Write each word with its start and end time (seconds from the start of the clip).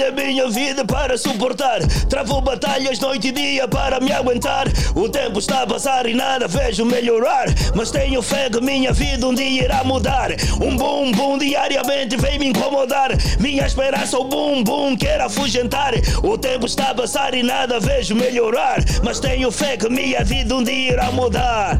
trabalho 0.00 0.06
a 0.06 0.10
minha 0.10 0.48
vida 0.48 0.84
para 0.84 1.18
suportar. 1.18 1.80
Travo 2.08 2.40
batalhas 2.40 2.98
noite 2.98 3.28
e 3.28 3.32
dia 3.32 3.68
para 3.68 4.00
me 4.00 4.10
aguentar. 4.10 4.66
O 4.94 5.08
tempo 5.08 5.38
está 5.38 5.62
a 5.62 5.66
passar 5.66 6.06
e 6.06 6.14
nada 6.14 6.48
vejo 6.48 6.84
melhorar. 6.84 7.46
Mas 7.74 7.90
tenho 7.90 8.22
fé 8.22 8.48
que 8.48 8.60
minha 8.60 8.92
vida 8.92 9.26
um 9.26 9.34
dia 9.34 9.64
irá 9.64 9.84
mudar. 9.84 10.30
Um 10.60 10.76
bum 10.76 11.12
bum 11.12 11.38
diariamente 11.38 12.16
vem 12.16 12.38
me 12.38 12.48
incomodar. 12.48 13.10
Minha 13.38 13.66
esperança, 13.66 14.18
o 14.18 14.24
bum 14.24 14.62
bum 14.62 14.96
quer 14.96 15.20
afugentar. 15.20 15.92
O 16.22 16.38
tempo 16.38 16.66
está 16.66 16.90
a 16.90 16.94
passar 16.94 17.34
e 17.34 17.42
nada 17.42 17.78
vejo 17.78 18.14
melhorar. 18.14 18.78
Mas 19.02 19.20
tenho 19.20 19.50
fé 19.50 19.76
que 19.76 19.88
minha 19.88 20.24
vida 20.24 20.54
um 20.54 20.62
dia 20.62 20.92
irá 20.92 21.10
mudar. 21.10 21.78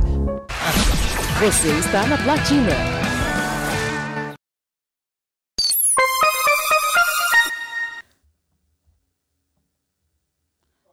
Você 1.40 1.68
está 1.78 2.06
na 2.06 2.18
Platina. 2.18 3.09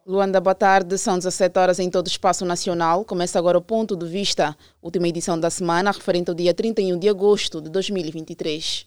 Luanda, 0.07 0.39
boa 0.39 0.55
tarde. 0.55 0.97
São 0.97 1.17
17 1.17 1.59
horas 1.59 1.79
em 1.79 1.89
todo 1.89 2.07
o 2.07 2.09
espaço 2.09 2.45
nacional. 2.45 3.03
Começa 3.03 3.37
agora 3.37 3.57
o 3.57 3.61
Ponto 3.61 3.93
de 3.93 4.07
Vista, 4.07 4.55
última 4.81 5.09
edição 5.09 5.37
da 5.37 5.49
semana, 5.49 5.91
referente 5.91 6.29
ao 6.29 6.35
dia 6.35 6.53
31 6.53 6.97
de 6.97 7.09
agosto 7.09 7.61
de 7.61 7.69
2023. 7.69 8.85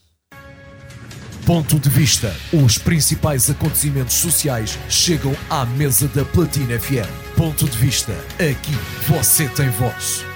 Ponto 1.45 1.79
de 1.79 1.91
Vista. 1.91 2.35
Os 2.65 2.79
principais 2.79 3.51
acontecimentos 3.51 4.15
sociais 4.15 4.79
chegam 4.89 5.37
à 5.51 5.67
mesa 5.67 6.09
da 6.09 6.25
Platina 6.25 6.81
FM. 6.81 7.37
Ponto 7.37 7.69
de 7.69 7.77
Vista. 7.77 8.13
Aqui 8.37 8.73
você 9.07 9.47
tem 9.51 9.69
voz. 9.69 10.30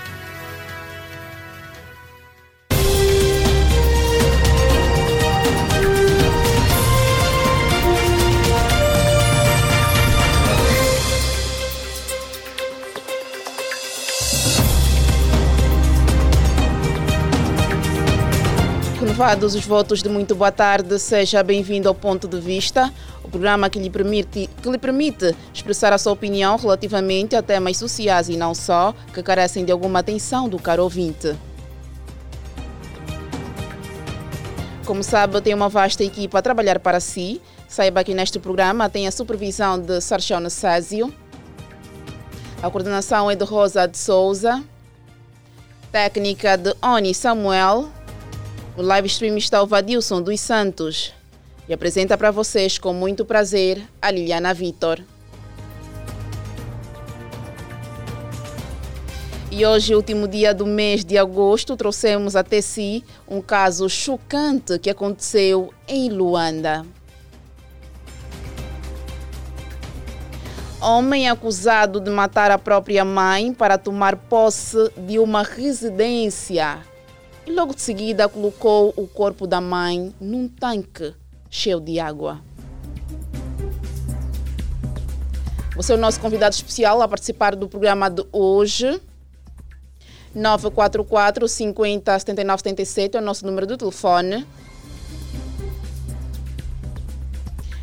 Renovados 19.15 19.55
os 19.55 19.65
votos 19.65 20.03
de 20.03 20.09
muito 20.09 20.35
boa 20.35 20.51
tarde, 20.51 20.99
seja 20.99 21.41
bem-vindo 21.41 21.89
ao 21.89 21.95
Ponto 21.95 22.27
de 22.27 22.41
Vista, 22.41 22.93
o 23.23 23.29
programa 23.29 23.71
que 23.71 23.79
lhe, 23.79 23.89
permite, 23.89 24.51
que 24.61 24.69
lhe 24.69 24.77
permite 24.77 25.37
expressar 25.53 25.93
a 25.93 25.99
sua 25.99 26.11
opinião 26.11 26.57
relativamente 26.57 27.37
a 27.37 27.41
temas 27.41 27.77
sociais 27.77 28.29
e 28.29 28.37
não 28.37 28.57
só, 28.57 28.93
que 29.13 29.23
carecem 29.23 29.65
de 29.65 29.71
alguma 29.71 30.01
atenção 30.01 30.49
do 30.49 30.59
caro 30.59 30.83
ouvinte. 30.83 31.33
Como 34.85 35.05
sabe, 35.05 35.41
tem 35.41 35.55
uma 35.55 35.69
vasta 35.69 36.03
equipa 36.03 36.41
a 36.41 36.43
trabalhar 36.43 36.81
para 36.81 36.99
si. 36.99 37.41
Saiba 37.69 38.03
que 38.03 38.15
neste 38.15 38.41
programa 38.41 38.91
tem 38.91 39.07
a 39.07 39.13
supervisão 39.13 39.79
de 39.79 40.01
Sarchão 40.01 40.41
Nassásio, 40.41 41.15
a 42.61 42.69
coordenação 42.69 43.31
é 43.31 43.37
de 43.37 43.45
Rosa 43.45 43.87
de 43.87 43.97
Souza, 43.97 44.61
técnica 45.93 46.57
de 46.57 46.75
Oni 46.83 47.15
Samuel, 47.15 47.89
no 48.77 48.83
live 48.83 49.07
stream 49.07 49.37
está 49.37 49.63
o 49.63 49.67
Vadilson 49.67 50.21
dos 50.21 50.41
Santos 50.41 51.15
e 51.69 51.73
apresenta 51.73 52.19
para 52.19 52.33
vocês 52.33 52.77
com 52.77 52.93
muito 52.93 53.25
prazer 53.25 53.81
a 54.03 54.11
Liliana 54.11 54.53
Vitor. 54.53 55.01
E 59.51 59.65
hoje, 59.65 59.95
último 59.95 60.27
dia 60.27 60.53
do 60.53 60.67
mês 60.67 61.05
de 61.05 61.17
agosto, 61.17 61.77
trouxemos 61.77 62.35
até 62.35 62.61
si 62.61 63.05
um 63.29 63.41
caso 63.41 63.89
chocante 63.89 64.81
que 64.81 64.91
aconteceu 64.91 65.73
em 65.87 66.11
Luanda. 66.11 66.85
Homem 70.81 71.29
acusado 71.29 72.01
de 72.01 72.11
matar 72.11 72.51
a 72.51 72.59
própria 72.59 73.05
mãe 73.05 73.55
para 73.55 73.79
tomar 73.79 74.17
posse 74.17 74.91
de 74.97 75.21
uma 75.21 75.45
residência 75.45 76.83
e 77.47 77.53
logo 77.53 77.75
de 77.75 77.83
seguida 77.83 78.29
colocou 78.29 78.93
o 78.97 79.07
corpo 79.07 79.47
da 79.47 79.61
mãe 79.61 80.15
num 80.21 80.49
tanque 80.49 81.15
cheio 81.51 81.81
de 81.81 82.01
água. 82.01 82.41
Você 85.77 85.93
é 85.93 85.97
o 85.97 85.99
nosso 85.99 86.21
convidado 86.21 86.55
especial 86.55 87.03
a 87.03 87.09
participar 87.09 87.57
do 87.57 87.69
programa 87.69 88.09
de 88.09 88.25
hoje. 88.33 89.01
944 90.35 91.47
50 91.49 92.19
79 92.19 92.61
77 92.61 93.17
é 93.17 93.21
o 93.21 93.23
nosso 93.23 93.47
número 93.47 93.67
de 93.67 93.77
telefone. 93.77 94.47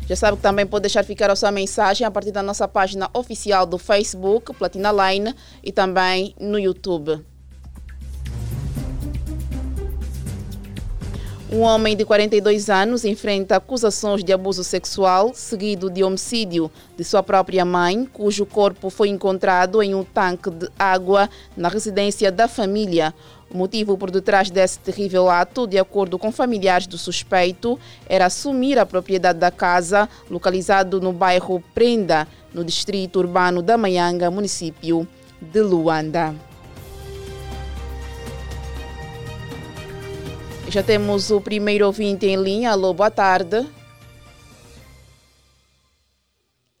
Já 0.06 0.16
sabe 0.16 0.36
que 0.36 0.42
também 0.42 0.66
pode 0.66 0.82
deixar 0.82 1.04
ficar 1.04 1.30
a 1.30 1.36
sua 1.36 1.50
mensagem 1.50 2.06
a 2.06 2.10
partir 2.10 2.32
da 2.32 2.42
nossa 2.42 2.66
página 2.66 3.08
oficial 3.14 3.64
do 3.64 3.78
Facebook, 3.78 4.52
Platina 4.54 4.90
Line, 4.92 5.34
e 5.62 5.72
também 5.72 6.34
no 6.38 6.58
YouTube. 6.58 7.24
Um 11.52 11.60
homem 11.60 11.94
de 11.94 12.02
42 12.06 12.70
anos 12.70 13.04
enfrenta 13.04 13.56
acusações 13.56 14.24
de 14.24 14.32
abuso 14.32 14.64
sexual, 14.64 15.32
seguido 15.34 15.90
de 15.90 16.02
homicídio 16.02 16.70
de 16.96 17.04
sua 17.04 17.22
própria 17.22 17.62
mãe, 17.62 18.08
cujo 18.10 18.46
corpo 18.46 18.88
foi 18.88 19.10
encontrado 19.10 19.82
em 19.82 19.94
um 19.94 20.02
tanque 20.02 20.48
de 20.48 20.70
água 20.78 21.28
na 21.54 21.68
residência 21.68 22.32
da 22.32 22.48
família. 22.48 23.12
O 23.50 23.58
motivo 23.58 23.98
por 23.98 24.10
detrás 24.10 24.50
desse 24.50 24.78
terrível 24.78 25.28
ato, 25.28 25.66
de 25.66 25.78
acordo 25.78 26.18
com 26.18 26.32
familiares 26.32 26.86
do 26.86 26.96
suspeito, 26.96 27.78
era 28.08 28.24
assumir 28.24 28.78
a 28.78 28.86
propriedade 28.86 29.38
da 29.38 29.50
casa, 29.50 30.08
localizado 30.30 31.02
no 31.02 31.12
bairro 31.12 31.62
Prenda, 31.74 32.26
no 32.54 32.64
distrito 32.64 33.18
urbano 33.18 33.60
da 33.60 33.76
Maianga, 33.76 34.30
município 34.30 35.06
de 35.38 35.60
Luanda. 35.60 36.34
Já 40.72 40.82
temos 40.82 41.30
o 41.30 41.38
primeiro 41.38 41.84
ouvinte 41.84 42.24
em 42.24 42.34
linha. 42.34 42.70
Alô, 42.70 42.94
boa 42.94 43.10
tarde. 43.10 43.68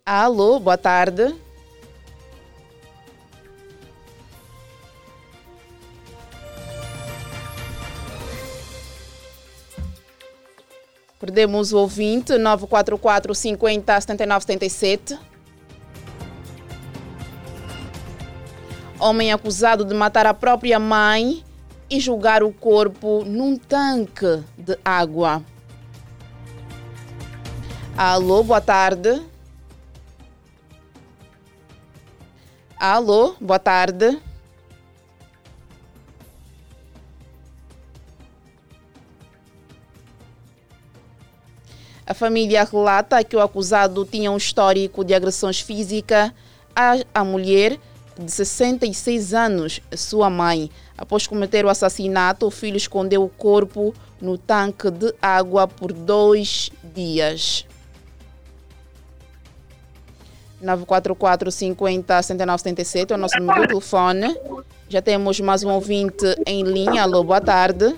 Alô, 0.06 0.58
boa 0.58 0.78
tarde. 0.78 1.36
Perdemos 11.20 11.74
o 11.74 11.78
ouvinte 11.80 12.38
944 12.38 13.34
50 13.34 14.00
79 14.00 14.42
77. 14.46 15.18
Homem 18.98 19.30
acusado 19.34 19.84
de 19.84 19.92
matar 19.92 20.24
a 20.24 20.32
própria 20.32 20.78
mãe 20.78 21.44
e 21.92 22.00
jogar 22.00 22.42
o 22.42 22.50
corpo 22.50 23.22
num 23.22 23.54
tanque 23.54 24.42
de 24.56 24.78
água. 24.82 25.44
Alô, 27.94 28.42
boa 28.42 28.62
tarde. 28.62 29.20
Alô, 32.78 33.36
boa 33.38 33.58
tarde. 33.58 34.18
A 42.06 42.14
família 42.14 42.64
relata 42.64 43.22
que 43.22 43.36
o 43.36 43.40
acusado 43.40 44.06
tinha 44.06 44.32
um 44.32 44.38
histórico 44.38 45.04
de 45.04 45.12
agressões 45.12 45.60
físicas 45.60 46.32
à, 46.74 46.94
à 47.12 47.22
mulher 47.22 47.78
de 48.18 48.32
66 48.32 49.34
anos, 49.34 49.80
sua 49.94 50.30
mãe. 50.30 50.70
Após 50.96 51.26
cometer 51.26 51.64
o 51.64 51.68
assassinato, 51.68 52.46
o 52.46 52.50
filho 52.50 52.76
escondeu 52.76 53.24
o 53.24 53.28
corpo 53.28 53.94
no 54.20 54.36
tanque 54.38 54.90
de 54.90 55.14
água 55.20 55.66
por 55.66 55.92
dois 55.92 56.70
dias. 56.82 57.66
944 60.60 61.50
50 61.50 62.22
79 62.22 62.58
77 62.58 63.12
é 63.12 63.16
o 63.16 63.18
nosso 63.18 63.38
número 63.38 63.62
de 63.62 63.68
telefone. 63.68 64.36
Já 64.88 65.02
temos 65.02 65.40
mais 65.40 65.64
um 65.64 65.70
ouvinte 65.70 66.24
em 66.46 66.62
linha. 66.62 67.02
Alô, 67.02 67.24
boa 67.24 67.40
tarde. 67.40 67.94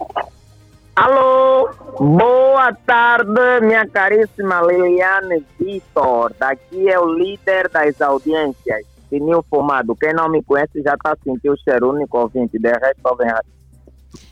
Alô, 0.96 1.68
boa 1.98 2.72
tarde, 2.86 3.60
minha 3.62 3.86
caríssima 3.86 4.62
Liliane 4.62 5.44
Vitor. 5.58 6.32
Daqui 6.38 6.88
é 6.88 6.98
o 6.98 7.12
líder 7.12 7.68
das 7.68 8.00
audiências. 8.00 8.93
Fininho 9.14 9.44
Fumado. 9.48 9.94
Quem 9.94 10.12
não 10.12 10.28
me 10.28 10.42
conhece 10.42 10.82
já 10.82 10.94
está 10.94 11.16
sentindo 11.22 11.54
o 11.54 11.56
cheiro 11.56 11.90
único 11.92 12.18
ouvinte. 12.18 12.58
De 12.58 12.68
resto, 12.68 13.16
vem 13.16 13.30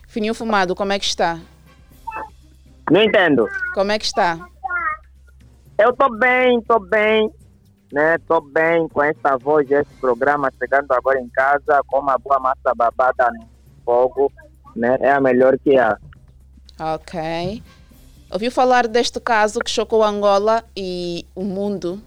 Fininho 0.09 0.35
Fumado, 0.35 0.75
como 0.75 0.93
é 0.93 0.99
que 0.99 1.05
está? 1.05 1.39
Não 2.91 3.01
entendo. 3.01 3.47
Como 3.75 3.93
é 3.93 3.99
que 3.99 4.05
está? 4.05 4.45
Eu 5.79 5.91
estou 5.91 6.19
bem, 6.19 6.59
estou 6.59 6.81
bem. 6.81 7.31
Né? 7.93 8.17
Estou 8.17 8.41
bem 8.41 8.89
com 8.89 9.03
esta 9.05 9.37
voz, 9.37 9.71
esse 9.71 9.95
programa, 10.01 10.51
chegando 10.59 10.91
agora 10.93 11.21
em 11.21 11.29
casa 11.29 11.81
com 11.87 12.01
uma 12.01 12.19
boa 12.19 12.41
massa 12.41 12.75
babada 12.75 13.31
no 13.31 13.47
fogo. 13.85 14.33
Né? 14.75 14.97
É 15.01 15.13
a 15.13 15.21
melhor 15.21 15.57
que 15.59 15.79
há. 15.79 15.97
Ok. 16.81 17.63
Ouviu 18.33 18.51
falar 18.51 18.89
deste 18.89 19.21
caso 19.21 19.61
que 19.61 19.71
chocou 19.71 20.03
Angola 20.03 20.65
e 20.77 21.25
o 21.37 21.45
mundo? 21.45 22.03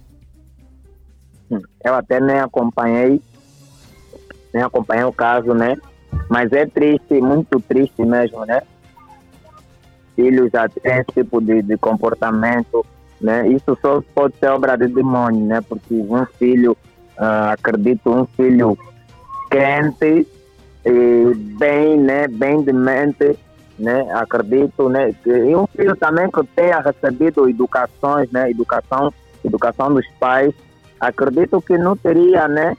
Eu 1.50 1.94
até 1.94 2.20
nem 2.20 2.40
acompanhei, 2.40 3.22
nem 4.54 4.64
acompanhei 4.64 5.04
o 5.04 5.14
caso, 5.14 5.54
né? 5.54 5.78
Mas 6.30 6.52
é 6.52 6.66
triste, 6.66 7.22
muito 7.22 7.60
triste 7.60 8.04
mesmo, 8.04 8.46
né? 8.46 8.62
Filhos 10.16 10.52
têm 10.52 10.94
esse 10.94 11.12
tipo 11.14 11.42
de, 11.42 11.62
de 11.62 11.78
comportamento, 11.78 12.86
né? 13.20 13.48
Isso 13.50 13.78
só 13.82 14.02
pode 14.14 14.36
ser 14.38 14.50
obra 14.50 14.78
de 14.78 14.88
demônio, 14.88 15.46
né? 15.46 15.62
Porque 15.62 15.94
um 15.94 16.26
filho, 16.38 16.72
uh, 17.18 17.52
acredito, 17.52 18.10
um 18.10 18.26
filho 18.26 18.78
quente 19.50 20.28
e 20.86 21.34
bem, 21.58 21.98
né? 21.98 22.28
Bem 22.28 22.64
de 22.64 22.72
mente, 22.72 23.38
né? 23.78 24.10
Acredito, 24.14 24.90
né? 24.90 25.14
E 25.26 25.56
um 25.56 25.68
filho 25.68 25.96
também 25.96 26.30
que 26.32 26.44
tenha 26.56 26.80
recebido 26.80 27.50
educações, 27.50 28.32
né? 28.32 28.50
Educação, 28.50 29.14
educação 29.44 29.94
dos 29.94 30.08
pais, 30.20 30.54
acredito 31.08 31.62
que 31.62 31.78
não 31.78 31.96
teria, 31.96 32.48
né? 32.48 32.78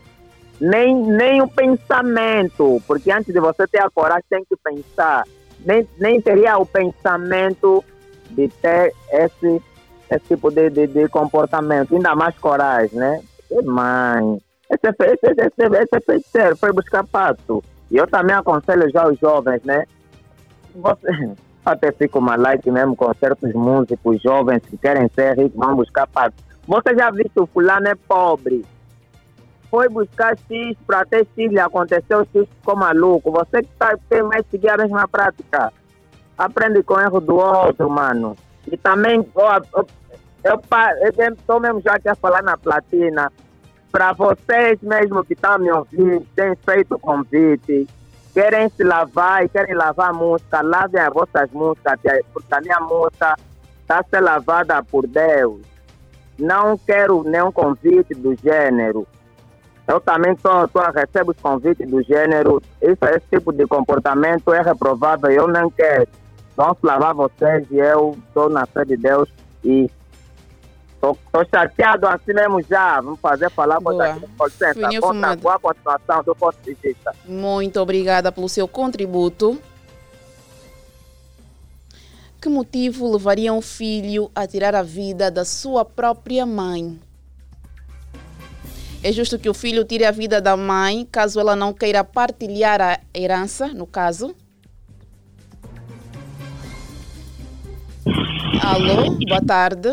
Nem, 0.60 0.94
nem 1.02 1.42
o 1.42 1.48
pensamento, 1.48 2.82
porque 2.86 3.10
antes 3.10 3.32
de 3.32 3.40
você 3.40 3.66
ter 3.66 3.82
a 3.82 3.90
coragem, 3.90 4.24
tem 4.28 4.44
que 4.44 4.56
pensar. 4.56 5.24
Nem, 5.64 5.86
nem 5.98 6.20
teria 6.20 6.58
o 6.58 6.64
pensamento 6.64 7.84
de 8.30 8.48
ter 8.48 8.92
esse, 9.10 9.62
esse 10.10 10.24
tipo 10.28 10.50
de, 10.50 10.70
de, 10.70 10.86
de 10.86 11.08
comportamento, 11.08 11.94
ainda 11.94 12.14
mais 12.14 12.36
coragem, 12.38 12.98
né? 12.98 13.22
Mãe, 13.64 14.40
esse, 14.70 14.88
esse, 14.88 15.26
esse, 15.26 15.42
esse, 15.42 15.96
esse 15.96 16.38
esse 16.38 16.56
foi 16.56 16.72
buscar 16.72 17.04
pato. 17.06 17.62
E 17.90 17.96
eu 17.96 18.06
também 18.06 18.34
aconselho 18.34 18.90
já 18.90 19.08
os 19.08 19.18
jovens, 19.18 19.62
né? 19.62 19.84
Você, 20.74 21.30
até 21.64 21.92
fico 21.92 22.18
uma 22.18 22.36
like 22.36 22.70
mesmo 22.70 22.96
com 22.96 23.12
certos 23.14 23.52
músicos 23.52 24.20
jovens 24.22 24.62
que 24.68 24.76
querem 24.76 25.08
ser 25.14 25.36
ricos, 25.36 25.58
vão 25.58 25.76
buscar 25.76 26.06
pato. 26.06 26.45
Você 26.66 26.96
já 26.96 27.10
viu 27.10 27.30
que 27.32 27.40
o 27.40 27.46
fulano 27.46 27.86
é 27.86 27.94
pobre? 27.94 28.64
Foi 29.70 29.88
buscar 29.88 30.36
X 30.36 30.76
para 30.86 31.04
ter 31.04 31.26
X, 31.36 31.50
lhe 31.50 31.60
aconteceu 31.60 32.26
X 32.32 32.48
ficou 32.58 32.76
maluco. 32.76 33.30
Você 33.30 33.62
que 33.62 33.68
tá, 33.78 33.96
tem 34.08 34.22
mais 34.22 34.44
seguir 34.50 34.70
a 34.70 34.76
mesma 34.76 35.06
prática. 35.06 35.72
Aprende 36.36 36.82
com 36.82 36.94
o 36.94 37.00
erro 37.00 37.20
do 37.20 37.36
outro, 37.36 37.88
mano. 37.88 38.36
E 38.70 38.76
também, 38.76 39.26
ó, 39.34 39.60
eu, 39.74 39.86
eu 40.44 41.32
estou 41.32 41.60
mesmo 41.60 41.80
já 41.80 41.94
aqui 41.94 42.08
a 42.08 42.14
falar 42.14 42.42
na 42.42 42.56
platina. 42.56 43.32
Para 43.92 44.12
vocês 44.12 44.80
mesmo 44.82 45.24
que 45.24 45.34
estão 45.34 45.58
me 45.58 45.70
ouvindo, 45.70 46.26
têm 46.34 46.54
feito 46.56 46.98
convite, 46.98 47.86
querem 48.34 48.68
se 48.70 48.84
lavar 48.84 49.44
e 49.44 49.48
querem 49.48 49.74
lavar 49.74 50.10
a 50.10 50.12
música, 50.12 50.60
lavem 50.62 51.00
as 51.00 51.12
vossas 51.12 51.50
músicas, 51.52 51.98
porque 52.32 52.54
a 52.54 52.60
minha 52.60 52.80
música 52.80 53.36
está 53.80 54.04
sendo 54.10 54.24
lavada 54.24 54.82
por 54.82 55.06
Deus. 55.06 55.75
Não 56.38 56.76
quero 56.76 57.22
nenhum 57.24 57.50
convite 57.50 58.14
do 58.14 58.34
gênero. 58.36 59.06
Eu 59.86 60.00
também 60.00 60.34
tô, 60.36 60.66
tô, 60.68 60.80
recebo 60.80 61.30
os 61.30 61.40
convites 61.40 61.88
do 61.88 62.02
gênero. 62.02 62.60
Esse, 62.80 63.04
esse 63.04 63.26
tipo 63.30 63.52
de 63.52 63.66
comportamento 63.66 64.52
é 64.52 64.60
reprovável. 64.60 65.30
Eu 65.30 65.46
não 65.46 65.70
quero. 65.70 66.08
Vamos 66.56 66.78
lavar 66.82 67.14
vocês 67.14 67.66
e 67.70 67.76
eu 67.76 68.16
estou 68.26 68.48
na 68.48 68.66
fé 68.66 68.84
de 68.84 68.96
Deus 68.96 69.28
e 69.64 69.88
Estou 70.96 71.46
chateado 71.48 72.08
assim 72.08 72.32
mesmo 72.32 72.60
já. 72.62 73.00
Vamos 73.00 73.20
fazer 73.20 73.50
falar 73.50 73.80
com 73.80 73.90
a 74.00 74.14
licença. 74.46 74.74
Boa 75.36 75.58
continuação 75.58 76.22
do 76.24 76.34
ponto 76.34 76.56
de 76.64 76.74
vista. 76.74 77.14
Muito 77.24 77.80
obrigada 77.80 78.32
pelo 78.32 78.48
seu 78.48 78.66
contributo. 78.66 79.58
Que 82.40 82.48
motivo 82.48 83.10
levaria 83.10 83.52
um 83.52 83.62
filho 83.62 84.30
a 84.34 84.46
tirar 84.46 84.74
a 84.74 84.82
vida 84.82 85.30
da 85.30 85.44
sua 85.44 85.84
própria 85.84 86.44
mãe? 86.44 86.98
É 89.02 89.12
justo 89.12 89.38
que 89.38 89.48
o 89.48 89.54
filho 89.54 89.84
tire 89.84 90.04
a 90.04 90.10
vida 90.10 90.40
da 90.40 90.56
mãe 90.56 91.06
caso 91.10 91.38
ela 91.38 91.54
não 91.54 91.72
queira 91.72 92.02
partilhar 92.02 92.80
a 92.80 92.98
herança, 93.14 93.68
no 93.68 93.86
caso? 93.86 94.34
Alô, 98.62 99.16
boa 99.28 99.40
tarde. 99.40 99.90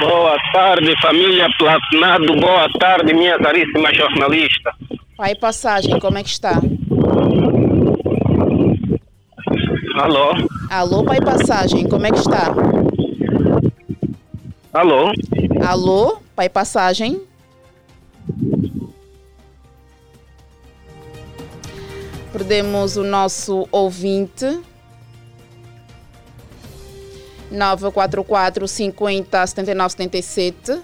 Boa 0.00 0.36
tarde, 0.52 0.94
família 1.00 1.48
Platinado. 1.58 2.36
Boa 2.36 2.68
tarde, 2.78 3.14
minha 3.14 3.38
caríssima 3.38 3.92
jornalista. 3.94 4.72
Pai 5.16 5.34
Passagem, 5.34 5.98
como 5.98 6.18
é 6.18 6.22
que 6.22 6.28
está? 6.28 6.60
Alô? 9.98 10.32
Alô, 10.70 11.04
Pai 11.04 11.18
Passagem, 11.22 11.88
como 11.88 12.04
é 12.04 12.10
que 12.10 12.18
está? 12.18 12.52
Alô? 14.70 15.10
Alô, 15.66 16.18
Pai 16.34 16.50
Passagem? 16.50 17.22
Perdemos 22.30 22.98
o 22.98 23.02
nosso 23.02 23.66
ouvinte. 23.72 24.60
944 27.50 28.68
50 28.68 29.46
79 29.46 29.90
77. 29.92 30.78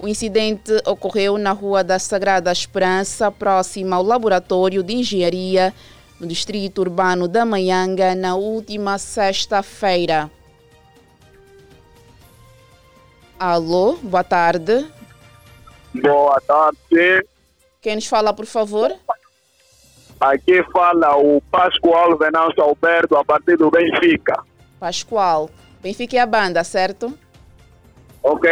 O 0.00 0.06
incidente 0.06 0.72
ocorreu 0.86 1.36
na 1.36 1.50
Rua 1.50 1.82
da 1.82 1.98
Sagrada 1.98 2.52
Esperança, 2.52 3.32
próxima 3.32 3.96
ao 3.96 4.02
Laboratório 4.02 4.82
de 4.82 4.94
Engenharia, 4.94 5.74
no 6.20 6.26
Distrito 6.26 6.80
Urbano 6.80 7.26
da 7.26 7.44
Manhanga, 7.44 8.14
na 8.14 8.36
última 8.36 8.96
sexta-feira. 8.96 10.30
Alô, 13.38 13.94
boa 14.02 14.22
tarde. 14.22 14.86
Boa 15.94 16.40
tarde. 16.46 17.26
Quem 17.80 17.96
nos 17.96 18.06
fala, 18.06 18.32
por 18.32 18.46
favor? 18.46 18.92
Aqui 20.20 20.62
fala 20.72 21.16
o 21.16 21.40
Pascoal 21.50 22.16
Venâncio 22.16 22.62
Alberto, 22.62 23.16
a 23.16 23.24
partir 23.24 23.56
do 23.56 23.70
Benfica. 23.70 24.44
Pascoal. 24.78 25.50
Benfica 25.80 26.16
é 26.16 26.20
a 26.20 26.26
banda, 26.26 26.62
certo? 26.62 27.16
Ok. 28.22 28.48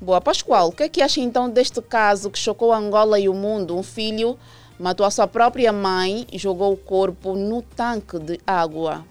Boa, 0.00 0.18
Pascoal, 0.18 0.68
o 0.68 0.72
que 0.72 0.84
é 0.84 0.88
que 0.88 1.02
acha 1.02 1.20
então 1.20 1.50
deste 1.50 1.82
caso 1.82 2.30
que 2.30 2.38
chocou 2.38 2.72
Angola 2.72 3.20
e 3.20 3.28
o 3.28 3.34
mundo? 3.34 3.76
Um 3.76 3.82
filho 3.82 4.38
matou 4.78 5.04
a 5.04 5.10
sua 5.10 5.28
própria 5.28 5.74
mãe 5.74 6.26
e 6.32 6.38
jogou 6.38 6.72
o 6.72 6.76
corpo 6.76 7.34
no 7.34 7.60
tanque 7.60 8.18
de 8.18 8.40
água. 8.46 9.04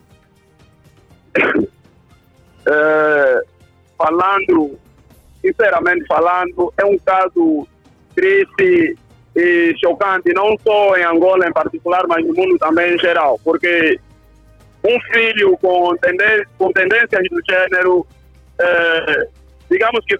É, 2.67 3.43
falando, 3.95 4.79
sinceramente 5.45 6.07
falando, 6.07 6.73
é 6.75 6.83
um 6.83 6.97
caso 6.97 7.67
triste 8.15 8.97
e 9.35 9.75
chocante, 9.79 10.33
não 10.33 10.57
só 10.57 10.97
em 10.97 11.03
Angola 11.03 11.47
em 11.47 11.53
particular, 11.53 12.07
mas 12.07 12.25
no 12.25 12.33
mundo 12.33 12.57
também 12.57 12.95
em 12.95 12.97
geral, 12.97 13.39
porque 13.43 13.99
um 14.83 14.99
filho 15.13 15.55
com, 15.59 15.95
tendências, 15.97 16.47
com 16.57 16.71
tendências 16.71 17.29
do 17.29 17.39
gênero, 17.47 18.07
é, 18.59 19.27
digamos 19.69 20.03
que 20.05 20.17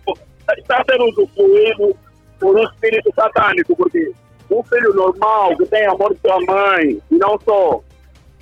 está 0.58 0.84
sendo 0.90 1.06
usufruído 1.06 1.96
por 2.40 2.56
um 2.56 2.64
espírito 2.64 3.12
satânico, 3.16 3.76
porque 3.76 4.12
um 4.50 4.64
filho 4.64 4.94
normal 4.94 5.56
que 5.58 5.66
tem 5.68 5.86
amor 5.86 6.14
de 6.14 6.22
sua 6.22 6.40
mãe, 6.42 7.02
e 7.12 7.18
não 7.18 7.40
só 7.42 7.82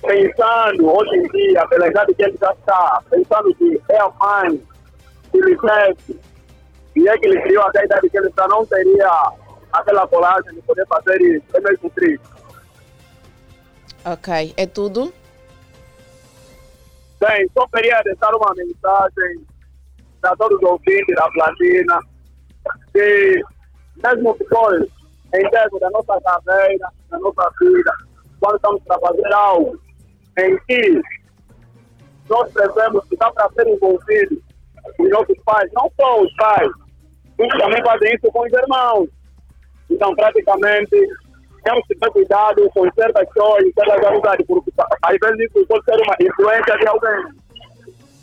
pensando 0.00 0.88
hoje 0.88 1.16
em 1.16 1.28
dia, 1.28 1.66
pela 1.68 1.88
idade 1.88 2.14
que 2.14 2.22
ele 2.22 2.36
já 2.40 2.52
está, 2.52 3.02
pensando 3.10 3.54
que 3.54 3.80
é 3.90 4.00
a 4.00 4.10
mãe 4.20 4.62
que 5.30 5.40
lhe 5.40 5.56
cresce, 5.56 6.18
e 6.96 7.08
é 7.08 7.18
que 7.18 7.26
ele 7.26 7.40
criou 7.42 7.62
até 7.64 7.80
a 7.80 7.84
idade 7.84 8.08
que 8.08 8.18
ele 8.18 8.28
está, 8.28 8.48
não 8.48 8.64
teria 8.66 9.32
aquela 9.72 10.06
coragem 10.06 10.54
de 10.54 10.62
poder 10.62 10.86
fazer 10.86 11.20
isso. 11.20 11.44
É 11.54 11.60
mesmo 11.60 11.90
triste. 11.90 12.26
Ok, 14.04 14.54
é 14.56 14.66
tudo? 14.66 15.12
Bem, 17.20 17.48
só 17.52 17.66
queria 17.68 18.00
deixar 18.02 18.34
uma 18.34 18.54
mensagem 18.54 19.44
para 20.20 20.36
todos 20.36 20.58
os 20.58 20.64
ouvintes 20.64 21.14
da 21.14 21.28
Platina, 21.30 22.00
que 22.92 23.42
mesmo 24.02 24.36
depois, 24.38 24.86
em 25.34 25.50
termos 25.50 25.80
da 25.80 25.90
nossa 25.90 26.20
carreira, 26.20 26.88
da 27.10 27.18
nossa 27.18 27.50
vida, 27.60 27.92
quando 28.40 28.56
estamos 28.56 28.82
para 28.84 28.98
fazer 29.00 29.32
algo 29.32 29.78
em 30.38 30.58
que 30.66 31.02
nós 32.28 32.52
devemos 32.52 33.04
estar 33.10 33.32
para 33.32 33.50
ser 33.50 33.66
envolvidos 33.68 34.38
os 34.98 35.10
nossos 35.10 35.38
pais, 35.44 35.70
não 35.72 35.90
só 35.96 36.22
os 36.22 36.34
pais, 36.36 36.68
muitos 37.38 37.58
também 37.58 37.82
fazem 37.84 38.14
isso 38.14 38.32
com 38.32 38.46
os 38.46 38.52
irmãos. 38.52 39.08
Então, 39.90 40.14
praticamente, 40.14 41.08
temos 41.64 41.86
que 41.86 41.94
ter 41.96 42.10
cuidado 42.10 42.68
com 42.70 42.90
certas 42.92 43.28
coisas, 43.32 43.72
certas 43.74 44.04
amizades, 44.04 44.46
porque 44.46 44.70
às 45.02 45.16
vezes 45.18 45.50
isso 45.50 45.66
pode 45.66 45.84
ser 45.84 45.96
uma 45.96 46.16
influência 46.20 46.78
de 46.78 46.88
alguém. 46.88 47.38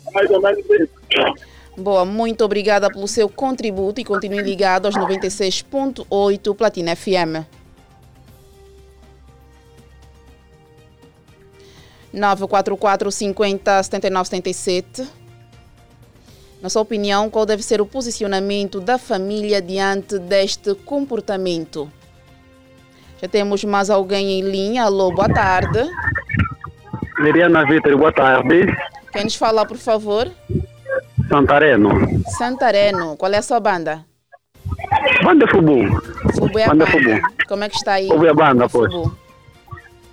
É 0.06 0.10
mais 0.12 0.30
ou 0.30 0.40
menos 0.40 0.64
isso. 0.70 1.55
Boa, 1.76 2.06
muito 2.06 2.42
obrigada 2.42 2.90
pelo 2.90 3.06
seu 3.06 3.28
contributo 3.28 4.00
e 4.00 4.04
continue 4.04 4.40
ligado 4.40 4.86
aos 4.86 4.94
96.8 4.94 6.54
Platina 6.56 6.96
FM. 6.96 7.44
944 12.14 13.12
50 13.12 13.82
79 13.82 14.28
77. 14.28 15.06
Na 16.62 16.70
sua 16.70 16.80
opinião, 16.80 17.28
qual 17.28 17.44
deve 17.44 17.62
ser 17.62 17.82
o 17.82 17.86
posicionamento 17.86 18.80
da 18.80 18.96
família 18.96 19.60
diante 19.60 20.18
deste 20.18 20.74
comportamento? 20.74 21.92
Já 23.20 23.28
temos 23.28 23.62
mais 23.64 23.90
alguém 23.90 24.40
em 24.40 24.42
linha. 24.42 24.84
Alô, 24.84 25.12
boa 25.12 25.28
tarde. 25.28 25.78
Miriana 27.18 27.66
Vitor, 27.66 27.96
boa 27.98 28.12
tarde. 28.12 28.66
Quem 29.12 29.24
nos 29.24 29.34
fala, 29.34 29.66
por 29.66 29.76
favor? 29.76 30.30
Santareno. 31.28 31.90
Santareno. 32.38 33.16
Qual 33.16 33.32
é 33.32 33.38
a 33.38 33.42
sua 33.42 33.60
banda? 33.60 34.04
Banda 35.22 35.46
Fubu. 35.48 36.00
Fubu 36.34 36.58
é 36.58 36.64
a 36.64 36.68
Banda 36.68 36.86
banda. 36.86 36.98
Fubu. 36.98 37.46
Como 37.48 37.64
é 37.64 37.68
que 37.68 37.76
está 37.76 37.92
aí? 37.94 38.08
Fubu 38.08 38.26
é 38.26 38.30
a 38.30 38.34
banda, 38.34 38.68
pois. 38.68 38.92
Fubu. 38.92 39.26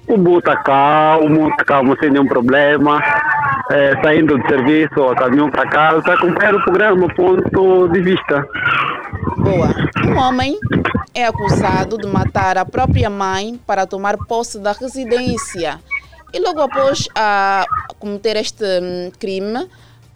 O 0.07 0.17
Bu 0.17 0.39
está 0.39 0.57
calmo, 0.57 1.49
está 1.49 1.63
calmo 1.63 1.97
sem 1.99 2.11
nenhum 2.11 2.27
problema. 2.27 3.01
É, 3.71 4.01
saindo 4.01 4.37
do 4.37 4.47
serviço, 4.47 5.01
a 5.01 5.15
caminhão 5.15 5.49
para 5.49 5.69
casa, 5.69 5.99
está 5.99 6.11
a 6.11 6.15
acompanhar 6.15 6.55
o 6.55 6.63
programa, 6.63 7.07
ponto 7.15 7.87
de 7.87 8.01
vista. 8.01 8.45
Boa. 9.37 9.73
Um 10.05 10.17
homem 10.17 10.59
é 11.15 11.25
acusado 11.25 11.97
de 11.97 12.05
matar 12.07 12.57
a 12.57 12.65
própria 12.65 13.09
mãe 13.09 13.59
para 13.65 13.87
tomar 13.87 14.17
posse 14.27 14.59
da 14.59 14.73
residência. 14.73 15.79
E 16.33 16.39
logo 16.39 16.61
após 16.61 17.07
a 17.15 17.65
cometer 17.97 18.35
este 18.35 18.65
hum, 18.65 19.11
crime, 19.17 19.69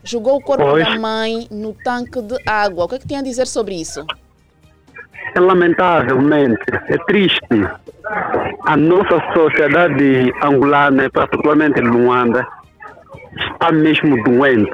jogou 0.07 0.37
o 0.37 0.41
corpo 0.41 0.63
Pois. 0.63 0.85
da 0.87 0.99
mãe 0.99 1.47
no 1.51 1.73
tanque 1.73 2.21
de 2.21 2.37
água. 2.47 2.85
O 2.85 2.87
que 2.87 2.95
é 2.95 2.99
que 2.99 3.07
tem 3.07 3.17
a 3.17 3.21
dizer 3.21 3.47
sobre 3.47 3.75
isso? 3.75 4.05
É 5.35 5.39
lamentavelmente, 5.39 6.63
é 6.87 6.97
triste. 7.05 7.67
A 8.65 8.77
nossa 8.77 9.21
sociedade 9.33 10.31
angolana, 10.41 11.09
particularmente 11.09 11.81
Luanda, 11.81 12.47
está 13.51 13.71
mesmo 13.71 14.23
doente. 14.23 14.71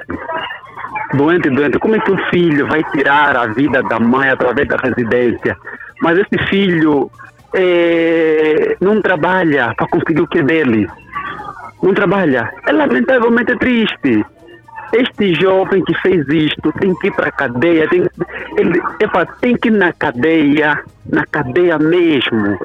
Doente, 1.16 1.50
doente. 1.50 1.80
Como 1.80 1.96
é 1.96 2.00
que 2.00 2.12
o 2.12 2.18
filho 2.30 2.68
vai 2.68 2.84
tirar 2.92 3.36
a 3.36 3.48
vida 3.48 3.82
da 3.84 4.00
mãe 4.00 4.30
através 4.30 4.68
da 4.68 4.78
residência? 4.78 5.58
Mas 6.02 6.18
esse 6.20 6.38
filho 6.50 7.12
eh, 7.54 8.76
não 8.80 9.02
trabalha 9.02 9.74
para 9.76 9.88
conseguir 9.88 10.22
o 10.22 10.28
que 10.28 10.40
é 10.40 10.44
dele. 10.44 10.88
Não 11.82 11.94
trabalha. 11.94 12.52
É 12.68 12.72
lamentavelmente 12.72 13.58
triste. 13.58 14.26
Este 14.94 15.34
jovem 15.36 15.84
que 15.84 15.94
fez 16.02 16.28
isto 16.30 16.72
tem 16.80 16.94
que 16.96 17.08
ir 17.08 17.12
para 17.12 17.30
a 17.30 17.32
cadeia, 17.32 17.90
tem, 17.90 18.08
ele, 18.58 18.82
epa, 19.00 19.26
tem 19.42 19.56
que 19.56 19.70
ir 19.70 19.72
na 19.72 19.92
cadeia, 19.92 20.80
na 21.10 21.26
cadeia 21.26 21.80
mesmo. 21.80 22.58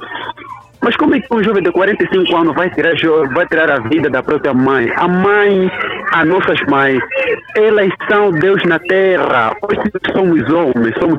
Mas 0.80 0.94
como 0.97 1.14
é 1.14 1.20
que 1.20 1.35
um 1.35 1.42
jovem 1.42 1.62
de 1.62 1.73
45 1.73 2.37
anos 2.37 2.54
vai 2.54 2.70
tirar, 2.70 2.94
vai 3.35 3.47
tirar 3.47 3.70
a 3.70 3.80
vida 3.80 4.08
da 4.08 4.23
própria 4.23 4.54
mãe? 4.54 4.92
A 4.97 5.08
mãe, 5.08 5.70
as 6.12 6.26
nossas 6.28 6.61
mães, 6.68 7.02
elas 7.56 7.90
são 8.08 8.30
Deus 8.30 8.62
na 8.64 8.78
terra. 8.78 9.56
Nós 9.61 10.12
somos 10.12 10.49
homens, 10.50 10.94
somos 10.99 11.18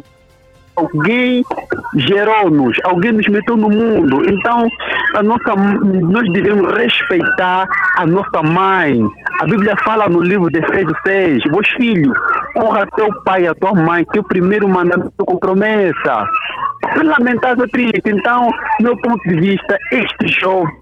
alguém 0.79 1.43
gerou-nos, 1.95 2.77
alguém 2.83 3.11
nos 3.11 3.27
meteu 3.27 3.57
no 3.57 3.69
mundo. 3.69 4.23
Então, 4.29 4.67
a 5.15 5.23
nossa, 5.23 5.55
nós 5.55 6.31
devemos 6.31 6.71
respeitar 6.73 7.67
a 7.97 8.05
nossa 8.05 8.41
mãe. 8.43 9.01
A 9.41 9.45
Bíblia 9.45 9.75
fala 9.83 10.07
no 10.07 10.21
livro 10.21 10.49
de 10.49 10.59
Efésios 10.59 10.97
6, 11.05 11.43
vós 11.51 11.67
filhos, 11.69 12.17
honra 12.57 12.87
teu 12.95 13.07
pai 13.23 13.43
e 13.43 13.47
a 13.47 13.55
tua 13.55 13.73
mãe, 13.73 14.05
que 14.05 14.17
é 14.17 14.21
o 14.21 14.27
primeiro 14.27 14.67
mandamento 14.67 15.11
com 15.17 15.37
promessa. 15.37 16.25
Lamentável 17.03 17.67
triste. 17.69 18.01
Então, 18.05 18.49
meu 18.81 18.95
ponto 18.97 19.21
de 19.27 19.35
vista, 19.35 19.77
este 19.91 20.27
jovem 20.39 20.73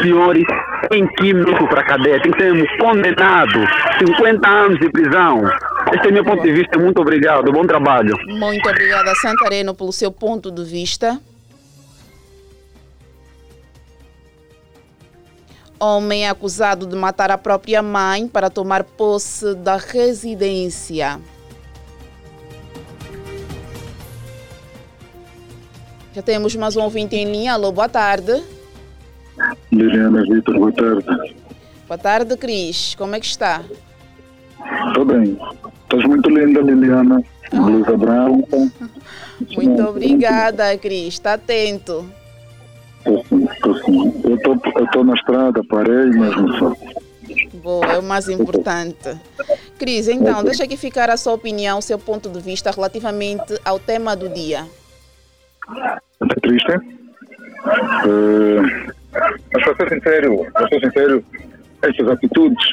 senhores 0.00 0.44
ir 0.92 1.34
mesmo 1.34 1.68
para 1.68 1.80
a 1.80 1.84
cadeia, 1.84 2.20
tem 2.22 2.32
que 2.32 2.42
ser 2.42 2.78
condenado, 2.78 3.60
50 3.98 4.48
anos 4.48 4.78
de 4.78 4.90
prisão. 4.90 5.42
Este 5.92 6.08
é 6.08 6.10
meu 6.10 6.24
ponto 6.24 6.42
de 6.42 6.52
vista, 6.52 6.78
muito 6.78 7.00
obrigado, 7.00 7.52
bom 7.52 7.66
trabalho. 7.66 8.16
Muito 8.26 8.68
obrigada, 8.68 9.14
Santareno, 9.16 9.74
pelo 9.74 9.92
seu 9.92 10.10
ponto 10.10 10.50
de 10.50 10.64
vista. 10.64 11.20
Homem 15.78 16.28
acusado 16.28 16.86
de 16.86 16.96
matar 16.96 17.30
a 17.30 17.38
própria 17.38 17.82
mãe 17.82 18.28
para 18.28 18.48
tomar 18.48 18.84
posse 18.84 19.54
da 19.54 19.76
residência. 19.76 21.20
Já 26.14 26.22
temos 26.22 26.54
mais 26.54 26.76
um 26.76 26.82
ouvinte 26.82 27.16
em 27.16 27.30
linha. 27.30 27.54
Alô, 27.54 27.72
boa 27.72 27.88
tarde. 27.88 28.53
Liliana 29.74 30.22
Vitor, 30.22 30.58
boa 30.58 30.72
tarde. 30.72 31.36
Boa 31.88 31.98
tarde, 31.98 32.36
Cris. 32.36 32.94
Como 32.94 33.14
é 33.14 33.20
que 33.20 33.26
está? 33.26 33.62
Estou 34.88 35.04
bem. 35.04 35.38
Estás 35.82 36.04
muito 36.04 36.30
linda, 36.30 36.60
Liliana. 36.60 37.22
Blusa 37.52 37.96
branca. 37.96 38.56
Muito 39.56 39.82
obrigada, 39.82 40.76
Cris. 40.78 41.14
Está 41.14 41.34
atento. 41.34 42.08
Estou 42.98 43.24
sim, 43.24 43.44
estou 43.44 43.74
sim. 43.82 44.22
Eu 44.24 44.84
estou 44.84 45.04
na 45.04 45.14
estrada, 45.14 45.62
parei 45.64 46.06
mesmo 46.06 46.58
só. 46.58 46.72
Boa, 47.62 47.86
é 47.86 47.98
o 47.98 48.02
mais 48.02 48.28
importante. 48.28 49.16
Cris, 49.78 50.08
então, 50.08 50.44
deixa 50.44 50.64
aqui 50.64 50.76
ficar 50.76 51.10
a 51.10 51.16
sua 51.16 51.32
opinião, 51.32 51.80
seu 51.80 51.98
ponto 51.98 52.28
de 52.28 52.40
vista 52.40 52.70
relativamente 52.70 53.58
ao 53.64 53.78
tema 53.78 54.14
do 54.14 54.28
dia. 54.28 54.66
Está 55.68 56.34
triste? 56.40 56.72
Eh, 58.06 58.92
mas 59.52 59.64
para 59.64 59.76
ser 59.76 59.94
sincero, 59.94 60.46
para 60.52 60.68
ser 60.68 60.80
sincero, 60.80 61.24
essas 61.82 62.08
atitudes, 62.08 62.64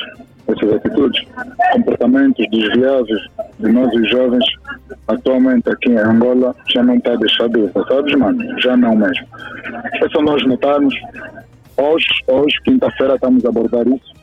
essas 0.47 0.73
atitudes, 0.73 1.27
comportamentos 1.73 2.45
desviados 2.49 3.29
de 3.59 3.71
nós 3.71 3.93
os 3.93 4.09
jovens, 4.09 4.45
atualmente 5.07 5.69
aqui 5.69 5.89
em 5.89 5.97
Angola, 5.97 6.55
já 6.73 6.83
não 6.83 6.95
está 6.95 7.15
deixado 7.15 7.67
de 7.67 7.71
sabes, 7.87 8.15
mano? 8.15 8.61
Já 8.61 8.75
não 8.75 8.95
mesmo. 8.95 9.27
É 10.01 10.09
só 10.09 10.21
nós 10.21 10.45
notarmos, 10.45 10.93
hoje, 11.77 12.07
hoje 12.27 12.55
quinta-feira, 12.63 13.15
estamos 13.15 13.45
a 13.45 13.49
abordar 13.49 13.87
isso. 13.87 14.13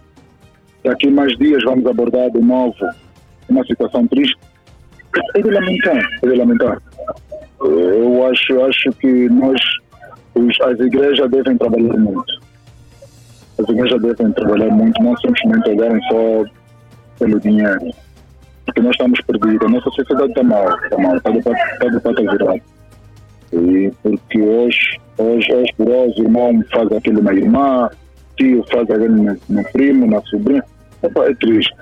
Daqui 0.85 1.11
mais 1.11 1.37
dias 1.39 1.63
vamos 1.65 1.87
abordar 1.87 2.31
de 2.31 2.41
novo 2.41 2.75
uma 3.49 3.65
situação 3.65 4.07
triste. 4.09 4.37
É 5.35 5.43
de 5.43 5.51
lamentar, 5.51 6.03
é 6.23 6.27
de 6.27 6.35
lamentar. 6.35 6.79
Eu 7.61 8.27
acho, 8.27 8.65
acho 8.65 8.91
que 9.01 9.29
nós, 9.29 9.61
os, 10.39 10.61
as 10.61 10.79
igrejas 10.81 11.31
devem 11.31 11.57
trabalhar 11.57 11.97
muito. 11.97 12.41
As 13.59 13.69
igrejas 13.69 14.01
devem 14.01 14.33
trabalhar 14.33 14.71
muito, 14.71 15.03
não 15.03 15.17
simplesmente 15.19 15.71
olharem 15.71 16.01
só 16.09 16.45
pelo 17.19 17.41
dinheiro. 17.41 17.91
Porque 18.65 18.81
nós 18.81 18.93
estamos 18.93 19.21
perdidos, 19.23 19.67
a 19.67 19.71
nossa 19.71 19.91
sociedade 19.91 20.29
está 20.29 20.43
mal, 20.43 20.79
está 20.85 20.99
mal, 20.99 21.17
está 21.17 21.31
de 21.31 21.39
está 21.39 21.89
de 21.89 22.01
pato 22.01 22.23
virado. 22.23 22.61
E 23.53 23.91
porque 24.03 24.41
hoje, 24.43 25.01
hoje, 25.17 25.53
hoje 25.53 25.73
por 25.77 25.89
hoje, 25.89 26.21
o 26.21 26.25
irmão 26.25 26.63
faz 26.71 26.93
aquilo 26.93 27.23
na 27.23 27.33
irmã, 27.33 27.89
tio 28.37 28.65
faz 28.71 28.91
aquilo 28.91 29.17
no, 29.17 29.39
no 29.49 29.65
primo, 29.73 30.07
na 30.07 30.21
sobrinha. 30.23 30.63
Opa, 31.03 31.25
é 31.25 31.35
triste. 31.35 31.75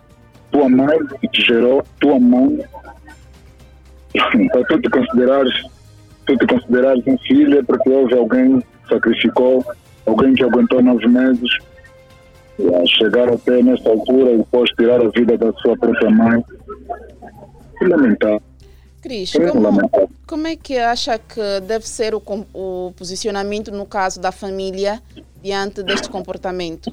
Tua 0.53 0.69
mãe 0.69 0.99
que 1.21 1.29
te 1.29 1.43
gerou, 1.43 1.83
tua 2.01 2.21
mãe 2.21 2.61
para 4.53 4.65
tu 4.65 4.81
te 4.81 4.89
considerares 4.89 5.76
tu 6.27 6.37
te 6.37 6.47
considerares 6.47 7.07
um 7.07 7.19
filho 7.19 7.59
é 7.59 7.63
porque 7.63 7.89
houve 7.89 8.15
alguém 8.15 8.61
que 8.61 8.89
sacrificou, 8.89 9.65
alguém 10.07 10.35
que 10.35 10.43
aguentou 10.45 10.83
nove 10.83 11.07
meses 11.07 11.51
a 12.59 12.87
chegar 12.87 13.29
até 13.29 13.63
nessa 13.63 13.89
altura 13.89 14.33
e 14.33 14.39
depois 14.39 14.71
tirar 14.71 15.01
a 15.01 15.09
vida 15.11 15.37
da 15.37 15.53
sua 15.55 15.77
própria 15.77 16.11
mãe. 16.11 16.43
Lamentável. 17.83 18.43
Cris, 19.03 19.33
como, 19.53 20.11
como 20.27 20.47
é 20.49 20.57
que 20.57 20.79
acha 20.79 21.19
que 21.19 21.61
deve 21.61 21.87
ser 21.87 22.15
o, 22.15 22.23
o 22.53 22.93
posicionamento 22.97 23.71
no 23.71 23.87
caso 23.87 24.21
da 24.21 24.33
família 24.33 25.01
diante 25.43 25.83
deste 25.83 26.09
comportamento? 26.09 26.91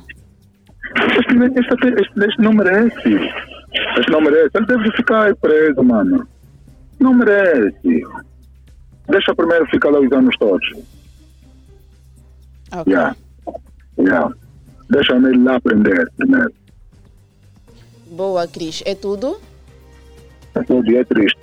Este, 0.96 1.60
este, 1.60 2.02
este, 2.02 2.26
este 2.26 2.42
não 2.42 2.54
merece. 2.54 3.16
Este 3.98 4.12
não 4.12 4.22
merece. 4.22 4.52
Ele 4.54 4.66
deve 4.68 4.92
ficar 4.92 5.36
preso, 5.38 5.82
mano. 5.82 6.28
Não 7.00 7.14
merece. 7.16 8.04
Deixa 9.08 9.36
primeiro 9.36 9.66
ficar 9.68 9.90
lá 9.90 10.00
os 10.00 10.12
anos 10.12 10.36
todos. 10.38 10.68
Ok. 12.72 12.92
Yeah. 12.92 13.16
Yeah. 14.00 14.34
Deixa 14.90 15.16
ele 15.16 15.44
lá 15.44 15.56
aprender 15.58 16.10
primeiro. 16.18 16.54
Boa, 18.08 18.48
Cris. 18.48 18.82
É 18.86 18.96
tudo? 18.96 19.40
Todo 20.54 20.84
dia 20.84 21.02
é 21.02 21.04
triste. 21.04 21.40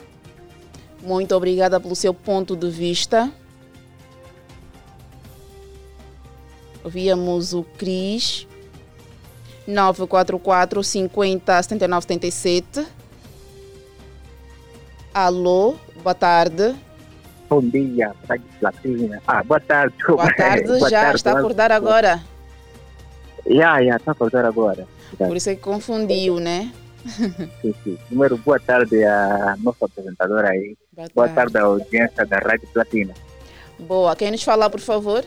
Muito 1.02 1.34
obrigada 1.34 1.80
pelo 1.80 1.96
seu 1.96 2.14
ponto 2.14 2.54
de 2.56 2.70
vista. 2.70 3.30
Ouvíamos 6.84 7.52
o 7.52 7.62
Cris. 7.62 8.46
944 9.66 10.82
50 10.82 11.62
79 11.62 12.02
77. 12.02 12.86
Alô, 15.12 15.76
boa 16.02 16.14
tarde. 16.14 16.74
Bom 17.50 17.60
dia, 17.62 18.14
Rádio 18.28 18.46
Platina. 18.60 19.20
Ah, 19.26 19.42
boa 19.42 19.58
tarde. 19.58 19.92
Boa 20.06 20.32
tarde, 20.34 20.78
já 20.88 21.12
está 21.12 21.32
a 21.32 21.38
acordar 21.40 21.72
agora. 21.72 22.22
Já, 23.44 23.82
já, 23.82 23.96
está 23.96 24.12
a 24.12 24.14
acordar 24.14 24.44
agora. 24.44 24.86
Por 25.18 25.36
isso 25.36 25.50
é 25.50 25.56
que 25.56 25.60
confundiu, 25.60 26.38
né? 26.38 26.72
Sim, 27.60 27.74
sim. 27.82 27.98
Primeiro, 28.06 28.36
boa 28.38 28.60
tarde 28.60 29.02
à 29.02 29.56
nossa 29.58 29.86
apresentadora 29.86 30.50
aí. 30.50 30.76
Boa 30.92 31.08
Boa 31.12 31.28
tarde. 31.28 31.52
tarde 31.52 31.58
à 31.58 31.62
audiência 31.68 32.24
da 32.26 32.38
Rádio 32.38 32.68
Platina. 32.72 33.14
Boa. 33.80 34.14
Quem 34.14 34.30
nos 34.30 34.44
fala, 34.44 34.70
por 34.70 34.80
favor? 34.80 35.24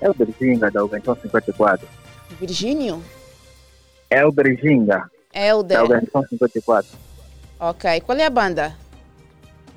É 0.00 0.10
o 0.10 0.14
Berginga 0.14 0.68
da 0.70 0.82
Organização 0.82 1.22
54. 1.22 1.86
Virgínio? 2.40 3.00
É 4.10 4.24
o 4.26 4.32
Berginga 4.32 5.08
da 5.32 5.40
Helder. 5.40 5.82
Organização 5.82 6.24
54. 6.28 6.90
Ok. 7.60 8.00
Qual 8.00 8.18
é 8.18 8.24
a 8.24 8.30
banda? 8.30 8.74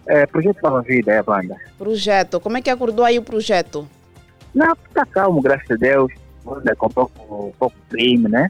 É, 0.08 0.26
Projeto 0.26 0.62
Nova 0.64 0.82
Vida 0.82 1.12
é 1.12 1.20
a 1.20 1.24
banda. 1.24 1.56
Projeto. 1.78 2.40
Como 2.40 2.58
é 2.58 2.62
que 2.62 2.70
acordou 2.70 3.04
aí 3.04 3.20
o 3.20 3.24
projeto? 3.24 3.88
Não, 4.54 4.74
está 4.88 5.06
calmo, 5.06 5.42
graças 5.42 5.70
a 5.70 5.76
Deus. 5.76 6.12
Né, 6.64 6.74
com 6.76 6.88
pouco, 6.88 7.54
pouco 7.60 7.76
crime, 7.90 8.30
né? 8.30 8.50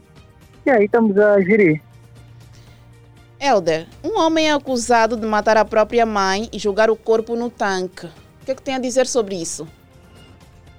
E 0.64 0.70
aí 0.70 0.84
estamos 0.84 1.18
a 1.18 1.40
gerir. 1.40 1.82
Helder, 3.40 3.86
um 4.04 4.18
homem 4.18 4.50
é 4.50 4.52
acusado 4.52 5.16
de 5.16 5.26
matar 5.26 5.56
a 5.56 5.64
própria 5.64 6.06
mãe 6.06 6.48
e 6.52 6.58
jogar 6.58 6.90
o 6.90 6.96
corpo 6.96 7.34
no 7.34 7.50
tanque. 7.50 8.06
O 8.06 8.44
que 8.44 8.52
é 8.52 8.54
que 8.54 8.62
tem 8.62 8.74
a 8.74 8.78
dizer 8.78 9.06
sobre 9.06 9.34
isso? 9.34 9.66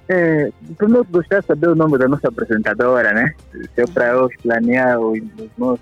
É, 0.08 0.50
primeiro 0.76 1.04
gostaria 1.04 1.40
de 1.40 1.46
saber 1.46 1.68
o 1.68 1.74
nome 1.74 1.96
da 1.98 2.08
nossa 2.08 2.28
apresentadora, 2.28 3.12
né? 3.12 3.34
Se 3.74 3.82
é 3.82 3.86
para 3.86 4.08
eu 4.08 4.28
planear 4.42 4.98
os, 4.98 5.18
os 5.18 5.50
meus, 5.56 5.80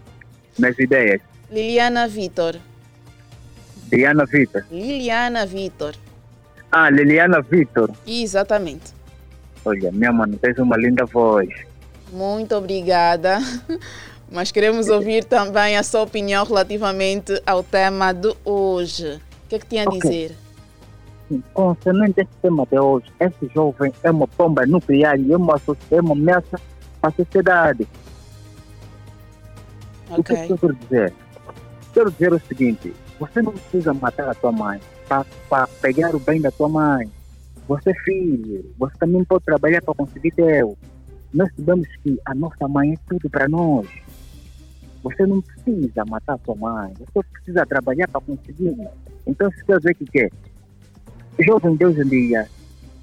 minhas 0.59 0.79
ideias. 0.79 1.21
Liliana 1.51 2.07
Vitor. 2.07 2.57
Diana 3.91 4.25
Vitor. 4.27 4.65
Liliana 4.71 5.47
Vitor. 5.47 5.95
Ah, 6.71 6.91
Liliana 6.91 7.41
Vitor. 7.41 7.91
Exatamente. 8.07 8.93
Olha, 9.65 9.91
minha 9.93 10.13
mano, 10.13 10.37
tens 10.39 10.59
uma 10.59 10.77
linda 10.77 11.05
voz. 11.07 11.49
Muito 12.13 12.55
obrigada. 12.55 13.39
Mas 14.31 14.53
queremos 14.53 14.89
ouvir 14.89 15.25
também 15.25 15.77
a 15.79 15.83
sua 15.83 16.03
opinião 16.03 16.45
relativamente 16.45 17.41
ao 17.47 17.63
tema 17.63 18.13
de 18.13 18.35
hoje. 18.45 19.15
O 19.45 19.49
que 19.49 19.55
é 19.55 19.59
que 19.59 19.67
tem 19.67 19.81
a 19.81 19.85
Ok. 19.85 20.01
dizer? 20.01 20.37
Concernente 21.55 22.21
esse 22.21 22.31
tema 22.43 22.67
de 22.71 22.79
hoje, 22.79 23.07
esse 23.21 23.51
jovem 23.55 23.93
é 24.03 24.11
uma 24.11 24.27
bomba 24.27 24.65
nuclear 24.67 25.19
e 25.19 25.33
é 25.33 25.37
uma, 25.37 25.61
é 25.91 26.01
uma 26.01 26.13
ameaça 26.13 26.61
à 27.03 27.11
sociedade. 27.11 27.87
O 30.11 30.23
que 30.23 30.33
é 30.33 30.47
que 30.47 30.53
eu 30.53 30.59
quero 30.59 30.75
dizer? 30.75 31.13
Quero 31.93 32.11
dizer 32.13 32.33
o 32.33 32.41
seguinte: 32.49 32.95
você 33.19 33.43
não 33.43 33.53
precisa 33.53 33.93
matar 33.95 34.29
a 34.29 34.35
tua 34.35 34.53
mãe 34.53 34.81
para 35.09 35.67
pegar 35.81 36.15
o 36.15 36.21
bem 36.21 36.41
da 36.41 36.51
tua 36.51 36.69
mãe. 36.69 37.09
Você 37.67 37.91
é 37.91 37.95
filho, 37.95 38.65
você 38.79 38.97
também 38.99 39.25
pode 39.25 39.45
trabalhar 39.45 39.83
para 39.83 39.95
conseguir 39.95 40.31
teu. 40.33 40.77
Nós 41.33 41.51
sabemos 41.55 41.87
que 42.03 42.19
a 42.25 42.35
nossa 42.35 42.67
mãe 42.69 42.95
é 42.95 42.97
tudo 43.09 43.29
para 43.29 43.49
nós. 43.49 43.87
Você 45.03 45.27
não 45.27 45.41
precisa 45.41 46.05
matar 46.07 46.35
a 46.35 46.39
tua 46.39 46.55
mãe, 46.55 46.93
você 46.99 47.27
precisa 47.33 47.67
trabalhar 47.67 48.09
para 48.09 48.21
conseguir. 48.21 48.77
Então, 49.27 49.51
se 49.51 49.65
quer 49.65 49.79
dizer 49.79 49.95
que 49.95 50.05
quer, 50.07 50.31
jovens 51.39 51.79
de 51.79 51.87
hoje 51.87 52.01
em 52.01 52.09
dia 52.09 52.49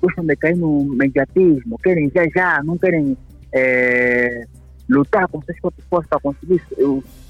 gostam 0.02 0.26
de 0.26 0.36
cair 0.36 0.58
no 0.58 0.84
mediatismo, 0.84 1.78
querem 1.80 2.12
já, 2.34 2.62
não 2.64 2.78
querem 2.78 3.18
eh, 3.54 4.46
lutar 4.90 5.28
com 5.28 5.42
seus 5.42 5.60
próprios 5.60 6.08
para 6.08 6.20
conseguir, 6.20 6.62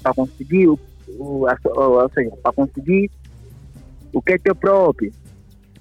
para 0.02 0.14
conseguir, 0.14 0.68
o, 1.18 1.46
a- 1.46 1.58
ou, 1.64 2.10
seja, 2.10 2.30
para 2.42 2.52
conseguir 2.52 3.10
o 4.12 4.20
que 4.22 4.32
é 4.32 4.38
teu 4.38 4.54
próprio. 4.54 5.12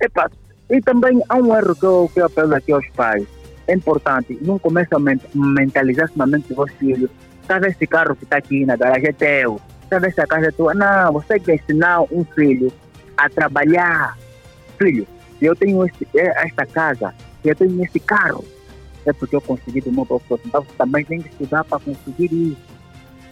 Epa, 0.01 0.29
e 0.69 0.81
também 0.81 1.21
há 1.29 1.35
um 1.37 1.55
erro 1.55 1.75
que 1.75 1.85
eu, 1.85 2.09
que 2.13 2.19
eu 2.21 2.25
apelo 2.25 2.55
aqui 2.55 2.71
aos 2.71 2.87
pais. 2.89 3.25
É 3.67 3.73
importante, 3.73 4.37
não 4.41 4.59
começa 4.59 4.95
a 4.95 4.99
men- 4.99 5.19
mentalizar-se 5.33 6.17
na 6.17 6.25
mente 6.27 6.53
dos 6.53 6.71
filhos. 6.73 7.09
Sabe 7.47 7.67
esse 7.67 7.87
carro 7.87 8.15
que 8.15 8.23
está 8.23 8.37
aqui 8.37 8.65
na 8.65 8.75
garagem 8.75 9.09
é 9.09 9.13
teu? 9.13 9.59
Sabe 9.89 10.07
essa 10.07 10.25
casa 10.27 10.47
é 10.47 10.51
tua? 10.51 10.73
Não, 10.73 11.13
você 11.13 11.39
tem 11.39 11.57
que 11.57 11.63
ensinar 11.63 12.01
um 12.11 12.23
filho 12.23 12.71
a 13.17 13.29
trabalhar. 13.29 14.17
Filho, 14.77 15.07
eu 15.41 15.55
tenho 15.55 15.83
eh, 15.85 15.91
esta 16.15 16.65
casa, 16.65 17.13
eu 17.43 17.55
tenho 17.55 17.83
esse 17.83 17.99
carro, 17.99 18.43
é 19.05 19.13
porque 19.13 19.35
eu 19.35 19.41
consegui 19.41 19.81
do 19.81 19.91
meu 19.91 20.05
próprio. 20.05 20.39
Então 20.45 20.65
também 20.77 21.05
tem 21.05 21.21
que 21.21 21.29
estudar 21.29 21.63
para 21.63 21.79
conseguir 21.79 22.33
isso. 22.33 22.74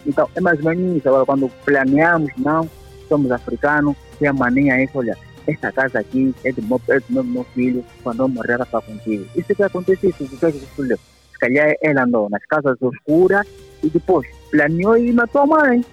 Então, 0.06 0.30
é 0.36 0.42
mais 0.42 0.60
ou 0.60 0.66
menos 0.66 0.98
isso. 0.98 1.08
Agora, 1.08 1.26
quando 1.26 1.50
planeamos, 1.66 2.32
não, 2.38 2.70
somos 3.08 3.32
africanos, 3.32 3.96
tem 4.20 4.28
a 4.28 4.34
mania 4.34 4.82
isso, 4.84 4.98
olha, 4.98 5.18
esta 5.48 5.72
casa 5.72 6.00
aqui 6.00 6.34
é 6.44 6.52
do 6.52 6.62
meu, 6.64 6.82
é 6.90 7.00
do 7.00 7.06
meu, 7.10 7.24
meu 7.24 7.44
filho, 7.54 7.84
quando 8.02 8.22
eu 8.22 8.28
morrer 8.28 8.54
ela 8.54 8.64
está 8.64 8.82
contigo. 8.82 9.26
Isso 9.36 9.54
que 9.54 9.64
acontece, 9.64 10.08
isso 10.08 10.18
que 10.18 10.46
o 10.46 10.52
filho, 10.52 11.00
se 11.32 11.40
calhar 11.40 11.76
ela 11.82 12.04
andou 12.04 12.30
nas 12.30 12.46
casas 12.46 12.78
escuras 12.82 13.46
e 13.82 13.90
depois 13.90 14.28
planeou 14.52 14.98
e 14.98 15.12
matou 15.12 15.42
a 15.42 15.48
mãe. 15.48 15.86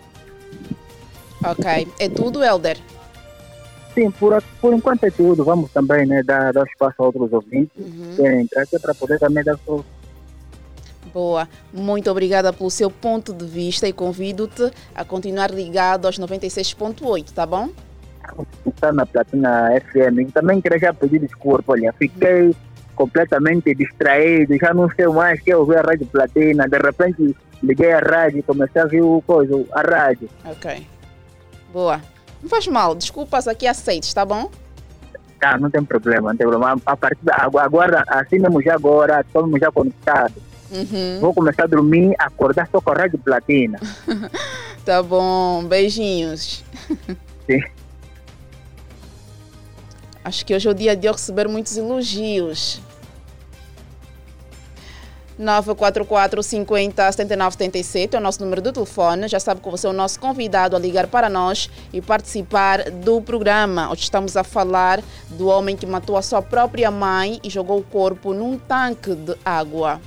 Ok. 1.44 1.88
É 1.99 2.09
tudo, 2.09 2.44
Helder? 2.44 2.77
Sim, 3.94 4.11
por, 4.12 4.40
por 4.61 4.73
enquanto 4.73 5.05
é 5.05 5.11
tudo. 5.11 5.44
Vamos 5.44 5.73
também 5.73 6.07
né, 6.07 6.23
dar, 6.23 6.53
dar 6.53 6.64
espaço 6.64 6.94
a 6.99 7.07
outros 7.07 7.33
ouvintes 7.33 7.73
que 7.75 8.16
querem 8.16 8.42
entrar, 8.42 8.66
que 8.66 8.77
é 8.77 8.79
para 8.79 8.94
poder 8.94 9.18
também 9.18 9.42
dar 9.42 9.59
sua 9.64 9.85
Boa. 11.12 11.49
Muito 11.73 12.11
obrigada 12.11 12.53
pelo 12.53 12.70
seu 12.70 12.90
ponto 12.90 13.33
de 13.33 13.44
vista 13.44 13.88
e 13.88 13.92
convido-te 13.92 14.70
a 14.94 15.05
continuar 15.05 15.51
ligado 15.51 16.07
aos 16.07 16.18
96.8, 16.18 17.33
tá 17.33 17.44
bom? 17.44 17.70
está 18.66 18.92
na 18.92 19.05
Platina 19.05 19.70
FM. 19.81 20.20
E 20.20 20.33
também 20.33 20.61
queria 20.61 20.79
já 20.79 20.94
pedir 20.94 21.20
desculpa, 21.20 21.73
olha, 21.73 21.92
fiquei 21.99 22.55
completamente 22.94 23.75
distraído, 23.75 24.57
já 24.59 24.75
não 24.75 24.88
sei 24.90 25.07
mais 25.09 25.40
que 25.40 25.51
eu 25.51 25.61
ouvir 25.61 25.79
a 25.79 25.83
Rádio 25.83 26.07
Platina, 26.07 26.68
de 26.68 26.79
repente 26.79 27.35
liguei 27.62 27.92
a 27.92 27.99
rádio 27.99 28.38
e 28.38 28.42
comecei 28.42 28.81
a 28.81 28.85
ouvir 28.85 29.03
o 29.03 29.23
coisa, 29.27 29.64
a 29.73 29.81
rádio. 29.81 30.29
Ok. 30.44 30.87
Boa. 31.73 32.01
Não 32.42 32.49
faz 32.49 32.66
mal, 32.66 32.94
desculpas 32.94 33.46
aqui 33.49 33.66
aceites, 33.66 34.12
tá 34.12 34.25
bom? 34.25 34.51
Tá, 35.38 35.59
não 35.59 35.70
tem 35.70 35.83
problema, 35.83 36.31
não 36.31 36.37
tem 36.37 36.46
problema. 36.46 36.81
A 36.85 36.96
partir 36.96 37.23
da, 37.23 37.49
agora, 37.59 38.05
assim 38.09 38.38
mesmo 38.38 38.62
já 38.62 38.75
agora, 38.75 39.20
estamos 39.20 39.59
já 39.59 39.70
conectados. 39.70 40.50
Uhum. 40.71 41.19
Vou 41.21 41.35
começar 41.35 41.65
a 41.65 41.67
dormir, 41.67 42.15
acordar 42.19 42.69
só 42.71 42.81
com 42.81 42.91
a 42.91 42.95
Rádio 42.95 43.19
Platina. 43.19 43.79
Tá 44.83 45.03
bom, 45.03 45.63
beijinhos. 45.65 46.65
Sim. 47.47 47.63
Acho 50.25 50.45
que 50.45 50.55
hoje 50.55 50.67
é 50.67 50.71
o 50.71 50.75
dia 50.75 50.97
de 50.97 51.07
eu 51.07 51.13
receber 51.13 51.47
muitos 51.47 51.77
elogios. 51.77 52.81
944 55.39 56.43
50 56.43 57.13
79 57.13 57.53
77 57.53 58.15
é 58.15 58.19
o 58.19 58.23
nosso 58.23 58.43
número 58.43 58.61
de 58.61 58.73
telefone. 58.73 59.27
Já 59.27 59.41
sabe 59.41 59.61
que 59.61 59.71
você 59.71 59.87
é 59.87 59.91
o 59.91 59.93
nosso 59.93 60.21
convidado 60.21 60.77
a 60.77 60.79
ligar 60.79 61.07
para 61.07 61.29
nós 61.31 61.71
e 61.93 62.03
participar 62.03 62.91
do 62.91 63.23
programa. 63.23 63.91
Hoje 63.91 64.03
estamos 64.03 64.37
a 64.37 64.45
falar 64.45 65.03
do 65.31 65.49
homem 65.49 65.77
que 65.77 65.87
matou 65.87 66.17
a 66.17 66.23
sua 66.23 66.43
própria 66.43 66.91
mãe 66.91 67.41
e 67.43 67.49
jogou 67.49 67.79
o 67.79 67.83
corpo 67.83 68.35
num 68.35 68.59
tanque 68.59 69.15
de 69.15 69.35
água. 69.45 70.01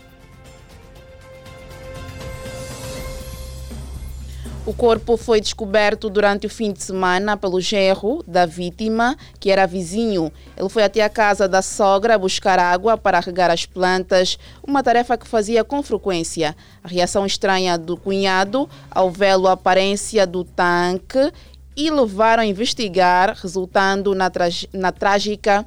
O 4.66 4.74
corpo 4.74 5.18
foi 5.18 5.42
descoberto 5.42 6.10
durante 6.10 6.48
o 6.48 6.50
fim 6.50 6.72
de 6.72 6.82
semana 6.82 7.36
pelo 7.36 7.60
genro 7.60 8.24
da 8.26 8.46
vítima, 8.46 9.18
que 9.38 9.52
era 9.52 9.68
vizinho. 9.68 10.32
Ele 10.56 10.70
foi 10.70 10.84
até 10.84 11.02
a 11.02 11.10
casa 11.10 11.50
da 11.50 11.62
sogra 11.62 12.18
buscar 12.18 12.58
água 12.58 12.98
para 12.98 13.20
regar 13.20 13.52
as 13.52 13.66
plantas, 13.66 14.40
uma 14.66 14.82
tarefa 14.82 15.18
que 15.18 15.28
fazia 15.28 15.66
com 15.66 15.84
frequência. 15.84 16.56
A 16.82 16.88
reação 16.88 17.26
estranha 17.26 17.78
do 17.78 17.98
cunhado 17.98 18.70
ao 18.90 19.12
vê-lo 19.12 19.50
a 19.50 19.52
aparência 19.52 20.26
do 20.26 20.46
tanque 20.46 21.30
e 21.76 21.92
levaram 21.92 22.44
a 22.44 22.46
investigar, 22.46 23.36
resultando 23.36 24.16
na, 24.16 24.32
na 24.72 24.94
trágica 24.94 25.66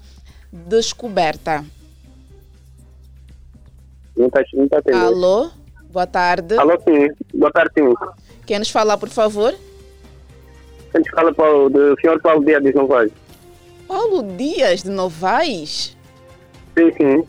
descoberta. 0.50 1.62
Não 4.16 4.28
está 4.28 4.40
não 4.54 4.68
tá. 4.68 4.80
Alô? 5.04 5.50
Boa 5.90 6.06
tarde. 6.06 6.56
Alô, 6.56 6.80
sim. 6.80 7.08
Boa 7.34 7.52
tarde, 7.52 7.72
sim. 7.74 7.94
Quer 8.46 8.58
nos 8.60 8.70
falar, 8.70 8.96
por 8.96 9.08
favor? 9.08 9.54
A 10.94 10.98
gente 10.98 11.10
fala 11.10 11.34
Paulo, 11.34 11.68
do 11.68 12.00
senhor 12.00 12.20
Paulo 12.22 12.44
Dias 12.44 12.62
de 12.62 12.72
Novaes. 12.72 13.12
Paulo 13.88 14.22
Dias 14.36 14.82
de 14.82 14.90
Novaes? 14.90 15.96
Sim, 16.78 16.92
sim. 16.96 17.26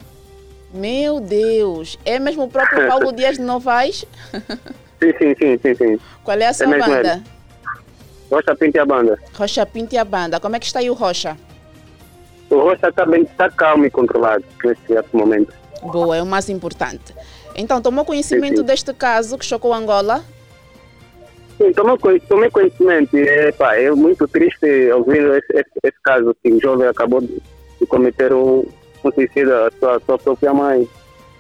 Meu 0.74 1.20
Deus, 1.20 1.98
é 2.06 2.20
mesmo 2.20 2.44
o 2.44 2.48
próprio 2.50 2.86
Paulo 2.88 3.12
Dias 3.12 3.38
de 3.38 3.44
Novaes? 3.44 4.06
Sim, 5.00 5.14
sim, 5.20 5.36
sim, 5.38 5.60
sim, 5.62 5.76
sim. 5.76 6.00
Qual 6.24 6.36
é 6.40 6.48
a 6.48 6.54
sua 6.54 6.66
mesmo 6.66 6.88
banda? 6.92 7.14
ele. 7.14 7.24
Rocha 8.32 8.56
Pinta 8.56 8.78
e 8.78 8.82
a 8.82 8.86
banda. 8.86 9.20
Rocha 9.36 9.66
Pinto 9.68 9.94
e 9.94 9.98
a 10.00 10.04
banda. 10.04 10.40
Como 10.40 10.56
é 10.56 10.60
que 10.60 10.66
está 10.66 10.80
aí 10.80 10.90
o 10.90 10.96
Rocha? 10.96 11.38
O 12.50 12.56
Rocha 12.56 12.90
está 12.90 13.06
bem, 13.06 13.22
está 13.22 13.48
calmo 13.52 13.86
e 13.86 13.92
controlado 13.92 14.44
exato 14.90 15.16
momento. 15.16 15.54
Boa, 15.84 16.18
é 16.18 16.24
o 16.24 16.26
mais 16.26 16.50
importante. 16.50 17.14
Então, 17.56 17.80
tomou 17.80 18.04
conhecimento 18.06 18.56
Sim, 18.56 18.62
sim. 18.62 18.66
deste 18.66 18.92
caso 18.92 19.38
que 19.38 19.46
chocou 19.46 19.72
Angola? 19.72 20.26
Sim, 21.58 21.72
tomei, 21.74 21.98
conhe- 21.98 22.20
tomei 22.22 22.50
conhecimento. 22.52 23.16
É, 23.18 23.52
pá, 23.52 23.76
é 23.76 23.90
muito 23.92 24.28
triste 24.28 24.92
ouvir 24.92 25.22
esse, 25.38 25.54
esse, 25.60 25.72
esse 25.84 25.98
caso 26.04 26.36
que 26.44 26.52
o 26.52 26.62
jovem 26.62 26.88
acabou 26.88 27.22
de, 27.22 27.42
de 27.80 27.86
cometer 27.88 28.32
um, 28.34 28.64
um 29.04 29.12
suicídio 29.12 29.54
à 29.66 29.72
sua, 29.80 30.00
sua 30.06 30.18
própria 30.20 30.54
mãe. 30.54 30.88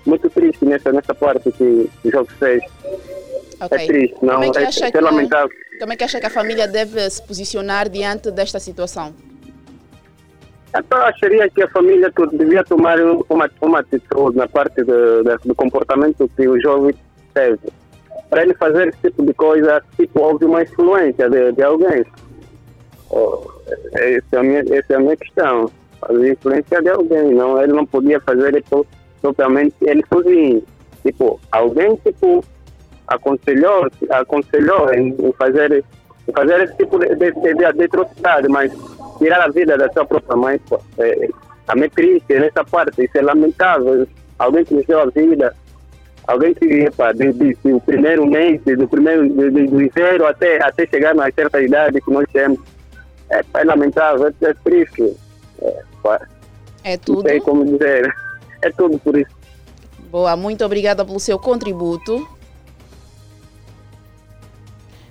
muito 0.05 0.29
triste 0.29 0.63
nessa, 0.65 0.91
nessa 0.91 1.13
parte 1.13 1.51
que 1.51 1.89
o 2.03 2.11
jogo 2.11 2.29
fez. 2.39 2.63
Ok. 3.59 3.77
É 3.77 3.85
triste, 3.87 4.15
não, 4.21 4.35
Como 4.35 4.43
é 4.45 4.51
que 4.51 4.83
é, 4.83 4.91
é 4.93 5.01
lamentável. 5.01 5.49
Como 5.79 5.93
é 5.93 5.95
que 5.95 6.03
acha 6.03 6.19
que 6.19 6.25
a 6.25 6.29
família 6.31 6.67
deve 6.67 7.07
se 7.09 7.21
posicionar 7.21 7.87
diante 7.89 8.31
desta 8.31 8.59
situação? 8.59 9.13
Então, 10.75 10.97
acharia 10.99 11.49
que 11.49 11.61
a 11.63 11.67
família 11.69 12.11
devia 12.33 12.63
tomar 12.63 12.99
um- 12.99 13.23
uma, 13.29 13.49
uma 13.61 13.79
atitude 13.79 14.37
na 14.37 14.47
parte 14.47 14.83
do, 14.83 15.23
da- 15.23 15.37
do 15.43 15.55
comportamento 15.55 16.29
que 16.35 16.47
o 16.47 16.59
jovem 16.59 16.93
teve. 17.33 17.59
Para 18.29 18.43
ele 18.43 18.53
fazer 18.55 18.89
esse 18.89 18.97
tipo 19.01 19.25
de 19.25 19.33
coisa, 19.33 19.81
tipo, 19.95 20.21
houve 20.21 20.45
uma 20.45 20.63
influência 20.63 21.29
de, 21.29 21.51
de 21.53 21.63
alguém. 21.63 22.05
Oh, 23.09 23.41
essa, 23.93 24.35
é 24.35 24.37
a 24.37 24.43
minha, 24.43 24.59
essa 24.59 24.93
é 24.93 24.95
a 24.95 24.99
minha 24.99 25.15
questão. 25.15 25.71
Houve 26.09 26.31
influência 26.31 26.81
de 26.81 26.89
alguém, 26.89 27.33
não, 27.33 27.61
ele 27.61 27.73
não 27.73 27.85
podia 27.85 28.19
fazer 28.21 28.55
isso 28.55 28.85
propriamente 29.21 29.75
ele 29.81 30.03
sozinho. 30.11 30.63
Tipo, 31.03 31.39
alguém, 31.51 31.95
tipo, 31.97 32.43
aconselhou, 33.07 33.87
aconselhou 34.09 34.93
em, 34.93 35.15
em 35.19 35.33
fazer, 35.33 35.83
fazer 36.33 36.63
esse 36.63 36.75
tipo 36.77 36.99
de, 36.99 37.15
de, 37.15 37.31
de, 37.31 37.53
de 37.53 37.83
atrocidade, 37.83 38.47
mas 38.49 38.71
tirar 39.17 39.41
a 39.41 39.49
vida 39.49 39.77
da 39.77 39.91
sua 39.91 40.05
própria 40.05 40.35
mãe, 40.35 40.59
pô, 40.67 40.79
é, 40.97 41.29
é 41.67 41.89
triste 41.89 42.39
nessa 42.39 42.63
parte, 42.63 43.03
isso 43.03 43.17
é 43.17 43.21
lamentável. 43.21 44.07
Alguém 44.37 44.65
que 44.65 44.73
nos 44.73 44.85
deu 44.85 45.01
a 45.01 45.05
vida, 45.05 45.55
alguém 46.27 46.53
que, 46.53 46.65
epa, 46.65 47.13
de, 47.13 47.31
de, 47.33 47.53
do 47.63 47.79
primeiro 47.81 48.25
mês, 48.27 48.61
do 48.63 48.87
primeiro, 48.87 49.27
de, 49.29 49.49
de, 49.49 49.67
do 49.67 49.93
zero 49.93 50.27
até, 50.27 50.61
até 50.63 50.85
chegar 50.85 51.15
na 51.15 51.31
certa 51.31 51.61
idade 51.61 52.01
que 52.01 52.11
nós 52.11 52.25
temos, 52.31 52.59
é, 53.29 53.41
é 53.55 53.63
lamentável, 53.63 54.27
é, 54.27 54.45
é 54.45 54.53
triste. 54.53 55.15
É, 55.61 55.83
É 56.83 56.91
não 56.91 56.97
tudo. 56.99 57.27
sei 57.27 57.39
como 57.39 57.65
dizer, 57.65 58.13
é 58.61 58.69
tudo 58.71 58.99
por 58.99 59.17
isso. 59.17 59.31
Boa, 60.11 60.35
muito 60.37 60.63
obrigada 60.63 61.03
pelo 61.03 61.19
seu 61.19 61.39
contributo. 61.39 62.27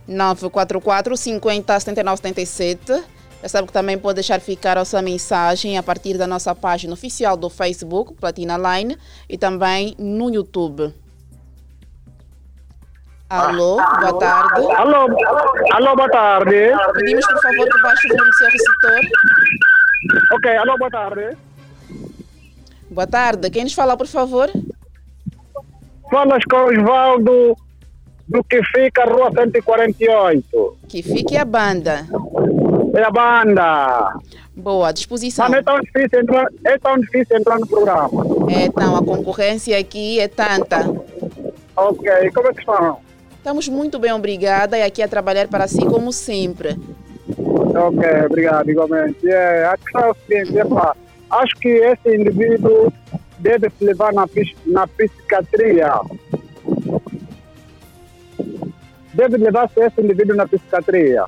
944 0.07 1.17
50 1.17 1.81
79 1.81 2.17
77. 2.19 3.05
Já 3.43 3.49
sabe 3.49 3.67
que 3.67 3.73
também 3.73 3.99
pode 3.99 4.15
deixar 4.17 4.41
ficar 4.41 4.79
a 4.79 4.85
sua 4.85 5.03
mensagem 5.03 5.77
a 5.77 5.83
partir 5.83 6.17
da 6.17 6.27
nossa 6.27 6.55
página 6.55 6.95
oficial 6.95 7.37
do 7.37 7.51
Facebook, 7.51 8.15
Platina 8.15 8.57
Line, 8.57 8.97
e 9.29 9.37
também 9.37 9.95
no 9.99 10.33
YouTube. 10.33 10.95
Alô, 13.29 13.77
boa 13.77 14.19
tarde. 14.21 14.73
Alô, 14.77 15.07
alô, 15.73 15.97
boa 15.97 16.09
tarde. 16.09 16.71
Pedimos, 16.95 17.27
por 17.27 17.43
favor, 17.43 17.69
que 17.69 17.83
baixe 17.83 18.07
o 18.07 18.11
volume 18.11 18.31
do 18.31 18.37
seu 18.37 18.49
receptor. 18.49 19.01
Ok, 20.33 20.57
alô, 20.57 20.79
boa 20.79 20.91
tarde. 20.91 21.37
Boa 22.89 23.07
tarde. 23.09 23.51
Quem 23.51 23.65
nos 23.65 23.75
fala, 23.75 23.97
por 23.97 24.07
favor? 24.07 24.49
Falas 26.09 26.45
com 26.49 26.57
o 26.57 26.69
Osvaldo 26.69 27.57
do 28.29 28.45
que 28.45 28.63
fica 28.63 29.05
Rua 29.05 29.33
148. 29.33 30.77
Que 30.89 31.03
fique 31.03 31.37
a 31.37 31.45
banda. 31.45 32.07
É 32.95 33.03
a 33.03 33.11
banda. 33.11 34.15
Boa, 34.55 34.93
disposição. 34.93 35.47
Mano, 35.47 35.57
é 35.57 35.63
tão 35.65 35.81
difícil 35.81 36.21
entrar, 36.21 36.47
é 36.65 36.79
tão 36.79 36.97
difícil 37.01 37.37
entrar 37.37 37.59
no 37.59 37.67
programa. 37.67 38.09
Então, 38.51 38.97
a 38.97 39.05
concorrência 39.05 39.77
aqui 39.77 40.21
é 40.21 40.29
tanta. 40.29 40.89
Ok, 41.77 42.31
como 42.33 42.49
é 42.49 42.55
que 42.55 42.61
estão? 42.61 43.06
Estamos 43.47 43.69
muito 43.69 43.97
bem, 44.01 44.13
obrigada, 44.13 44.77
e 44.77 44.83
aqui 44.83 45.01
a 45.01 45.07
trabalhar 45.07 45.47
para 45.47 45.69
si 45.69 45.79
como 45.87 46.13
sempre. 46.13 46.71
Ok, 47.29 48.05
obrigado, 48.29 48.69
igualmente. 48.69 49.25
É, 49.31 49.67
a 49.67 49.77
questão 49.77 50.03
é 50.03 50.11
o 50.11 50.17
seguinte, 50.27 50.59
epá, 50.59 50.97
acho 51.31 51.55
que 51.55 51.69
esse 51.69 52.17
indivíduo 52.17 52.93
deve 53.39 53.71
se 53.71 53.85
levar 53.85 54.13
na, 54.13 54.27
na 54.67 54.89
psiquiatria. 54.89 55.93
Deve 59.15 59.37
levar-se 59.37 59.79
esse 59.79 60.01
indivíduo 60.01 60.35
na 60.35 60.49
psiquiatria. 60.49 61.25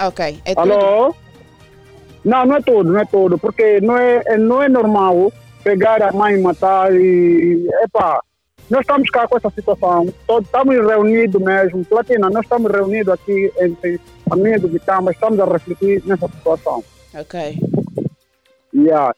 Ok, 0.00 0.40
é 0.46 0.54
tudo. 0.54 0.72
Alô? 0.72 1.14
Não, 2.24 2.46
não 2.46 2.56
é 2.56 2.62
tudo, 2.62 2.92
não 2.92 3.00
é 3.00 3.04
tudo, 3.04 3.36
porque 3.36 3.78
não 3.82 3.98
é, 3.98 4.22
é- 4.24 4.38
não 4.38 4.62
é 4.62 4.70
normal 4.70 5.30
pegar 5.62 6.02
a 6.02 6.12
mãe 6.12 6.36
e 6.36 6.40
matar 6.40 6.94
e. 6.94 7.68
Epá, 7.82 8.22
nós 8.70 8.80
estamos 8.80 9.10
cá 9.10 9.28
com 9.28 9.36
essa 9.36 9.50
situação, 9.50 10.12
todos 10.26 10.46
estamos 10.46 10.74
reunidos 10.74 11.40
mesmo. 11.40 11.84
Platina, 11.84 12.30
nós 12.30 12.44
estamos 12.44 12.70
reunidos 12.70 13.12
aqui 13.12 13.52
entre 13.58 14.00
família 14.28 14.58
do 14.58 14.68
Vitamba, 14.68 15.10
estamos 15.10 15.38
a 15.38 15.44
refletir 15.44 16.02
nessa 16.06 16.28
situação. 16.28 16.82
Ok. 17.14 17.58
Yeah. 18.74 19.14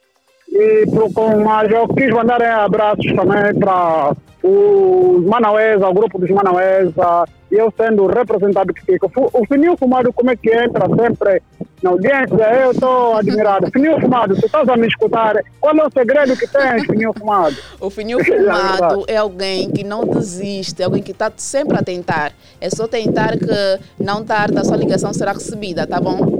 E 0.48 0.86
pro, 0.90 1.12
com, 1.12 1.44
mas 1.44 1.70
eu 1.70 1.86
quis 1.88 2.10
mandar 2.10 2.40
eh, 2.40 2.50
abraços 2.50 3.06
também 3.14 3.54
para 3.58 4.14
os 4.42 5.24
Manauesa, 5.24 5.88
o 5.88 5.94
grupo 5.94 6.18
dos 6.18 6.30
Manauesa, 6.30 7.24
e 7.50 7.56
eu 7.56 7.72
sendo 7.76 8.06
representado 8.06 8.72
que 8.72 8.84
fica. 8.84 9.08
O 9.16 9.46
Fininho 9.46 9.76
Fumado, 9.76 10.12
como 10.12 10.30
é 10.30 10.36
que 10.36 10.50
entra 10.50 10.86
sempre 10.88 11.42
na 11.82 11.90
audiência? 11.90 12.44
Eu 12.62 12.70
estou 12.70 13.16
admirado. 13.16 13.70
Fininho 13.72 14.00
Fumado, 14.00 14.36
tu 14.36 14.46
estás 14.46 14.68
a 14.68 14.76
me 14.76 14.86
escutar? 14.86 15.34
Qual 15.60 15.76
é 15.76 15.84
o 15.84 15.90
segredo 15.90 16.36
que 16.36 16.46
tens, 16.46 16.86
Fininho 16.86 17.12
Fumado? 17.12 17.56
O 17.80 17.90
fininho 17.90 18.24
fumado 18.24 19.04
é 19.08 19.16
alguém 19.16 19.70
que 19.70 19.82
não 19.82 20.04
desiste, 20.04 20.80
é 20.80 20.84
alguém 20.84 21.02
que 21.02 21.12
está 21.12 21.32
sempre 21.36 21.76
a 21.76 21.82
tentar. 21.82 22.32
É 22.60 22.70
só 22.70 22.86
tentar 22.86 23.36
que 23.36 24.02
não 24.02 24.24
tarda, 24.24 24.60
a 24.60 24.64
sua 24.64 24.76
ligação 24.76 25.12
será 25.12 25.32
recebida, 25.32 25.86
tá 25.86 26.00
bom? 26.00 26.35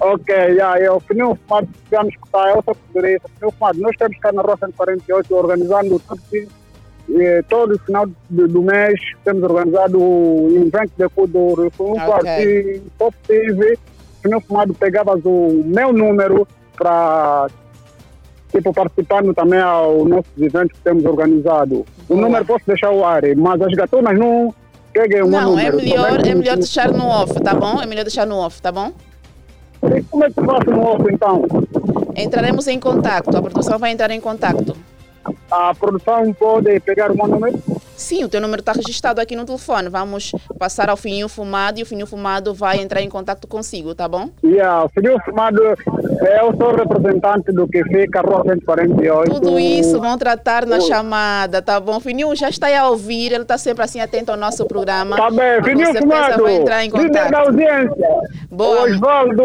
Ok, 0.00 0.34
yeah, 0.34 0.78
eu, 0.80 1.00
Fininho 1.00 1.36
Fumado, 1.46 1.68
a 1.96 2.04
me 2.04 2.10
escutar, 2.10 2.54
eu 2.54 2.62
sou 2.62 2.76
segurança. 2.86 3.28
Fininho 3.34 3.52
Fumado, 3.58 3.80
nós 3.80 3.92
estamos 3.92 4.18
cá 4.18 4.32
na 4.32 4.42
Rua 4.42 4.56
148 4.58 5.34
organizando 5.36 5.98
tudo 6.00 6.22
que 6.30 6.48
eh, 7.18 7.42
todo 7.48 7.78
final 7.80 8.06
do, 8.28 8.46
do 8.48 8.62
mês 8.62 9.00
temos 9.24 9.42
organizado 9.42 9.98
o 10.00 10.48
evento 10.54 10.92
de 10.96 11.08
Kuduro. 11.08 11.70
Foi 11.76 11.86
um 11.90 11.94
quarto 11.94 12.26
Pop 12.98 13.16
TV. 13.26 13.78
O 14.24 14.28
meu 14.28 14.40
fumado 14.40 14.74
pegava 14.74 15.14
o 15.14 15.62
meu 15.64 15.92
número 15.92 16.46
para 16.76 17.46
tipo, 18.52 18.72
participando 18.72 19.32
também 19.32 19.60
aos 19.60 20.06
nossos 20.08 20.30
eventos 20.36 20.76
que 20.76 20.84
temos 20.84 21.04
organizado. 21.04 21.86
O 22.08 22.14
Boa. 22.14 22.20
número 22.22 22.44
posso 22.44 22.64
deixar 22.66 22.90
o 22.90 23.04
ar, 23.04 23.22
mas 23.36 23.60
as 23.62 23.72
gatunas 23.74 24.18
não 24.18 24.54
peguem 24.92 25.22
o 25.22 25.28
meu 25.28 25.40
Não, 25.40 25.58
é 25.58 25.70
número. 25.70 25.76
melhor, 25.76 26.16
também. 26.16 26.32
é 26.32 26.34
melhor 26.34 26.56
deixar 26.56 26.90
no 26.92 27.06
off, 27.06 27.40
tá 27.40 27.54
bom? 27.54 27.80
É 27.80 27.86
melhor 27.86 28.04
deixar 28.04 28.26
no 28.26 28.36
off, 28.36 28.60
tá 28.60 28.72
bom? 28.72 28.92
Como 29.80 30.24
é 30.24 30.30
que 30.30 30.44
faço 30.44 30.70
no 30.70 30.80
outro 30.80 31.12
então? 31.12 31.44
Entraremos 32.16 32.66
em 32.66 32.80
contato, 32.80 33.36
a 33.36 33.42
produção 33.42 33.78
vai 33.78 33.92
entrar 33.92 34.10
em 34.10 34.20
contato. 34.20 34.76
A 35.50 35.74
produção 35.74 36.32
pode 36.34 36.78
pegar 36.80 37.10
o 37.10 37.16
meu 37.16 37.26
número? 37.26 37.58
Sim, 37.96 38.22
o 38.22 38.28
teu 38.28 38.40
número 38.40 38.60
está 38.60 38.70
registrado 38.72 39.20
aqui 39.20 39.34
no 39.34 39.44
telefone. 39.44 39.88
Vamos 39.88 40.30
passar 40.56 40.88
ao 40.88 40.96
fininho 40.96 41.28
fumado 41.28 41.80
e 41.80 41.82
o 41.82 41.86
fininho 41.86 42.06
fumado 42.06 42.54
vai 42.54 42.78
entrar 42.80 43.02
em 43.02 43.08
contato 43.08 43.48
consigo, 43.48 43.92
tá 43.92 44.06
bom? 44.06 44.30
Yeah, 44.44 44.84
o 44.84 44.88
Filho 44.88 45.18
Fumado, 45.24 45.60
eh, 45.64 46.40
eu 46.40 46.56
sou 46.56 46.76
representante 46.76 47.50
do 47.50 47.66
que 47.66 47.82
fica 47.84 48.20
Rua 48.20 48.44
148. 48.44 49.32
Tudo 49.32 49.58
isso 49.58 50.00
vão 50.00 50.16
tratar 50.16 50.64
na 50.64 50.76
o- 50.76 50.80
chamada, 50.80 51.60
tá 51.60 51.80
bom? 51.80 51.98
Fininho 51.98 52.34
já 52.36 52.48
está 52.48 52.68
aí 52.68 52.76
a 52.76 52.88
ouvir, 52.88 53.32
ele 53.32 53.42
está 53.42 53.58
sempre 53.58 53.82
assim 53.82 54.00
atento 54.00 54.30
ao 54.30 54.36
nosso 54.38 54.64
programa. 54.64 55.16
Tá 55.16 55.28
bem, 55.30 55.60
Fininho 55.64 55.92
Fumado, 55.96 56.42
vai 56.44 56.54
entrar 56.54 56.84
em 56.84 56.90
líder 56.90 57.10
da 57.10 57.24
contato. 57.24 57.46
audiência. 57.48 58.08
Boa. 58.48 58.82
Osvaldo, 58.84 59.42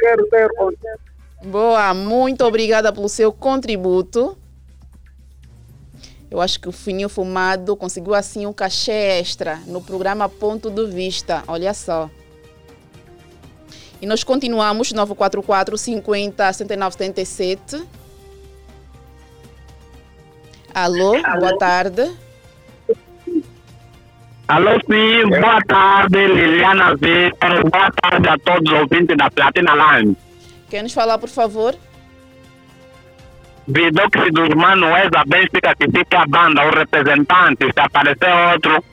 quero 0.00 0.26
ter 0.28 0.48
contato. 0.56 1.00
Boa, 1.44 1.92
muito 1.92 2.42
obrigada 2.44 2.90
pelo 2.92 3.08
seu 3.08 3.32
contributo. 3.32 4.36
Eu 6.32 6.40
acho 6.40 6.58
que 6.58 6.66
o 6.66 6.72
Fininho 6.72 7.10
Fumado 7.10 7.76
conseguiu 7.76 8.14
assim 8.14 8.46
um 8.46 8.54
cachê 8.54 9.20
extra 9.20 9.56
no 9.66 9.82
programa 9.82 10.30
Ponto 10.30 10.70
de 10.70 10.86
Vista. 10.86 11.44
Olha 11.46 11.74
só. 11.74 12.08
E 14.00 14.06
nós 14.06 14.24
continuamos 14.24 14.92
944 14.92 15.76
50 15.76 16.52
79 16.54 16.92
77. 16.94 17.86
Alô, 20.72 21.20
boa 21.38 21.58
tarde. 21.58 22.10
Alô, 24.48 24.70
sim, 24.90 25.28
boa 25.28 25.60
tarde, 25.68 26.16
Liliana 26.16 26.94
Vitor. 26.94 27.70
Boa 27.70 27.90
tarde 27.90 28.28
a 28.30 28.38
todos 28.38 28.72
os 28.72 28.78
ouvintes 28.80 29.18
da 29.18 29.30
Platina 29.30 29.72
Line. 29.74 30.16
Quer 30.70 30.82
nos 30.82 30.94
falar, 30.94 31.18
por 31.18 31.28
favor? 31.28 31.76
Vidox 33.68 34.10
dos 34.32 34.48
Manués, 34.50 35.08
a 35.14 35.24
Benfica 35.24 35.74
que 35.76 35.86
fica 35.86 36.22
a 36.22 36.26
banda, 36.26 36.66
o 36.66 36.70
representante, 36.70 37.64
se 37.66 37.80
aparecer 37.80 38.32
outro, 38.52 38.84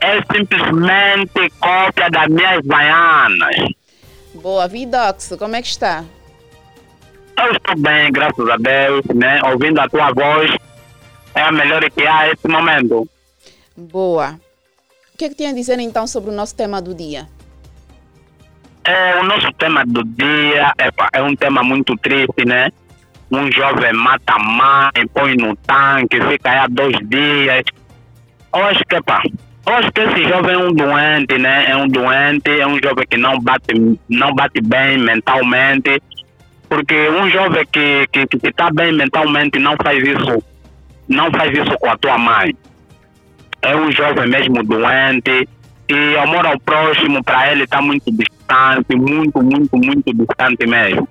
é 0.00 0.20
simplesmente 0.32 1.50
cópia 1.60 2.10
das 2.10 2.28
minhas 2.28 2.64
baianas. 2.66 3.56
Boa, 4.34 4.66
Vidox, 4.66 5.34
como 5.38 5.56
é 5.56 5.62
que 5.62 5.68
está? 5.68 6.04
Eu 7.38 7.52
estou 7.52 7.76
bem, 7.78 8.12
graças 8.12 8.48
a 8.48 8.56
Deus, 8.56 9.04
né? 9.14 9.40
Ouvindo 9.44 9.80
a 9.80 9.88
tua 9.88 10.12
voz, 10.12 10.50
é 11.34 11.42
a 11.42 11.52
melhor 11.52 11.88
que 11.90 12.06
há 12.06 12.28
nesse 12.28 12.48
momento. 12.48 13.08
Boa. 13.76 14.38
O 15.14 15.16
que 15.16 15.26
é 15.26 15.28
que 15.28 15.34
tem 15.34 15.48
a 15.48 15.52
dizer 15.52 15.78
então 15.78 16.06
sobre 16.06 16.30
o 16.30 16.34
nosso 16.34 16.56
tema 16.56 16.82
do 16.82 16.94
dia? 16.94 17.28
É, 18.84 19.18
o 19.18 19.24
nosso 19.24 19.50
tema 19.54 19.84
do 19.86 20.04
dia 20.04 20.74
epa, 20.78 21.08
é 21.12 21.22
um 21.22 21.34
tema 21.34 21.62
muito 21.62 21.96
triste, 21.96 22.44
né? 22.44 22.70
Um 23.30 23.50
jovem 23.50 23.92
mata 23.92 24.34
a 24.34 24.38
mãe, 24.38 25.06
põe 25.12 25.34
no 25.36 25.56
tanque, 25.56 26.20
fica 26.20 26.50
aí 26.50 26.58
há 26.58 26.66
dois 26.68 26.96
dias. 27.08 27.64
Acho 28.52 28.84
que, 28.88 29.02
pá, 29.02 29.22
acho 29.66 29.92
que 29.92 30.00
esse 30.00 30.28
jovem 30.28 30.54
é 30.54 30.58
um 30.58 30.72
doente, 30.72 31.38
né? 31.38 31.70
É 31.70 31.76
um 31.76 31.88
doente, 31.88 32.60
é 32.60 32.66
um 32.66 32.78
jovem 32.82 33.06
que 33.08 33.16
não 33.16 33.38
bate, 33.40 33.98
não 34.08 34.34
bate 34.34 34.60
bem 34.60 34.98
mentalmente. 34.98 36.00
Porque 36.68 37.08
um 37.10 37.28
jovem 37.30 37.64
que 37.70 38.08
está 38.12 38.26
que, 38.26 38.38
que 38.38 38.52
tá 38.52 38.70
bem 38.72 38.92
mentalmente 38.92 39.58
não 39.58 39.76
faz 39.82 40.02
isso, 40.02 40.42
não 41.08 41.30
faz 41.30 41.52
isso 41.56 41.76
com 41.78 41.90
a 41.90 41.96
tua 41.96 42.18
mãe. 42.18 42.54
É 43.62 43.74
um 43.74 43.90
jovem 43.90 44.28
mesmo 44.28 44.62
doente, 44.62 45.48
e 45.88 46.16
amor 46.16 46.46
ao 46.46 46.58
próximo 46.60 47.22
para 47.22 47.52
ele 47.52 47.64
está 47.64 47.80
muito 47.80 48.10
distante, 48.10 48.96
muito, 48.96 49.42
muito, 49.42 49.76
muito 49.76 50.14
distante 50.14 50.66
mesmo. 50.66 51.08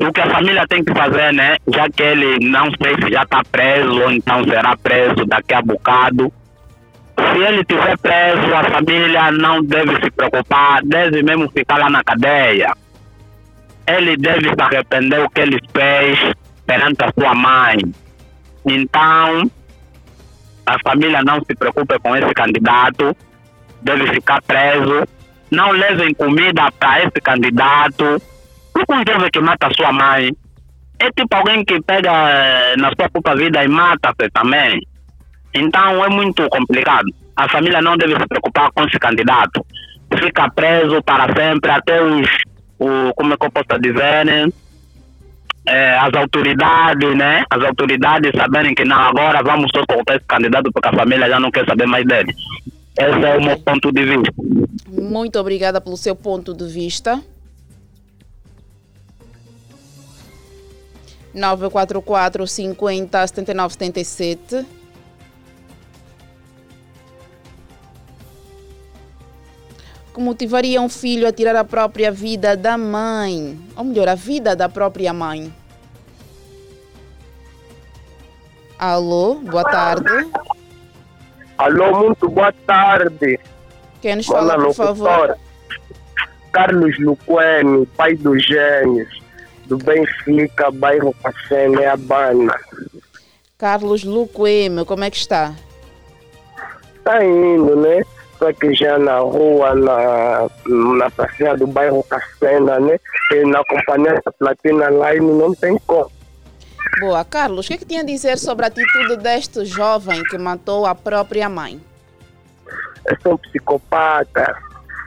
O 0.00 0.12
que 0.12 0.20
a 0.20 0.30
família 0.30 0.66
tem 0.68 0.82
que 0.82 0.92
fazer, 0.92 1.32
né? 1.32 1.56
Já 1.72 1.88
que 1.88 2.02
ele 2.02 2.48
não 2.48 2.70
sei 2.82 2.94
se 3.02 3.12
já 3.12 3.22
está 3.22 3.42
preso 3.50 4.00
ou 4.00 4.10
então 4.10 4.44
será 4.44 4.76
preso 4.76 5.24
daqui 5.26 5.54
a 5.54 5.62
bocado. 5.62 6.32
Se 7.16 7.38
ele 7.42 7.60
estiver 7.60 7.96
preso, 7.98 8.54
a 8.54 8.64
família 8.64 9.30
não 9.30 9.62
deve 9.62 9.94
se 10.02 10.10
preocupar, 10.10 10.82
deve 10.82 11.22
mesmo 11.22 11.48
ficar 11.50 11.78
lá 11.78 11.88
na 11.88 12.02
cadeia. 12.02 12.72
Ele 13.86 14.16
deve 14.16 14.48
se 14.48 14.60
arrepender 14.60 15.24
o 15.24 15.30
que 15.30 15.40
ele 15.40 15.60
fez 15.72 16.18
perante 16.66 17.04
a 17.04 17.12
sua 17.16 17.34
mãe. 17.34 17.78
Então, 18.66 19.50
a 20.66 20.78
família 20.82 21.22
não 21.22 21.38
se 21.44 21.54
preocupe 21.54 21.98
com 22.00 22.16
esse 22.16 22.34
candidato 22.34 23.16
deve 23.84 24.06
ficar 24.08 24.42
preso. 24.42 25.06
Não 25.50 25.70
levem 25.70 26.14
comida 26.14 26.72
para 26.72 27.04
esse 27.04 27.20
candidato. 27.22 28.20
Um 28.76 29.12
jovem 29.12 29.30
que 29.30 29.40
mata 29.40 29.68
sua 29.74 29.92
mãe 29.92 30.30
é 30.98 31.10
tipo 31.10 31.34
alguém 31.34 31.64
que 31.64 31.80
pega 31.82 32.10
eh, 32.10 32.76
na 32.76 32.88
sua 32.88 33.08
própria 33.08 33.36
vida 33.36 33.64
e 33.64 33.68
mata-se 33.68 34.30
também. 34.30 34.80
Então 35.54 36.04
é 36.04 36.08
muito 36.08 36.48
complicado. 36.48 37.06
A 37.36 37.48
família 37.48 37.80
não 37.80 37.96
deve 37.96 38.14
se 38.16 38.26
preocupar 38.26 38.70
com 38.72 38.84
esse 38.84 38.98
candidato. 38.98 39.64
Fica 40.18 40.50
preso 40.50 41.02
para 41.02 41.26
sempre 41.34 41.70
até 41.70 42.02
os, 42.02 42.28
o, 42.78 43.12
como 43.14 43.34
é 43.34 43.36
que 43.36 43.46
eu 43.46 43.50
posso 43.50 43.80
dizer, 43.80 44.24
né? 44.24 44.46
É, 45.66 45.96
as 45.96 46.12
autoridades, 46.14 47.16
né? 47.16 47.44
As 47.50 47.62
autoridades 47.64 48.32
saberem 48.36 48.74
que 48.74 48.84
não, 48.84 48.98
agora 48.98 49.42
vamos 49.42 49.70
só 49.74 49.82
soltar 49.90 50.16
esse 50.16 50.26
candidato 50.26 50.70
porque 50.72 50.88
a 50.88 50.92
família 50.92 51.28
já 51.28 51.40
não 51.40 51.50
quer 51.50 51.64
saber 51.64 51.86
mais 51.86 52.06
dele. 52.06 52.34
Esse 52.98 53.24
é 53.24 53.36
o 53.36 53.42
meu 53.42 53.58
ponto 53.60 53.90
de 53.90 54.04
vista. 54.04 54.32
Muito 54.88 55.38
obrigada 55.38 55.80
pelo 55.80 55.96
seu 55.96 56.14
ponto 56.14 56.54
de 56.54 56.66
vista. 56.66 57.20
944 61.34 62.46
50 62.46 63.26
79 63.26 63.72
77. 63.74 64.66
Que 70.14 70.20
motivaria 70.20 70.80
um 70.80 70.88
filho 70.88 71.26
a 71.26 71.32
tirar 71.32 71.56
a 71.56 71.64
própria 71.64 72.12
vida 72.12 72.56
da 72.56 72.78
mãe? 72.78 73.58
Ou 73.76 73.82
melhor, 73.82 74.08
a 74.08 74.14
vida 74.14 74.54
da 74.54 74.68
própria 74.68 75.12
mãe? 75.12 75.52
Alô, 78.78 79.36
boa 79.36 79.64
tarde. 79.64 80.30
Alô, 81.58 82.04
muito 82.04 82.28
boa 82.28 82.52
tarde. 82.64 83.40
Quem 84.00 84.16
nos 84.16 84.26
fala, 84.26 84.56
por 84.56 84.74
favor? 84.74 85.36
Carlos 86.52 86.96
Luquene, 87.00 87.84
pai 87.96 88.14
dos 88.14 88.44
gênios, 88.46 89.20
do 89.66 89.78
Benfica, 89.78 90.70
bairro 90.70 91.14
Pacene, 91.22 91.84
Habana. 91.84 92.54
Carlos 93.58 94.04
Luqueme, 94.04 94.84
como 94.84 95.04
é 95.04 95.10
que 95.10 95.16
está? 95.16 95.54
Está 96.96 97.24
indo, 97.24 97.76
né? 97.76 98.02
Só 98.38 98.52
que 98.52 98.74
já 98.74 98.98
na 98.98 99.18
rua, 99.18 99.74
na, 99.74 100.48
na 100.96 101.10
pracinha 101.10 101.56
do 101.56 101.66
bairro 101.66 102.02
Cacena, 102.04 102.80
né? 102.80 102.98
E 103.32 103.44
na 103.44 103.62
companhia 103.64 104.20
da 104.24 104.32
Platina 104.32 104.88
Line 104.90 105.32
não 105.32 105.54
tem 105.54 105.78
como. 105.86 106.10
Boa. 107.00 107.24
Carlos, 107.24 107.66
o 107.66 107.68
que, 107.68 107.74
é 107.74 107.78
que 107.78 107.84
tinha 107.84 108.02
a 108.02 108.04
dizer 108.04 108.38
sobre 108.38 108.64
a 108.64 108.68
atitude 108.68 109.16
deste 109.16 109.64
jovem 109.64 110.22
que 110.24 110.38
matou 110.38 110.86
a 110.86 110.94
própria 110.94 111.48
mãe? 111.48 111.80
É 113.06 113.28
um 113.28 113.36
psicopata. 113.36 114.56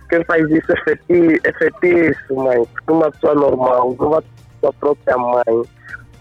Quem 0.09 0.23
faz 0.25 0.49
isso 0.49 0.71
é, 0.71 0.81
feti 0.83 1.41
é 1.43 1.53
fetiço, 1.53 2.35
mãe. 2.35 2.65
Uma 2.87 3.11
pessoa 3.11 3.35
normal, 3.35 3.95
uma 3.99 4.23
sua 4.59 4.73
própria 4.73 5.17
mãe, 5.17 5.63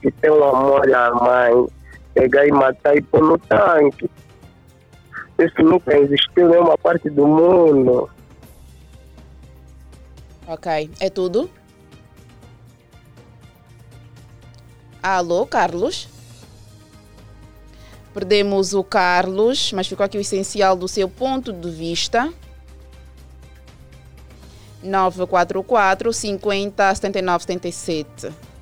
que 0.00 0.10
tem 0.10 0.30
um 0.30 0.44
amor 0.44 0.94
à 0.94 1.14
mãe, 1.14 1.66
pegar 2.14 2.46
e 2.46 2.52
matar 2.52 2.96
e 2.96 3.02
pôr 3.02 3.22
no 3.22 3.38
tanque. 3.38 4.10
Isso 5.38 5.62
nunca 5.62 5.96
existiu 5.96 6.46
em 6.46 6.50
nenhuma 6.50 6.78
parte 6.78 7.10
do 7.10 7.26
mundo. 7.26 8.08
Ok. 10.46 10.90
É 11.00 11.10
tudo? 11.10 11.50
Alô, 15.02 15.46
Carlos? 15.46 16.08
Perdemos 18.14 18.72
o 18.72 18.82
Carlos, 18.82 19.72
mas 19.72 19.86
ficou 19.86 20.04
aqui 20.04 20.16
o 20.16 20.20
essencial 20.20 20.74
do 20.74 20.88
seu 20.88 21.08
ponto 21.08 21.52
de 21.52 21.70
vista. 21.70 22.32
944 24.82 26.12
50 26.12 26.94
79 26.94 27.42
77. 27.42 28.56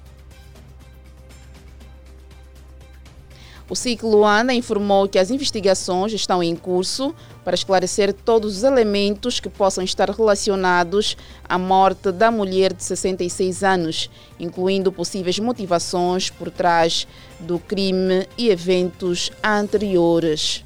O 3.68 3.74
ciclo 3.74 4.10
Luanda 4.10 4.52
informou 4.52 5.08
que 5.08 5.18
as 5.18 5.30
investigações 5.30 6.12
estão 6.12 6.42
em 6.42 6.54
curso 6.54 7.14
para 7.42 7.54
esclarecer 7.54 8.12
todos 8.12 8.58
os 8.58 8.62
elementos 8.62 9.40
que 9.40 9.48
possam 9.48 9.82
estar 9.82 10.10
relacionados 10.10 11.16
à 11.48 11.56
morte 11.56 12.12
da 12.12 12.30
mulher 12.30 12.74
de 12.74 12.84
66 12.84 13.64
anos, 13.64 14.10
incluindo 14.38 14.92
possíveis 14.92 15.38
motivações 15.38 16.28
por 16.28 16.50
trás 16.50 17.08
do 17.40 17.58
crime 17.58 18.28
e 18.36 18.50
eventos 18.50 19.32
anteriores. 19.42 20.62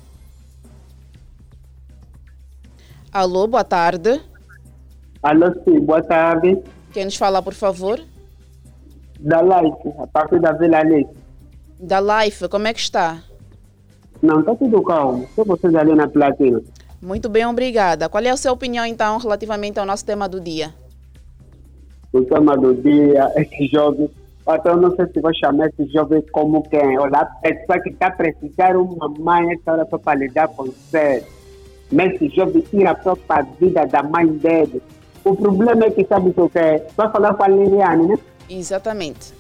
Alô, 3.13 3.47
boa 3.47 3.65
tarde. 3.65 4.21
Alô, 5.23 5.53
sim, 5.65 5.81
boa 5.81 6.03
tarde. 6.03 6.59
Quem 6.93 7.05
nos 7.05 7.17
fala, 7.17 7.43
por 7.43 7.55
favor? 7.55 8.01
Da 9.21 9.43
Life, 9.43 9.89
a 9.99 10.07
partir 10.07 10.41
da 10.41 10.53
Vila 10.53 10.83
Leite 10.83 11.29
da 11.79 12.01
Life, 12.01 12.49
como 12.49 12.67
é 12.67 12.75
que 12.75 12.81
está? 12.81 13.23
Não, 14.21 14.41
está 14.41 14.55
tudo 14.55 14.83
calmo. 14.83 15.25
Estou 15.25 15.45
vocês 15.45 15.75
ali 15.75 15.95
na 15.95 16.09
platina. 16.09 16.61
Muito 17.01 17.29
bem, 17.29 17.47
obrigada. 17.47 18.09
Qual 18.09 18.23
é 18.23 18.31
a 18.31 18.37
sua 18.37 18.53
opinião, 18.53 18.85
então, 18.85 19.19
relativamente 19.19 19.79
ao 19.79 19.87
nosso 19.87 20.05
tema 20.05 20.29
do 20.29 20.41
dia? 20.41 20.75
O 22.13 22.23
tema 22.23 22.57
do 22.57 22.75
dia, 22.75 23.31
esse 23.37 23.69
jovem, 23.69 24.11
então 24.49 24.77
não 24.77 24.97
sei 24.97 25.07
se 25.07 25.21
vou 25.21 25.33
chamar 25.35 25.69
esse 25.69 25.87
jovem 25.93 26.23
como 26.33 26.63
quem, 26.69 26.99
olha, 26.99 27.19
a 27.19 27.27
pessoa 27.27 27.81
que 27.81 27.91
está 27.91 28.11
precisando 28.11 28.83
uma 28.83 29.09
mãe 29.09 29.53
essa 29.53 29.73
hora 29.73 29.87
para 29.87 30.15
lidar 30.15 30.49
com 30.49 30.65
você. 30.65 31.25
Mas 31.93 32.15
esse 32.15 32.29
jovem 32.31 32.63
tira 32.63 32.91
a 32.91 32.95
própria 32.95 33.47
vida 33.61 33.87
da 33.87 34.03
mãe 34.03 34.27
dele. 34.27 34.83
O 35.29 35.37
problema 35.37 35.85
é 35.85 35.91
que 35.91 36.07
sabe 36.07 36.33
o 36.35 36.49
que 36.49 36.59
é? 36.59 36.87
Vai 36.97 37.11
falar 37.11 37.35
com 37.35 37.43
a 37.43 37.49
Liliane, 37.49 38.07
né? 38.07 38.19
Exatamente. 38.49 39.35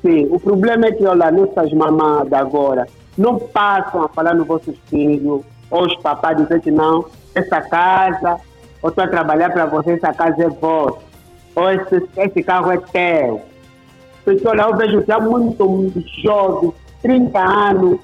Sim, 0.00 0.28
o 0.30 0.38
problema 0.38 0.86
é 0.86 0.92
que, 0.92 1.04
olha, 1.04 1.32
nossas 1.32 1.72
mamães 1.72 2.32
agora 2.32 2.86
não 3.18 3.36
passam 3.36 4.04
a 4.04 4.08
falar 4.08 4.36
nos 4.36 4.46
vossos 4.46 4.76
filhos, 4.88 5.42
ou 5.68 5.84
os 5.84 5.96
papais 5.96 6.36
dizem 6.36 6.60
que 6.60 6.70
não, 6.70 7.06
essa 7.34 7.60
casa, 7.60 8.38
ou 8.80 8.90
estou 8.90 9.02
a 9.02 9.08
trabalhar 9.08 9.50
para 9.50 9.66
você, 9.66 9.92
essa 9.94 10.12
casa 10.12 10.44
é 10.44 10.48
vossa, 10.48 11.00
ou 11.56 11.70
esse, 11.72 12.08
esse 12.18 12.42
carro 12.44 12.70
é 12.70 12.78
teu. 12.78 13.42
Porque, 14.24 14.46
olha, 14.46 14.62
eu 14.62 14.76
vejo 14.76 15.02
que 15.02 15.10
há 15.10 15.18
muito, 15.18 15.68
muito 15.68 16.04
jovem, 16.22 16.72
30 17.02 17.38
anos, 17.40 17.98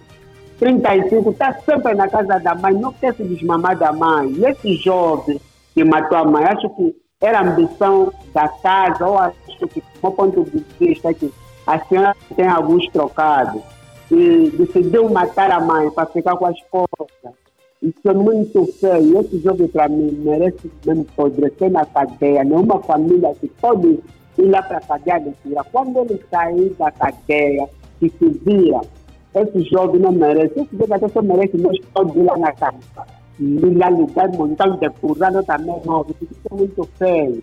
35, 0.58 1.30
está 1.30 1.52
sempre 1.52 1.94
na 1.94 2.08
casa 2.08 2.40
da 2.40 2.54
mãe, 2.56 2.74
não 2.74 2.92
quer 2.92 3.14
se 3.14 3.22
desmamar 3.22 3.76
da 3.76 3.92
mãe. 3.92 4.32
E 4.32 4.44
esse 4.44 4.74
jovem 4.76 5.40
que 5.72 5.84
matou 5.84 6.18
a 6.18 6.24
mãe, 6.24 6.44
acho 6.44 6.68
que 6.70 7.01
era 7.22 7.38
a 7.38 7.42
ambição 7.42 8.12
da 8.34 8.48
casa, 8.48 9.06
ou 9.06 9.18
acho 9.18 9.66
que, 9.68 9.82
do 10.02 10.10
ponto 10.10 10.44
de 10.44 10.64
vista, 10.78 11.14
que 11.14 11.32
a 11.66 11.78
senhora 11.86 12.16
tem 12.34 12.46
alguns 12.46 12.86
trocados 12.88 13.62
e 14.10 14.50
decidiu 14.58 15.08
matar 15.08 15.50
a 15.50 15.60
mãe 15.60 15.88
para 15.90 16.06
ficar 16.06 16.36
com 16.36 16.46
as 16.46 16.60
costas. 16.70 17.32
Isso 17.80 18.08
é 18.08 18.12
muito 18.12 18.66
feio. 18.78 19.20
Esse 19.20 19.38
jovem, 19.38 19.68
para 19.68 19.88
mim, 19.88 20.10
merece 20.24 20.70
mesmo 20.84 21.06
apodrecer 21.12 21.70
na 21.70 21.86
cadeia. 21.86 22.44
Nenhuma 22.44 22.80
família 22.80 23.34
que 23.40 23.48
pode 23.48 23.98
ir 24.38 24.50
lá 24.50 24.62
para 24.62 24.78
a 24.78 24.80
cadeia 24.80 25.20
de 25.20 25.32
tira. 25.42 25.64
Quando 25.72 25.98
ele 26.00 26.20
sair 26.30 26.70
da 26.78 26.90
cadeia, 26.90 27.68
que 27.98 28.08
se 28.08 28.28
vira, 28.44 28.80
esse 29.34 29.62
jovem 29.64 30.00
não 30.00 30.12
merece. 30.12 30.60
Esse 30.60 30.76
jovem 30.76 30.96
até 30.96 31.08
só 31.08 31.22
merece 31.22 31.56
nós 31.56 31.78
todos 31.94 32.14
ir 32.14 32.22
lá 32.22 32.36
na 32.36 32.52
casa. 32.52 32.76
Lutar, 33.40 34.30
montar 34.32 34.68
um 34.68 34.76
depurado 34.76 35.42
também, 35.44 35.80
não. 35.84 36.06
Isso 36.20 36.40
é 36.50 36.54
muito 36.54 36.88
feio. 36.98 37.42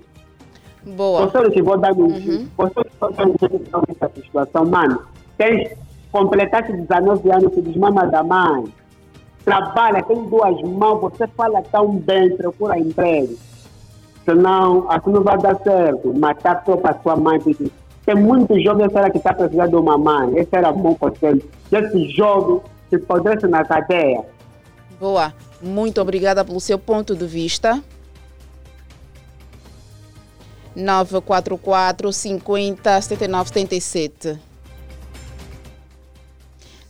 Boa. 0.85 1.27
Professor, 1.27 1.51
que 1.51 1.61
vou 1.61 1.77
dar 1.77 1.93
um 1.93 2.03
uhum. 2.03 2.47
Professor, 2.55 3.13
que 3.13 3.47
vou 3.47 3.59
dar 3.71 3.79
um 3.79 3.83
essa 3.89 4.11
situação, 4.15 4.65
mano. 4.65 5.01
Tens, 5.37 5.71
completaste 6.11 6.73
19 6.73 7.31
anos, 7.31 7.53
se 7.53 7.61
desmama 7.61 8.05
da 8.07 8.23
mãe. 8.23 8.65
Trabalha, 9.43 10.03
tem 10.03 10.23
duas 10.25 10.61
mãos, 10.61 11.01
você 11.01 11.27
fala 11.27 11.61
tão 11.71 11.97
bem, 11.97 12.35
procura 12.37 12.77
emprego. 12.77 13.35
Senão, 14.25 14.85
assim 14.89 15.09
não 15.11 15.23
vai 15.23 15.37
dar 15.37 15.55
certo. 15.61 16.13
Matar 16.13 16.63
só 16.65 16.77
para 16.77 16.99
sua 17.01 17.15
mãe. 17.15 17.39
Porque 17.39 17.71
tem 18.05 18.15
muitos 18.15 18.63
jovens 18.63 18.91
que 19.11 19.17
está 19.17 19.33
precisando 19.33 19.69
de 19.69 19.75
uma 19.75 19.97
mãe. 19.97 20.37
Esse 20.37 20.55
era 20.55 20.71
um 20.71 20.81
bom 20.81 20.95
conselho. 20.95 21.41
Esse 21.71 22.09
jovem 22.09 22.61
se 22.89 22.99
pudesse 22.99 23.47
na 23.47 23.63
cadeia. 23.63 24.23
Boa. 24.99 25.33
Muito 25.61 26.01
obrigada 26.01 26.45
pelo 26.45 26.59
seu 26.59 26.79
ponto 26.79 27.15
de 27.15 27.25
vista. 27.25 27.83
944 30.75 32.13
50 32.13 33.01
79 33.01 33.47
77. 33.49 34.39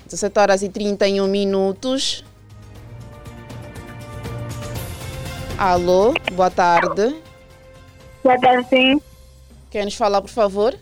17 0.06 0.40
horas 0.40 0.62
e 0.64 0.70
31 0.70 1.28
minutos. 1.28 2.24
Alô, 5.58 6.14
boa 6.34 6.50
tarde. 6.50 7.16
Boa 8.24 8.40
tarde, 8.40 8.68
sim. 8.70 9.02
Quer 9.70 9.86
nos 9.86 9.96
falar, 9.96 10.22
por 10.22 10.30
favor? 10.30 10.76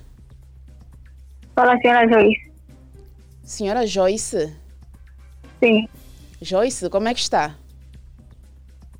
Fala 1.55 1.77
senhora 1.79 2.07
Joyce. 2.07 2.51
Senhora 3.43 3.87
Joyce? 3.87 4.55
Sim. 5.59 5.87
Joyce, 6.41 6.89
como 6.89 7.07
é 7.07 7.13
que 7.13 7.19
está? 7.19 7.55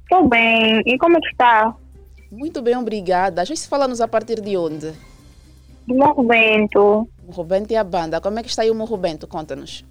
Estou 0.10 0.26
bem. 0.30 0.82
E 0.86 0.98
como 0.98 1.18
é 1.18 1.20
que 1.20 1.28
está? 1.28 1.76
Muito 2.32 2.62
bem, 2.62 2.78
obrigada. 2.78 3.44
Joyce, 3.44 3.68
fala-nos 3.68 4.00
a 4.00 4.08
partir 4.08 4.40
de 4.40 4.56
onde? 4.56 4.94
Do 5.86 5.96
Morro 5.96 6.24
Bento. 6.24 7.10
Morro 7.26 7.44
Bento 7.44 7.72
e 7.72 7.76
a 7.76 7.84
banda. 7.84 8.22
Como 8.22 8.40
é 8.40 8.44
que 8.44 8.48
está 8.48 8.62
aí 8.62 8.72
o 8.72 8.76
Morro 8.76 8.96
Bento? 8.96 9.28
Conta-nos. 9.28 9.84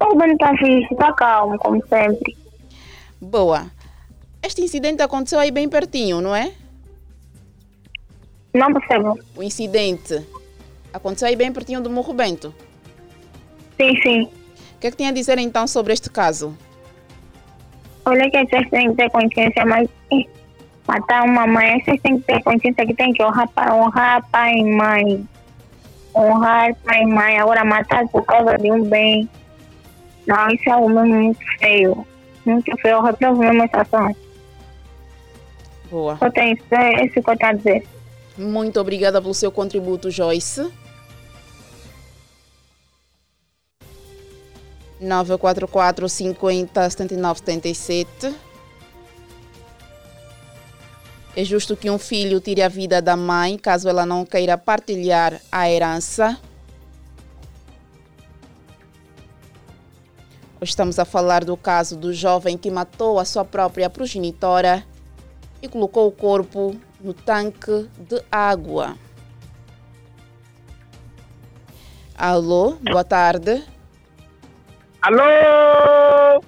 O 0.00 0.04
Morro 0.04 0.18
Bento 0.18 0.32
está 0.32 0.50
fixe, 0.56 0.92
está 0.92 1.12
calmo, 1.12 1.56
como 1.58 1.80
sempre. 1.86 2.36
Boa. 3.20 3.70
Este 4.42 4.62
incidente 4.62 5.00
aconteceu 5.00 5.38
aí 5.38 5.52
bem 5.52 5.68
pertinho, 5.68 6.20
não 6.20 6.34
é? 6.34 6.52
Não 8.52 8.72
percebo. 8.72 9.16
O 9.36 9.44
incidente 9.44 10.26
aconteceu 10.92 11.28
aí 11.28 11.36
bem 11.36 11.52
pertinho 11.52 11.80
do 11.80 11.88
Morro 11.88 12.12
Bento? 12.12 12.52
Sim, 13.76 14.02
sim. 14.02 14.22
O 14.74 14.80
que 14.80 14.88
é 14.88 14.90
que 14.90 14.96
tem 14.96 15.06
a 15.06 15.12
dizer 15.12 15.38
então 15.38 15.68
sobre 15.68 15.92
este 15.92 16.10
caso? 16.10 16.56
Olha 18.08 18.30
que 18.30 18.46
vocês 18.46 18.70
têm 18.70 18.90
que 18.90 18.96
ter 18.96 19.10
consciência, 19.10 19.64
mas 19.66 19.88
matar 20.86 21.24
uma 21.24 21.46
mãe, 21.46 21.82
vocês 21.82 22.00
têm 22.00 22.18
que 22.18 22.24
ter 22.24 22.42
consciência 22.42 22.86
que 22.86 22.94
tem 22.94 23.12
que 23.12 23.22
honrar, 23.22 23.48
honrar 23.74 24.26
pai 24.30 24.54
e 24.54 24.64
mãe. 24.64 25.28
Honrar 26.14 26.74
pai 26.84 27.02
e 27.02 27.06
mãe. 27.06 27.38
Agora 27.38 27.64
matar 27.64 28.08
por 28.08 28.24
causa 28.24 28.56
de 28.56 28.72
um 28.72 28.82
bem. 28.82 29.28
Não, 30.26 30.48
isso 30.48 30.68
é 30.68 30.72
algo 30.72 30.88
muito 30.88 31.38
feio. 31.58 32.06
Muito 32.46 32.76
feio. 32.78 32.96
Eu 32.96 33.02
reprovo 33.02 33.40
mesmo 33.40 33.62
essa 33.62 33.82
ação. 33.82 34.16
Boa. 35.90 36.16
Só 36.16 36.30
tem 36.30 36.52
isso, 36.52 36.64
é 36.70 37.04
isso 37.04 37.12
que 37.12 37.30
eu 37.30 37.34
estou 37.34 37.48
a 37.48 37.52
dizer. 37.52 37.86
Muito 38.36 38.80
obrigada 38.80 39.20
pelo 39.20 39.34
seu 39.34 39.50
contributo, 39.50 40.10
Joyce. 40.10 40.70
944 45.00 46.08
50 46.08 46.90
79 46.90 47.38
77. 47.38 48.34
É 51.36 51.44
justo 51.44 51.76
que 51.76 51.88
um 51.88 51.98
filho 51.98 52.40
tire 52.40 52.62
a 52.62 52.68
vida 52.68 53.00
da 53.00 53.16
mãe 53.16 53.56
caso 53.56 53.88
ela 53.88 54.04
não 54.04 54.24
queira 54.24 54.58
partilhar 54.58 55.40
a 55.52 55.70
herança. 55.70 56.38
Hoje 60.60 60.70
estamos 60.70 60.98
a 60.98 61.04
falar 61.04 61.44
do 61.44 61.56
caso 61.56 61.96
do 61.96 62.12
jovem 62.12 62.58
que 62.58 62.68
matou 62.68 63.20
a 63.20 63.24
sua 63.24 63.44
própria 63.44 63.88
progenitora 63.88 64.84
e 65.62 65.68
colocou 65.68 66.08
o 66.08 66.12
corpo 66.12 66.74
no 67.00 67.14
tanque 67.14 67.88
de 67.96 68.20
água. 68.32 68.96
Alô, 72.16 72.76
boa 72.82 73.04
tarde. 73.04 73.62
Alô! 75.02 76.42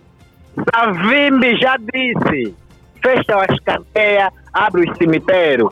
Savimbi 0.74 1.56
já 1.60 1.76
disse. 1.76 2.54
Fecha 3.02 3.36
as 3.48 3.58
cadeias, 3.60 4.30
abre 4.52 4.90
o 4.90 4.96
cemitério. 4.96 5.70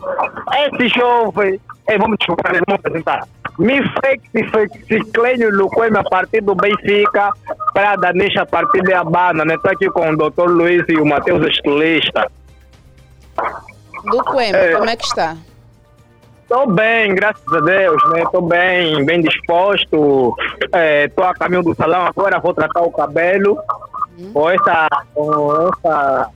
Esse 0.56 0.88
jovem, 0.88 1.60
eh, 1.86 1.98
vamos 1.98 2.16
desculpar, 2.18 2.52
vamos 2.54 2.80
apresentar. 2.80 3.28
Me 3.58 3.82
fake, 4.00 4.50
fake, 4.50 4.84
Ciclênio 4.86 5.50
Luquema 5.54 6.00
a 6.00 6.04
partir 6.04 6.40
do 6.40 6.54
Benfica, 6.54 7.30
para 7.74 7.96
Danisha 7.96 8.42
a 8.42 8.46
partir 8.46 8.80
de 8.82 8.94
Habana, 8.94 9.44
né? 9.44 9.54
Estou 9.56 9.72
aqui 9.72 9.90
com 9.90 10.08
o 10.10 10.16
Dr. 10.16 10.48
Luiz 10.48 10.84
e 10.88 10.96
o 10.96 11.04
Matheus 11.04 11.44
Estilista. 11.46 12.30
Luquema, 14.04 14.56
É. 14.56 14.76
como 14.76 14.88
é 14.88 14.96
que 14.96 15.04
está? 15.04 15.36
Estou 16.50 16.66
bem, 16.66 17.14
graças 17.14 17.46
a 17.52 17.60
Deus, 17.60 18.02
né? 18.10 18.22
Estou 18.22 18.40
bem, 18.40 19.04
bem 19.04 19.20
disposto. 19.20 20.34
Estou 21.04 21.24
a 21.24 21.34
caminho 21.34 21.62
do 21.62 21.74
salão 21.74 22.06
agora, 22.06 22.38
vou 22.38 22.54
tratar 22.54 22.80
o 22.80 22.90
cabelo. 22.90 23.58
Com 24.32 24.48
essa, 24.48 24.88
com 25.14 25.68
essa, 25.68 26.30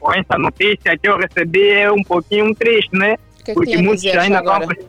com 0.00 0.12
essa 0.12 0.36
notícia 0.36 0.98
que 0.98 1.08
eu 1.08 1.16
recebi 1.16 1.70
é 1.70 1.90
um 1.90 2.02
pouquinho 2.02 2.52
triste, 2.54 2.94
né? 2.96 3.16
que 3.44 3.54
Porque 3.54 3.70
tem 3.70 3.80
a 3.80 3.82
muitos 3.84 4.04
ainda 4.06 4.38
agora? 4.40 4.64
estão. 4.64 4.88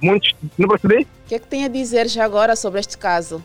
Muitos, 0.00 0.32
não 0.56 0.68
percebi? 0.68 1.02
O 1.02 1.28
que 1.28 1.34
é 1.34 1.38
que 1.40 1.48
tem 1.48 1.64
a 1.64 1.68
dizer 1.68 2.06
já 2.06 2.24
agora 2.24 2.54
sobre 2.54 2.78
este 2.78 2.96
caso? 2.96 3.42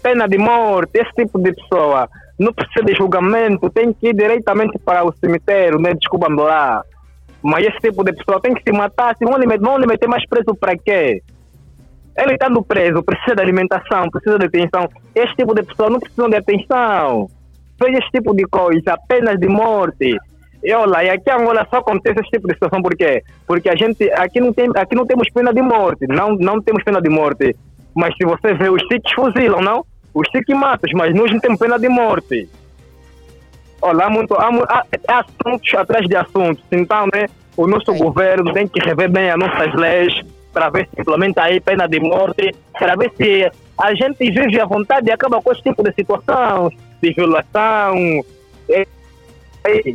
Pena 0.00 0.28
de 0.28 0.38
morte, 0.38 1.00
esse 1.00 1.10
tipo 1.14 1.36
de 1.40 1.52
pessoa 1.52 2.08
não 2.38 2.52
precisa 2.52 2.84
de 2.84 2.94
julgamento, 2.94 3.68
tem 3.70 3.92
que 3.92 4.10
ir 4.10 4.14
diretamente 4.14 4.78
para 4.78 5.04
o 5.04 5.12
cemitério, 5.18 5.80
né? 5.80 5.94
Desculpa-me 5.94 6.40
lá. 6.40 6.84
Mas 7.48 7.66
esse 7.66 7.78
tipo 7.78 8.04
de 8.04 8.12
pessoa 8.12 8.40
tem 8.40 8.52
que 8.52 8.62
se 8.62 8.76
matar. 8.76 9.16
Se 9.16 9.24
vão 9.24 9.38
lhe 9.38 9.58
vão 9.58 9.78
lhe 9.78 9.86
meter 9.86 10.06
mais 10.06 10.26
preso 10.28 10.54
para 10.54 10.76
quê? 10.76 11.22
Ele 12.16 12.32
estando 12.32 12.62
preso, 12.62 13.02
precisa 13.02 13.36
de 13.36 13.42
alimentação, 13.42 14.10
precisa 14.10 14.38
de 14.38 14.46
atenção. 14.46 14.88
Esse 15.14 15.34
tipo 15.34 15.54
de 15.54 15.62
pessoa 15.62 15.88
não 15.88 15.98
precisa 15.98 16.28
de 16.28 16.36
atenção. 16.36 17.30
Fez 17.82 17.98
esse 17.98 18.10
tipo 18.10 18.34
de 18.34 18.44
coisa, 18.44 18.92
apenas 18.92 19.38
de 19.38 19.48
morte. 19.48 20.16
E 20.62 20.72
olha, 20.74 21.04
e 21.04 21.10
aqui 21.10 21.30
em 21.30 21.32
Angola 21.32 21.66
só 21.70 21.76
acontece 21.76 22.20
esse 22.20 22.30
tipo 22.30 22.48
de 22.48 22.54
situação, 22.54 22.82
por 22.82 22.94
quê? 22.96 23.22
Porque 23.46 23.68
a 23.70 23.76
gente, 23.76 24.10
aqui 24.10 24.40
não, 24.40 24.52
tem, 24.52 24.68
aqui 24.74 24.94
não 24.94 25.06
temos 25.06 25.30
pena 25.32 25.54
de 25.54 25.62
morte, 25.62 26.06
não, 26.08 26.34
não 26.34 26.60
temos 26.60 26.82
pena 26.82 27.00
de 27.00 27.08
morte. 27.08 27.56
Mas 27.94 28.14
se 28.16 28.26
você 28.26 28.52
vê, 28.52 28.68
os 28.68 28.82
tiques 28.88 29.12
fuzilam, 29.12 29.62
não? 29.62 29.86
Os 30.12 30.28
tiques 30.28 30.56
matam, 30.56 30.90
mas 30.94 31.14
nós 31.14 31.30
não 31.30 31.38
temos 31.38 31.58
pena 31.58 31.78
de 31.78 31.88
morte. 31.88 32.48
Olha, 33.80 34.06
há, 34.06 34.10
muito, 34.10 34.34
há, 34.34 34.48
há, 34.48 34.84
há 35.08 35.20
assuntos 35.20 35.74
atrás 35.74 36.06
de 36.06 36.16
assuntos. 36.16 36.64
Então, 36.72 37.06
né, 37.14 37.26
o 37.56 37.66
nosso 37.66 37.94
governo 37.94 38.52
tem 38.52 38.66
que 38.66 38.80
rever 38.80 39.10
bem 39.10 39.30
as 39.30 39.38
nossas 39.38 39.74
leis 39.74 40.12
para 40.52 40.70
ver 40.70 40.88
se 40.94 41.00
implementa 41.00 41.42
aí 41.42 41.60
pena 41.60 41.86
de 41.86 42.00
morte, 42.00 42.54
para 42.72 42.96
ver 42.96 43.12
se 43.16 43.50
a 43.78 43.94
gente 43.94 44.30
vive 44.30 44.60
à 44.60 44.64
vontade 44.64 45.08
e 45.08 45.12
acaba 45.12 45.40
com 45.40 45.52
esse 45.52 45.62
tipo 45.62 45.82
de 45.82 45.92
situação, 45.92 46.70
de 47.00 47.12
violação. 47.12 48.24
É, 48.68 48.86
é, 49.64 49.94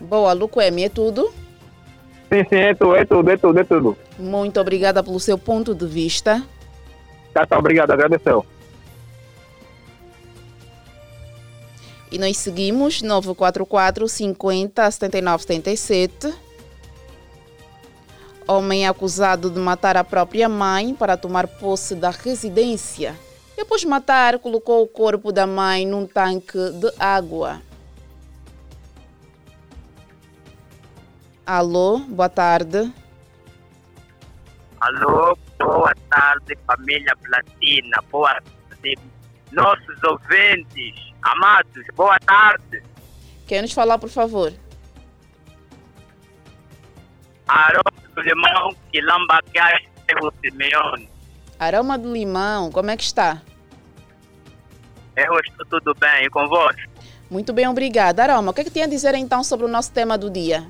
Boa, 0.00 0.32
Luquemi, 0.32 0.84
é 0.84 0.88
tudo? 0.88 1.32
sim, 2.32 2.44
sim, 2.48 2.56
é 2.56 2.74
tudo, 2.74 2.96
é 2.96 3.04
tudo, 3.04 3.30
é 3.30 3.36
tudo, 3.36 3.60
é 3.60 3.64
tudo. 3.64 3.96
Muito 4.18 4.60
obrigada 4.60 5.02
pelo 5.02 5.18
seu 5.18 5.38
ponto 5.38 5.74
de 5.74 5.86
vista. 5.86 6.42
Tá, 7.32 7.46
tá, 7.46 7.58
obrigado, 7.58 7.90
agradeceu. 7.90 8.44
E 12.10 12.18
nós 12.18 12.36
seguimos 12.36 13.02
944 13.02 14.08
50 14.08 14.90
79 14.90 15.42
77. 15.42 16.34
Homem 18.46 18.86
acusado 18.86 19.50
de 19.50 19.58
matar 19.58 19.96
a 19.96 20.04
própria 20.04 20.48
mãe 20.48 20.94
para 20.94 21.16
tomar 21.16 21.48
posse 21.48 21.96
da 21.96 22.10
residência. 22.10 23.16
Depois 23.56 23.80
de 23.80 23.88
matar, 23.88 24.38
colocou 24.38 24.82
o 24.84 24.86
corpo 24.86 25.32
da 25.32 25.46
mãe 25.46 25.84
num 25.84 26.06
tanque 26.06 26.58
de 26.72 26.92
água. 26.98 27.60
Alô, 31.44 31.98
boa 31.98 32.28
tarde. 32.28 32.92
Alô, 34.80 35.36
boa 35.58 35.92
tarde, 36.10 36.56
família 36.66 37.16
Platina. 37.22 37.98
Boa 38.10 38.40
tarde, 38.68 38.98
nossos 39.50 40.02
ouvintes. 40.04 41.15
Amados, 41.26 41.84
boa 41.96 42.18
tarde. 42.20 42.80
Quer 43.48 43.60
nos 43.60 43.72
falar, 43.72 43.98
por 43.98 44.08
favor? 44.08 44.52
Aroma 47.48 47.92
do 48.14 48.20
Limão, 48.20 48.76
Quilamba, 48.92 49.40
Bairro 49.52 50.32
Simeone. 50.40 51.10
Aroma 51.58 51.98
do 51.98 52.12
limão, 52.12 52.70
como 52.70 52.90
é 52.90 52.96
que 52.96 53.02
está? 53.02 53.42
Eu 55.16 55.36
estou 55.40 55.80
tudo 55.80 55.94
bem 55.98 56.26
e 56.26 56.30
convosco? 56.30 56.82
Muito 57.28 57.52
bem, 57.52 57.66
obrigada. 57.66 58.22
Aroma, 58.22 58.52
o 58.52 58.54
que 58.54 58.60
é 58.60 58.64
que 58.64 58.70
tem 58.70 58.84
a 58.84 58.88
dizer 58.88 59.14
então 59.16 59.42
sobre 59.42 59.66
o 59.66 59.68
nosso 59.68 59.92
tema 59.92 60.16
do 60.16 60.30
dia? 60.30 60.68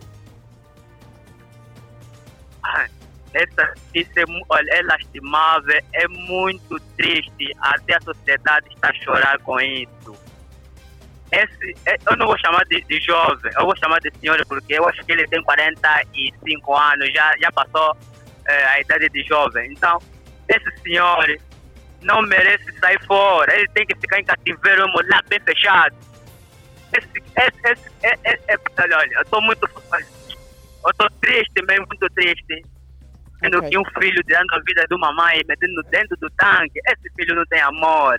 essa 3.35 3.75
notícia 3.75 4.21
é, 4.21 4.79
é 4.79 4.83
lastimável, 4.83 5.83
é 5.93 6.09
muito 6.09 6.81
triste. 6.97 7.55
Até 7.61 7.97
a 7.97 8.01
sociedade 8.01 8.67
está 8.75 8.89
a 8.89 8.95
chorar 8.95 9.39
com 9.41 9.61
isso. 9.61 10.26
Esse, 11.33 11.75
é- 11.87 11.99
eu 12.09 12.17
não 12.17 12.27
vou 12.27 12.39
chamar 12.39 12.65
de, 12.67 12.81
de 12.83 13.01
jovem, 13.01 13.53
eu 13.59 13.65
vou 13.65 13.77
chamar 13.77 14.01
de 14.01 14.11
senhor 14.21 14.45
porque 14.47 14.75
eu 14.75 14.89
acho 14.89 15.05
que 15.05 15.13
ele 15.13 15.27
tem 15.27 15.43
45 15.43 16.75
anos, 16.75 17.13
já, 17.13 17.35
já 17.41 17.51
passou 17.53 17.97
eh, 18.47 18.65
a 18.69 18.81
idade 18.81 19.09
de 19.09 19.23
jovem. 19.25 19.73
Então, 19.73 19.99
esse 20.49 20.83
senhor 20.83 21.27
não 22.03 22.23
merece 22.23 22.73
sair 22.79 23.05
fora, 23.07 23.55
ele 23.57 23.69
tem 23.75 23.87
que 23.87 23.97
ficar 23.97 24.21
em 24.21 24.25
cativeiro 24.25 24.87
lá 24.87 25.21
bem 25.29 25.41
fechado. 25.41 25.97
Esse, 26.97 27.09
esse, 27.37 27.73
esse, 27.73 27.91
é, 28.05 28.17
é, 28.25 28.55
é, 28.55 28.59
olha, 28.79 28.99
olha, 28.99 29.15
eu 29.15 29.23
estou 29.23 29.43
muito. 29.43 29.69
Eu 30.85 30.91
estou 30.91 31.11
triste 31.21 31.63
mesmo, 31.67 31.87
muito 31.89 32.07
triste. 32.15 32.63
Sendo 33.41 33.61
que 33.69 33.77
um 33.77 33.85
filho 34.01 34.23
tirando 34.25 34.53
a 34.53 34.59
vida 34.61 34.87
de 34.89 34.95
uma 34.95 35.13
mãe, 35.13 35.43
metendo 35.47 35.83
dentro 35.91 36.17
do 36.19 36.31
tanque, 36.31 36.81
esse 36.87 37.13
filho 37.17 37.35
não 37.35 37.45
tem 37.47 37.61
amor. 37.61 38.19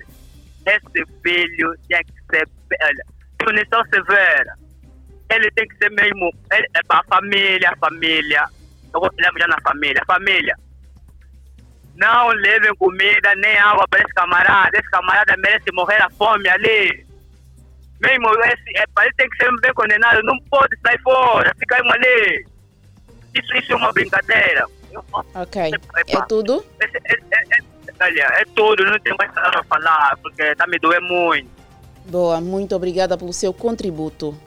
Esse 0.68 1.06
filho 1.24 1.74
tem 1.88 2.04
que 2.04 2.14
ser. 2.36 2.48
Olha, 2.82 3.04
punição 3.40 3.82
severa. 3.94 4.54
Ele 5.30 5.50
tem 5.52 5.68
que 5.68 5.78
ser 5.78 5.90
mesmo. 5.92 6.30
ele- 6.52 6.68
É 6.76 6.82
para 6.88 7.00
a 7.00 7.04
família, 7.16 7.74
família. 7.80 8.46
Eu 8.94 9.00
vou 9.02 9.10
falar 9.14 9.32
já 9.40 9.48
na 9.48 9.58
família. 9.62 10.02
Família. 10.06 10.56
Não 11.96 12.28
levem 12.30 12.76
comida 12.76 13.34
nem 13.36 13.58
água 13.58 13.88
para 13.90 14.02
esse 14.04 14.14
camarada. 14.14 14.70
Esse 14.78 14.90
camarada 14.90 15.36
merece 15.38 15.66
morrer 15.74 16.02
à 16.02 16.10
fome 16.12 16.48
ali. 16.50 17.06
Mesmo 18.00 18.30
esse, 18.46 18.78
é, 18.78 18.84
ele 19.04 19.14
tem 19.18 19.30
que 19.30 19.38
ser 19.44 19.50
bem 19.62 19.74
condenado. 19.74 20.22
Não 20.24 20.38
pode 20.50 20.78
sair 20.86 21.02
fora, 21.02 21.52
ficar 21.60 21.82
aí 21.82 21.90
ali. 21.92 22.46
Isso, 23.34 23.58
isso 23.58 23.74
é 23.74 23.76
uma 23.76 23.92
brincadeira. 23.92 24.66
Ok. 25.34 25.72
É 26.08 26.22
tudo? 26.28 26.64
Esse- 26.80 26.98
esse- 27.06 27.67
olha, 28.00 28.28
é 28.40 28.46
tudo, 28.56 28.86
não 28.86 29.00
tem 29.00 29.16
mais 29.18 29.34
nada 29.34 29.52
para 29.52 29.64
falar, 29.64 30.18
porque 30.22 30.42
está 30.42 30.68
me 30.68 30.78
doendo 30.80 31.08
muito. 31.08 31.50
Boa, 32.06 32.40
muito 32.40 32.76
obrigada 32.76 33.18
pelo 33.18 33.34
seu 33.34 33.54
contributo. 33.54 34.38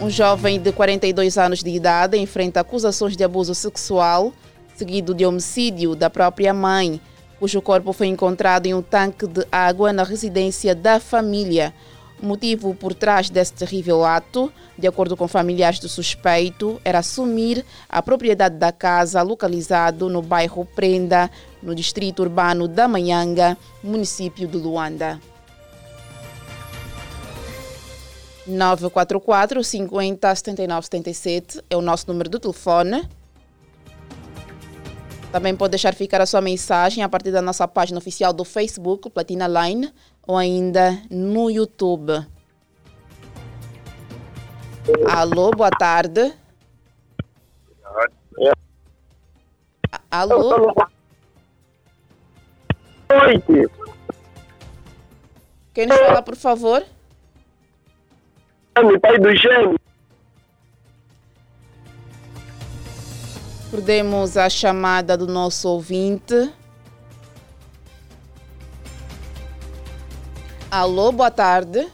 Um 0.00 0.10
jovem 0.10 0.60
de 0.60 0.72
42 0.72 1.38
anos 1.38 1.62
de 1.62 1.70
idade 1.70 2.18
enfrenta 2.18 2.60
acusações 2.60 3.16
de 3.16 3.22
abuso 3.22 3.54
sexual, 3.54 4.32
seguido 4.74 5.14
de 5.14 5.24
homicídio 5.24 5.94
da 5.94 6.10
própria 6.10 6.52
mãe, 6.52 7.00
cujo 7.38 7.62
corpo 7.62 7.92
foi 7.92 8.08
encontrado 8.08 8.66
em 8.66 8.74
um 8.74 8.82
tanque 8.82 9.26
de 9.26 9.46
água 9.50 9.92
na 9.92 10.02
residência 10.02 10.74
da 10.74 10.98
família. 10.98 11.72
Motivo 12.22 12.72
por 12.72 12.94
trás 12.94 13.28
desse 13.28 13.52
terrível 13.52 14.04
ato, 14.04 14.52
de 14.78 14.86
acordo 14.86 15.16
com 15.16 15.26
familiares 15.26 15.80
do 15.80 15.88
suspeito, 15.88 16.80
era 16.84 17.00
assumir 17.00 17.66
a 17.88 18.00
propriedade 18.00 18.54
da 18.54 18.70
casa 18.70 19.20
localizado 19.22 20.08
no 20.08 20.22
bairro 20.22 20.64
Prenda, 20.64 21.28
no 21.60 21.74
distrito 21.74 22.22
urbano 22.22 22.68
da 22.68 22.86
Manhanga, 22.86 23.58
município 23.82 24.46
de 24.46 24.56
Luanda. 24.56 25.20
944 28.46 29.64
50 29.64 30.34
79 30.34 30.84
77 30.84 31.64
é 31.68 31.76
o 31.76 31.80
nosso 31.80 32.06
número 32.06 32.30
do 32.30 32.38
telefone. 32.38 33.02
Também 35.32 35.56
pode 35.56 35.70
deixar 35.70 35.94
ficar 35.94 36.20
a 36.20 36.26
sua 36.26 36.42
mensagem 36.42 37.02
a 37.02 37.08
partir 37.08 37.30
da 37.30 37.40
nossa 37.40 37.66
página 37.66 37.96
oficial 37.96 38.34
do 38.34 38.44
Facebook, 38.44 39.08
Platina 39.08 39.48
Line, 39.48 39.90
ou 40.26 40.36
ainda 40.36 41.02
no 41.10 41.50
YouTube. 41.50 42.12
Alô, 45.08 45.50
boa 45.52 45.70
tarde. 45.70 46.34
Alô? 50.10 50.74
Noite. 53.10 53.70
Quem 55.72 55.86
nos 55.86 55.98
fala, 55.98 56.22
por 56.22 56.36
favor? 56.36 56.84
Meu 58.76 59.00
pai 59.00 59.18
do 59.18 59.34
gêmeo. 59.34 59.81
Perdemos 63.72 64.36
a 64.36 64.50
chamada 64.50 65.16
do 65.16 65.26
nosso 65.26 65.66
ouvinte. 65.66 66.52
Alô, 70.70 71.10
boa 71.10 71.30
tarde. 71.30 71.90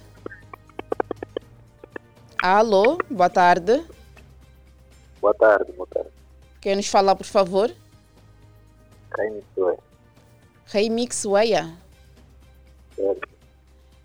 Alô, 2.43 2.99
boa 3.09 3.31
tarde. 3.31 3.81
Boa 5.21 5.33
tarde, 5.33 5.71
boa 5.71 5.87
tarde. 5.87 6.11
Quem 6.61 6.75
nos 6.75 6.89
fala, 6.89 7.15
por 7.15 7.27
favor? 7.27 7.73
Caim 9.11 9.41
Soe. 9.55 9.77
Remix 10.67 11.25
Weia. 11.25 11.79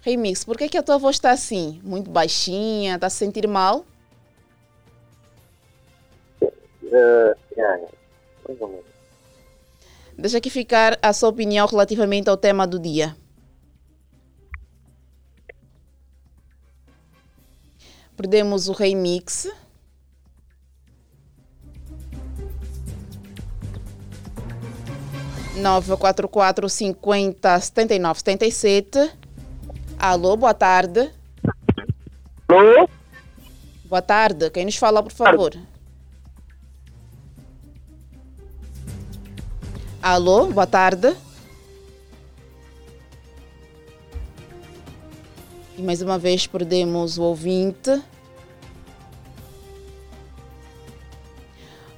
Remix, 0.01 0.45
por 0.45 0.57
que, 0.59 0.69
que 0.69 0.78
a 0.78 0.84
tua 0.84 0.99
voz 0.99 1.15
está 1.15 1.32
assim? 1.32 1.82
Muito 1.84 2.11
baixinha? 2.11 2.93
Está 2.93 3.07
a 3.07 3.09
se 3.09 3.17
sentir 3.17 3.47
mal? 3.47 3.84
Uh, 6.94 7.36
yeah, 7.58 7.88
mais 8.48 8.62
ou 8.62 8.68
menos. 8.68 8.86
Deixa 10.16 10.38
aqui 10.38 10.52
ficar 10.52 11.00
a 11.02 11.12
sua 11.12 11.30
opinião 11.30 11.66
relativamente 11.66 12.30
ao 12.30 12.38
tema 12.38 12.68
do 12.68 12.78
dia. 12.78 13.16
Perdemos 18.16 18.70
o 18.70 18.74
remix. 18.74 19.52
Nove 25.56 25.98
quatro 25.98 26.30
quatro 26.30 26.70
cinquenta 26.70 27.60
setenta 27.60 27.96
e 27.96 28.00
nove 28.00 28.20
setenta 28.20 28.46
e 28.46 28.52
sete. 28.52 29.12
Alô, 29.98 30.38
boa 30.38 30.54
tarde. 30.54 31.12
Alô? 32.48 32.88
Boa 33.86 34.02
tarde. 34.04 34.52
Quem 34.52 34.66
nos 34.66 34.76
fala, 34.76 35.02
por 35.02 35.12
favor? 35.12 35.58
Alô, 40.04 40.47
boa 40.47 40.68
tarde. 40.68 41.16
E 45.78 45.82
mais 45.82 46.01
uma 46.01 46.20
vez 46.20 46.45
perdemos 46.45 47.18
o 47.18 47.24
ouvinte. 47.24 48.04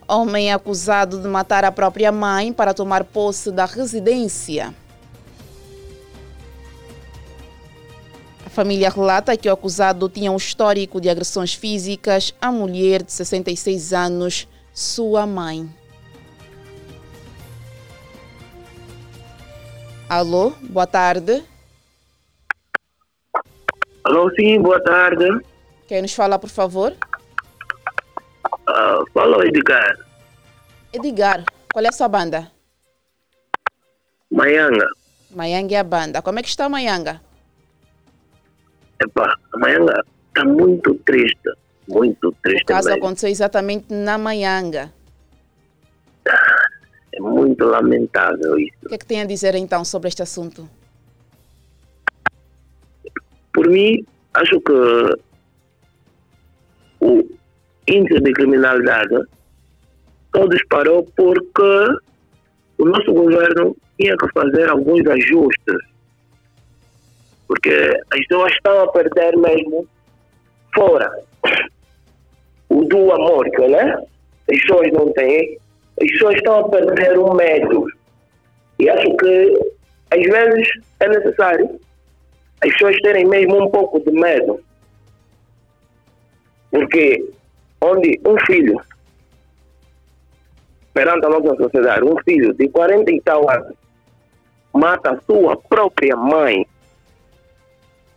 Homem 0.08 0.54
acusado 0.54 1.20
de 1.20 1.28
matar 1.28 1.66
a 1.66 1.72
própria 1.72 2.12
mãe 2.12 2.54
para 2.54 2.76
tomar 2.76 3.04
posse 3.06 3.50
da 3.50 3.66
residência. 3.66 4.72
A 8.46 8.50
família 8.52 8.92
relata 8.92 9.36
que 9.36 9.50
o 9.50 9.52
acusado 9.52 10.08
tinha 10.08 10.32
um 10.32 10.38
histórico 10.38 11.02
de 11.02 11.10
agressões 11.10 11.56
físicas 11.56 12.36
à 12.40 12.52
mulher 12.52 13.02
de 13.02 13.12
66 13.12 13.94
anos, 13.94 14.48
sua 14.72 15.26
mãe. 15.26 15.68
Alô, 20.10 20.52
boa 20.62 20.86
tarde. 20.88 21.44
Alô, 24.04 24.30
sim, 24.36 24.62
boa 24.62 24.82
tarde. 24.84 25.26
Quem 25.88 26.02
nos 26.02 26.14
fala, 26.14 26.38
por 26.38 26.50
favor? 26.50 26.96
Ah, 28.68 29.00
falou, 29.14 29.44
Edgar. 29.44 29.98
Edgar, 30.94 31.44
qual 31.74 31.84
é 31.86 31.90
a 31.90 31.92
sua 31.92 32.08
banda? 32.08 32.52
Maianga. 34.32 34.88
Maianga 35.32 35.76
é 35.76 35.80
a 35.80 35.84
banda. 35.84 36.22
Como 36.22 36.40
é 36.40 36.44
que 36.44 36.50
está 36.50 36.66
a 36.66 36.70
Maianga? 36.70 37.22
Epá, 39.02 39.36
a 39.54 39.58
Maianga 39.58 40.04
está 40.28 40.46
muito 40.46 40.94
triste. 41.06 41.50
Muito 41.88 42.30
O 42.30 42.32
triste 42.44 42.66
caso 42.66 42.90
mesmo. 42.90 43.04
aconteceu 43.04 43.30
exatamente 43.30 43.94
na 43.94 44.18
Maianga. 44.18 44.92
É 47.16 47.20
muito 47.20 47.66
lamentável 47.66 48.60
isso. 48.60 48.76
O 48.84 48.90
que 48.90 48.96
é 48.96 48.98
que 48.98 49.06
tem 49.06 49.22
a 49.22 49.26
dizer 49.26 49.56
então 49.56 49.86
sobre 49.86 50.10
este 50.10 50.22
assunto? 50.22 50.70
Por 53.54 53.70
mim, 53.70 54.06
acho 54.34 54.60
que 54.60 54.74
o 57.00 57.24
índice 57.88 58.22
de 58.22 58.34
criminalidade 58.34 59.16
só 60.36 60.46
disparou 60.48 61.08
porque 61.16 61.62
o 62.78 62.86
nosso 62.86 63.14
governo 63.14 63.76
tinha 63.98 64.16
que 64.18 64.28
fazer 64.34 64.70
alguns 64.70 65.08
ajustes. 65.08 65.78
Porque 67.48 68.02
as 68.12 68.20
pessoas 68.28 68.52
estão 68.52 68.84
a 68.84 68.92
perder 68.92 69.38
mesmo 69.38 69.88
fora 70.74 71.10
o 72.70 72.84
do 72.84 73.12
amor, 73.14 73.48
né? 73.70 73.94
As 74.52 74.60
pessoas 74.60 74.92
não 74.92 75.14
têm. 75.14 75.58
As 76.02 76.12
pessoas 76.12 76.36
estão 76.36 76.60
a 76.60 76.70
perder 76.70 77.18
o 77.18 77.34
medo. 77.34 77.88
E 78.80 78.90
acho 78.90 79.16
que 79.18 79.74
às 80.12 80.24
vezes 80.24 80.68
é 81.00 81.08
necessário 81.08 81.80
as 82.62 82.72
pessoas 82.74 82.98
terem 83.02 83.26
mesmo 83.26 83.64
um 83.64 83.70
pouco 83.70 84.00
de 84.00 84.12
medo. 84.12 84.60
Porque 86.72 87.30
onde 87.82 88.20
um 88.26 88.38
filho, 88.46 88.82
perante 90.94 91.26
a 91.26 91.30
nossa 91.30 91.56
sociedade, 91.56 92.04
um 92.04 92.18
filho 92.24 92.54
de 92.54 92.68
40 92.70 93.12
e 93.12 93.22
tal 93.22 93.50
anos 93.50 93.76
mata 94.74 95.12
a 95.12 95.22
sua 95.22 95.56
própria 95.56 96.16
mãe, 96.18 96.68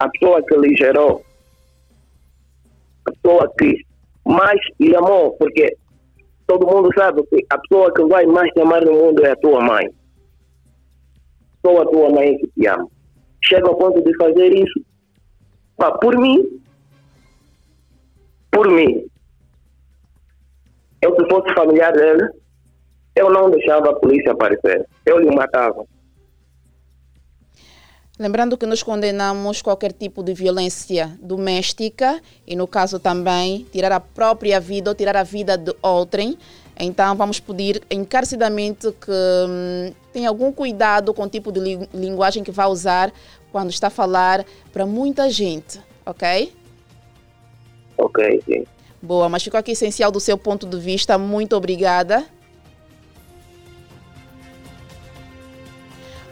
a 0.00 0.08
pessoa 0.08 0.42
que 0.42 0.56
lhe 0.56 0.76
gerou, 0.76 1.24
a 3.06 3.10
pessoa 3.12 3.52
que 3.56 3.86
mais 4.24 4.60
lhe 4.80 4.94
amou, 4.96 5.32
porque 5.32 5.76
todo 6.48 6.66
mundo 6.66 6.88
sabe 6.96 7.22
que 7.24 7.44
a 7.50 7.58
pessoa 7.58 7.92
que 7.92 8.02
vai 8.06 8.24
mais 8.26 8.50
te 8.52 8.60
amar 8.60 8.82
no 8.82 8.92
mundo 8.92 9.24
é 9.24 9.32
a 9.32 9.36
tua 9.36 9.60
mãe. 9.60 9.86
Só 11.64 11.82
a 11.82 11.86
tua 11.86 12.08
mãe 12.10 12.38
que 12.38 12.48
te 12.48 12.66
ama. 12.66 12.88
Chega 13.44 13.68
ao 13.68 13.76
ponto 13.76 14.02
de 14.02 14.16
fazer 14.16 14.54
isso. 14.54 14.80
Pá, 15.76 15.92
por 15.98 16.18
mim, 16.18 16.60
por 18.50 18.68
mim, 18.70 19.06
eu 21.02 21.14
se 21.14 21.28
fosse 21.28 21.54
familiar 21.54 21.92
dele, 21.92 22.28
eu 23.14 23.30
não 23.30 23.50
deixava 23.50 23.90
a 23.90 24.00
polícia 24.00 24.32
aparecer. 24.32 24.88
Eu 25.04 25.18
lhe 25.18 25.30
matava. 25.30 25.84
Lembrando 28.18 28.58
que 28.58 28.66
nós 28.66 28.82
condenamos 28.82 29.62
qualquer 29.62 29.92
tipo 29.92 30.24
de 30.24 30.34
violência 30.34 31.16
doméstica 31.22 32.20
e, 32.44 32.56
no 32.56 32.66
caso 32.66 32.98
também, 32.98 33.64
tirar 33.70 33.92
a 33.92 34.00
própria 34.00 34.58
vida 34.58 34.90
ou 34.90 34.94
tirar 34.94 35.16
a 35.16 35.22
vida 35.22 35.56
de 35.56 35.72
outrem. 35.80 36.36
Então, 36.76 37.14
vamos 37.14 37.38
pedir 37.38 37.80
encarecidamente 37.88 38.90
que 38.92 39.10
hum, 39.10 39.92
tenha 40.12 40.28
algum 40.28 40.50
cuidado 40.50 41.14
com 41.14 41.22
o 41.22 41.28
tipo 41.28 41.52
de 41.52 41.60
li 41.60 41.88
linguagem 41.94 42.42
que 42.42 42.50
vai 42.50 42.66
usar 42.66 43.12
quando 43.52 43.70
está 43.70 43.86
a 43.86 43.90
falar 43.90 44.44
para 44.72 44.84
muita 44.84 45.30
gente, 45.30 45.80
ok? 46.04 46.52
Ok, 47.96 48.42
sim. 48.44 48.64
Boa, 49.00 49.28
mas 49.28 49.44
ficou 49.44 49.58
aqui 49.58 49.72
essencial 49.72 50.10
do 50.10 50.18
seu 50.18 50.36
ponto 50.36 50.66
de 50.66 50.78
vista. 50.78 51.16
Muito 51.16 51.56
obrigada. 51.56 52.26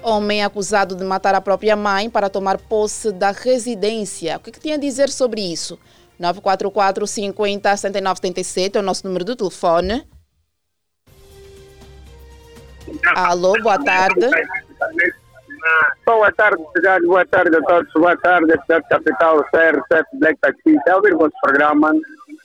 Homem 0.09 0.44
acusado 0.44 0.94
de 0.94 1.02
matar 1.02 1.34
a 1.34 1.40
própria 1.40 1.74
mãe 1.74 2.09
para 2.09 2.30
tomar 2.30 2.59
posse 2.59 3.11
da 3.11 3.32
residência. 3.32 4.36
O 4.36 4.40
que, 4.40 4.52
que 4.52 4.61
tinha 4.61 4.76
a 4.76 4.78
dizer 4.78 5.09
sobre 5.09 5.40
isso? 5.40 5.76
944 6.16 7.04
50 7.09 7.76
79 7.76 8.16
77 8.18 8.76
é 8.76 8.80
o 8.80 8.84
nosso 8.84 9.04
número 9.04 9.24
de 9.24 9.34
telefone. 9.34 10.07
Alô, 13.16 13.61
boa 13.61 13.82
tarde. 13.82 14.30
Boa 16.07 16.30
tarde, 16.30 16.62
cidade. 16.76 17.04
Boa 17.04 17.26
tarde 17.26 17.57
a 17.57 17.61
todos. 17.62 17.92
Boa 17.92 18.16
tarde, 18.18 18.52
cidade 18.62 18.88
capital, 18.88 19.44
CR7 19.52 20.04
Black 20.20 20.38
Taxi. 20.40 20.61
Está 20.68 20.92
a 20.92 20.96
ouvir 20.98 21.14
o 21.14 21.18
vosso 21.18 21.34
programa? 21.42 21.92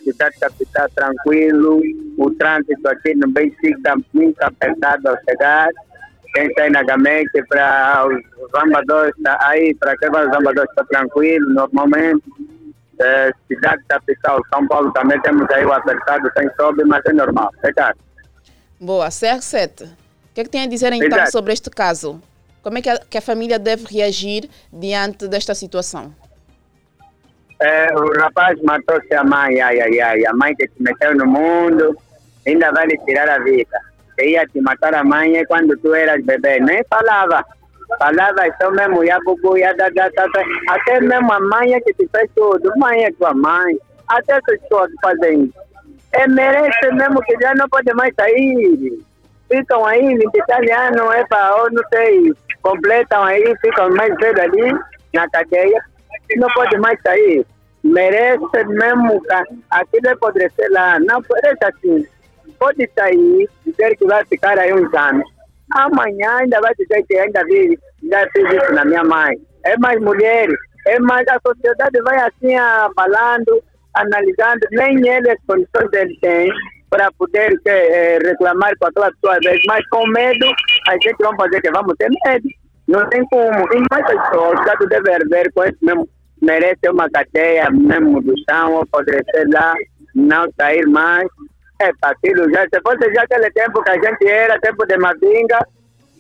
Cidade 0.04 0.36
capital, 0.40 0.90
tranquilo. 0.96 1.80
O 2.18 2.32
trânsito 2.32 2.88
aqui 2.88 3.14
no 3.14 3.28
Benfica 3.28 3.98
muito 4.14 4.42
apertado 4.42 5.10
ao 5.10 5.18
chegar. 5.30 5.70
Quem 6.34 6.48
está 6.48 6.64
aí 6.64 6.70
na 6.70 6.84
Gamente 6.84 7.44
para 7.50 8.08
os 8.08 8.52
zambadores, 8.52 9.14
está 9.18 9.38
aí, 9.42 9.76
para 9.76 9.98
quem 9.98 10.10
vai 10.10 10.26
os 10.26 10.34
zambadores 10.34 10.70
está 10.70 10.84
tranquilo, 10.86 11.54
normalmente. 11.54 12.24
É, 13.00 13.32
cidade 13.48 13.84
capital, 13.90 14.40
São 14.54 14.68
Paulo 14.68 14.92
também 14.92 15.20
temos 15.22 15.50
aí 15.50 15.66
o 15.66 15.74
apertado, 15.74 16.30
tem 16.36 16.48
sobe, 16.56 16.84
mas 16.86 17.04
é 17.06 17.14
normal. 17.14 17.50
É 17.64 17.74
caro. 17.74 17.98
Boa, 18.80 19.08
CR7. 19.08 19.86
O 19.86 20.34
que 20.36 20.42
é 20.42 20.44
que 20.44 20.50
tem 20.50 20.64
a 20.64 20.68
dizer 20.68 20.94
então 20.94 21.18
Exato. 21.18 21.32
sobre 21.32 21.52
este 21.52 21.70
caso? 21.70 22.22
Como 22.62 22.78
é 22.78 22.82
que 22.82 22.90
a, 22.90 23.00
que 23.00 23.18
a 23.18 23.22
família 23.22 23.58
deve 23.58 23.86
reagir 23.86 24.48
diante 24.72 25.28
desta 25.28 25.56
situação? 25.56 26.14
É, 27.60 27.94
o 27.94 28.20
rapaz 28.20 28.60
matou-se 28.64 29.14
a 29.14 29.24
mãe, 29.24 29.60
ai, 29.62 29.80
ai, 29.82 30.00
ai. 30.00 30.26
A 30.26 30.34
mãe 30.34 30.56
que 30.56 30.68
te 30.68 30.82
meteu 30.82 31.16
no 31.16 31.26
mundo 31.26 31.98
ainda 32.48 32.72
vai 32.72 32.88
lhe 32.88 32.98
tirar 33.00 33.30
a 33.30 33.40
vida. 33.40 33.80
Ia 34.24 34.46
te 34.48 34.62
matar 34.62 34.94
a 34.96 35.04
mãe 35.04 35.38
é 35.38 35.46
quando 35.46 35.78
tu 35.78 35.94
eras 35.94 36.24
bebê. 36.24 36.60
Nem 36.60 36.84
falava. 36.90 37.44
Falava 38.00 38.56
só 38.62 38.72
mesmo, 38.72 39.04
ia 39.04 39.20
bubu, 39.26 39.60
da, 39.60 39.74
da, 39.74 39.90
da, 39.90 40.28
da. 40.28 40.44
Até 40.70 41.00
mesmo 41.02 41.32
a 41.32 41.40
mãe 41.40 41.74
é 41.74 41.82
que 41.82 41.94
te 41.94 42.08
fez 42.08 42.30
tudo. 42.36 42.72
Mãe 42.78 43.04
é 43.04 43.12
tua 43.12 43.34
mãe. 43.34 43.78
Até 44.08 44.34
essas 44.34 44.60
que 44.60 45.02
fazem. 45.02 45.54
É, 46.14 46.28
merece 46.28 46.92
mesmo 46.94 47.22
que 47.22 47.36
já 47.42 47.54
não 47.56 47.68
pode 47.70 47.94
mais 47.94 48.14
sair. 48.16 49.00
Ficam 49.50 49.86
aí 49.86 50.16
20 50.16 50.28
anos, 50.72 51.14
é 51.14 51.26
para, 51.26 51.56
ou 51.58 51.72
não 51.72 51.84
sei, 51.94 52.34
completam 52.62 53.24
aí, 53.24 53.54
ficam 53.62 53.90
mais 53.90 54.14
cedo 54.16 54.40
ali 54.40 54.74
na 55.14 55.30
cadeia. 55.30 55.82
Não 56.38 56.48
pode 56.54 56.78
mais 56.78 56.98
sair 57.02 57.46
merece 57.84 58.64
mesmo 58.68 59.22
aquilo 59.70 60.08
é 60.08 60.12
apodrecer 60.12 60.72
lá. 60.72 61.00
Não 61.00 61.22
parece 61.24 61.66
assim. 61.66 62.08
Pode 62.60 62.90
sair, 62.98 63.50
dizer 63.66 63.96
que 63.98 64.06
vai 64.06 64.24
ficar 64.26 64.58
aí 64.58 64.74
uns 64.74 64.94
anos. 64.94 65.24
Amanhã 65.74 66.38
ainda 66.38 66.60
vai 66.62 66.74
dizer 66.76 67.04
que 67.08 67.18
ainda 67.18 67.44
vi, 67.46 67.78
já 68.10 68.28
fiz 68.32 68.44
isso 68.54 68.74
na 68.74 68.86
minha 68.86 69.04
mãe. 69.04 69.38
É 69.66 69.78
mais 69.78 70.00
mulheres, 70.02 70.56
é 70.88 71.00
mais 71.00 71.28
a 71.28 71.40
sociedade 71.46 72.02
vai 72.04 72.18
assim 72.18 72.56
ah, 72.56 72.90
falando, 72.96 73.64
analisando, 73.96 74.68
nem 74.72 75.08
ele 75.08 75.30
as 75.30 75.38
condições 75.48 75.90
ele 75.94 76.18
tem 76.20 76.52
para 76.90 77.10
poder 77.14 77.58
que, 77.62 77.70
eh, 77.70 78.20
reclamar 78.22 78.74
com 78.78 78.88
aquela 78.88 79.08
às 79.08 79.40
vezes, 79.40 79.62
mas 79.66 79.88
com 79.88 80.06
medo, 80.08 80.46
a 80.90 80.94
gente 80.94 81.16
vai 81.22 81.36
fazer 81.38 81.62
que 81.62 81.72
vamos 81.72 81.96
ter 81.98 82.10
medo. 82.26 82.50
Não 82.88 83.08
tem 83.10 83.26
como. 83.28 83.74
E 83.74 83.84
mais 83.90 84.04
as 84.04 84.30
pessoas, 84.30 84.60
o 84.60 84.62
Estado 84.62 84.88
deve 84.88 85.26
ver 85.30 85.54
com 85.54 85.64
isso 85.64 85.78
mesmo 85.82 86.10
merece 86.42 86.90
uma 86.90 87.10
cadeia 87.10 87.70
mesmo 87.70 88.22
do 88.22 88.34
chão, 88.50 88.82
apodrecer 88.82 89.48
lá, 89.54 89.74
não 90.16 90.48
sair 90.60 90.86
mais. 90.88 91.28
É, 91.82 91.92
aquilo 92.04 92.48
já, 92.52 92.62
se 92.64 92.80
fosse 92.82 93.12
já 93.12 93.24
aquele 93.24 93.50
tempo 93.52 93.82
que 93.82 93.90
a 93.90 93.96
gente 93.96 94.28
era, 94.28 94.60
tempo 94.60 94.86
de 94.86 94.98
Mavinga, 94.98 95.66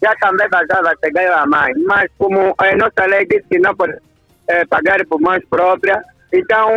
já 0.02 0.16
também 0.16 0.48
vazava 0.50 0.92
chegar 1.04 1.32
a 1.38 1.46
mãe. 1.46 1.72
Mas 1.86 2.10
como 2.18 2.56
a 2.58 2.76
nossa 2.76 3.06
lei 3.06 3.26
diz 3.28 3.44
que 3.48 3.60
não 3.60 3.76
pode 3.76 3.96
é, 4.48 4.66
pagar 4.66 5.06
por 5.06 5.22
mãos 5.22 5.44
próprias, 5.50 6.00
então 6.34 6.68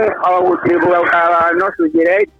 o 0.42 0.56
tribunal, 0.58 1.04
a, 1.06 1.48
a 1.48 1.52
nosso 1.54 1.88
direito, 1.88 2.30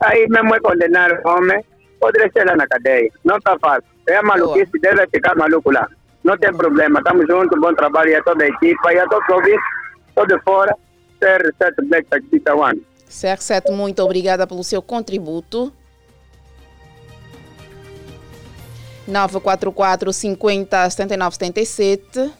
aí 0.00 0.28
mesmo 0.28 0.54
é 0.54 0.60
condenar 0.60 1.10
o 1.12 1.28
homem, 1.28 1.64
apodrecer 1.96 2.46
lá 2.46 2.54
na 2.54 2.68
cadeia. 2.68 3.10
Não 3.24 3.36
está 3.38 3.58
fácil. 3.58 3.90
É 4.08 4.22
maluquice, 4.22 4.70
deve 4.80 5.08
ficar 5.08 5.36
maluco 5.36 5.72
lá. 5.72 5.88
Não 6.22 6.36
tem 6.38 6.54
problema, 6.54 7.00
estamos 7.00 7.26
juntos, 7.26 7.58
bom 7.60 7.74
trabalho 7.74 8.16
a 8.16 8.22
toda 8.22 8.44
a 8.44 8.48
equipa 8.48 8.92
e 8.92 8.98
a 8.98 9.08
todos 9.08 9.28
os 9.28 9.34
ouvintes. 9.34 9.80
De 10.28 10.38
fora, 10.40 10.76
CR7 11.18 11.88
Black 11.88 12.06
Taxi 12.10 12.40
Taiwan. 12.40 12.74
CR7, 13.08 13.72
muito 13.72 14.02
obrigada 14.02 14.46
pelo 14.46 14.62
seu 14.62 14.82
contributo. 14.82 15.72
944 19.06 20.12
50 20.12 20.90
79 20.90 21.34
77. 21.36 22.30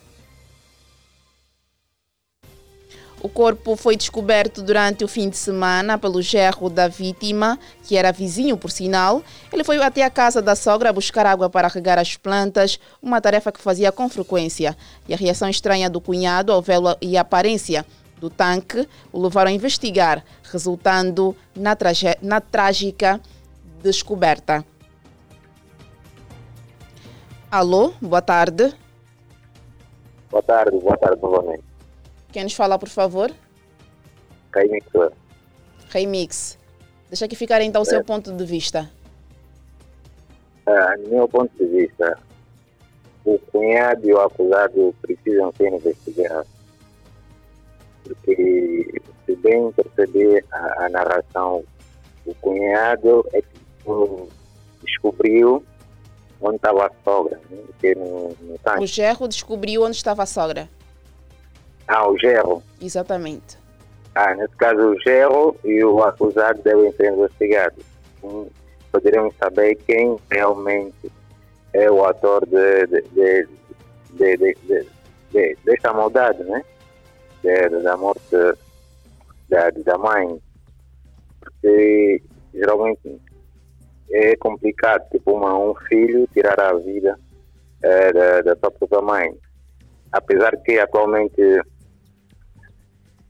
O 3.23 3.29
corpo 3.29 3.77
foi 3.77 3.97
descoberto 3.97 4.63
durante 4.63 5.05
o 5.05 5.09
fim 5.09 5.29
de 5.29 5.37
semana 5.37 5.99
pelo 5.99 6.23
gerro 6.23 6.71
da 6.71 6.89
vítima, 6.89 7.59
que 7.85 7.95
era 7.95 8.11
vizinho 8.11 8.57
por 8.57 8.71
sinal. 8.71 9.23
Ele 9.53 9.63
foi 9.63 9.77
até 9.83 10.03
a 10.03 10.09
casa 10.09 10.41
da 10.41 10.57
sogra 10.57 10.91
buscar 10.91 11.27
água 11.27 11.51
para 11.51 11.69
regar 11.69 11.99
as 11.99 12.17
plantas, 12.17 12.81
uma 13.03 13.21
tarefa 13.21 13.53
que 13.53 13.61
fazia 13.61 13.93
com 13.93 14.09
frequência. 14.09 14.75
E 15.07 15.13
a 15.13 15.19
reação 15.19 15.51
estranha 15.51 15.91
do 15.91 16.01
cunhado 16.01 16.51
ao 16.51 16.63
vê-lo 16.63 16.97
e 16.99 17.19
a 17.19 17.21
aparência 17.21 17.85
do 18.19 18.31
tanque 18.31 18.89
o 19.13 19.21
levaram 19.21 19.51
a 19.51 19.55
investigar, 19.55 20.25
resultando 20.51 21.37
na, 21.55 21.77
na 22.23 22.41
trágica 22.41 23.21
descoberta. 23.83 24.65
Alô, 27.51 27.93
boa 28.01 28.23
tarde. 28.23 28.73
Boa 30.31 30.41
tarde, 30.41 30.79
boa 30.79 30.97
tarde 30.97 31.21
novamente. 31.21 31.65
Quem 32.31 32.45
nos 32.45 32.55
fala, 32.55 32.79
por 32.79 32.89
favor? 32.89 33.29
Mixor. 34.55 35.13
Remix. 35.89 36.57
Deixa 37.09 37.25
aqui 37.25 37.35
ficar 37.35 37.61
então 37.61 37.83
o 37.83 37.85
seu 37.85 38.05
ponto 38.05 38.33
de 38.33 38.45
vista. 38.45 38.89
Ah, 40.65 40.95
no 40.99 41.09
meu 41.09 41.29
ponto 41.29 41.51
de 41.59 41.67
vista, 41.67 42.17
o 43.25 43.37
cunhado 43.51 44.09
e 44.09 44.13
o 44.13 44.21
acusado 44.21 44.95
precisam 45.03 45.53
ser 45.57 45.73
investigados. 45.73 46.49
Porque, 48.05 49.03
se 49.27 49.35
bem 49.35 49.73
perceber 49.73 50.45
a, 50.53 50.85
a 50.85 50.89
narração, 50.89 51.65
o 52.25 52.33
cunhado 52.37 53.27
é 53.33 53.43
que 53.43 53.59
descobriu 54.85 55.65
onde 56.41 56.57
estava 56.57 56.87
a 56.87 56.91
sogra, 57.05 57.41
né? 57.51 57.59
no, 57.97 58.29
no 58.41 58.83
O 58.83 58.87
gerro 58.87 59.29
descobriu 59.29 59.83
onde 59.83 59.97
estava 59.97 60.23
a 60.23 60.27
sogra. 60.27 60.69
Ah, 61.87 62.09
o 62.09 62.19
gerro. 62.19 62.63
Exatamente. 62.81 63.59
Ah, 64.15 64.35
nesse 64.35 64.55
caso, 64.57 64.81
o 64.81 65.01
gerro 65.01 65.57
e 65.65 65.85
o 65.85 66.03
acusado 66.03 66.61
devem 66.63 66.93
ser 66.93 67.13
investigados. 67.13 67.85
Poderemos 68.93 69.35
saber 69.37 69.77
quem 69.87 70.17
realmente 70.31 71.11
é 71.73 71.91
o 71.91 72.05
autor 72.05 72.45
de, 72.47 72.87
de, 72.87 73.03
de, 73.13 73.49
de, 74.11 74.37
de, 74.37 74.55
de- 74.67 74.87
de- 75.33 75.59
desta 75.65 75.93
maldade, 75.93 76.43
né? 76.45 76.65
Da 77.83 77.97
morte 77.97 78.21
da, 79.49 79.71
da 79.71 79.97
mãe. 79.99 80.41
Porque 81.41 82.23
geralmente 82.53 83.21
é 84.13 84.37
complicado, 84.37 85.09
tipo 85.11 85.33
uma, 85.33 85.57
um 85.59 85.75
filho 85.89 86.29
tirar 86.33 86.59
a 86.61 86.75
vida 86.75 87.19
eh, 87.83 88.13
da, 88.13 88.41
da 88.43 88.57
sua 88.57 88.71
própria 88.71 89.01
mãe. 89.01 89.35
Apesar 90.13 90.57
que 90.65 90.79
atualmente 90.79 91.41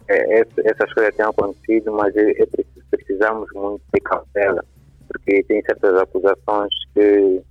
esse- 0.08 0.66
essas 0.68 0.92
coisas 0.92 1.14
têm 1.14 1.24
acontecido, 1.26 1.92
mas 1.92 2.14
é, 2.16 2.30
é 2.30 2.46
precisamos 2.90 3.48
muito 3.54 3.82
de 3.94 4.00
cautela, 4.00 4.64
porque 5.08 5.42
tem 5.44 5.62
certas 5.62 5.94
acusações 5.96 6.72
que 6.94 7.42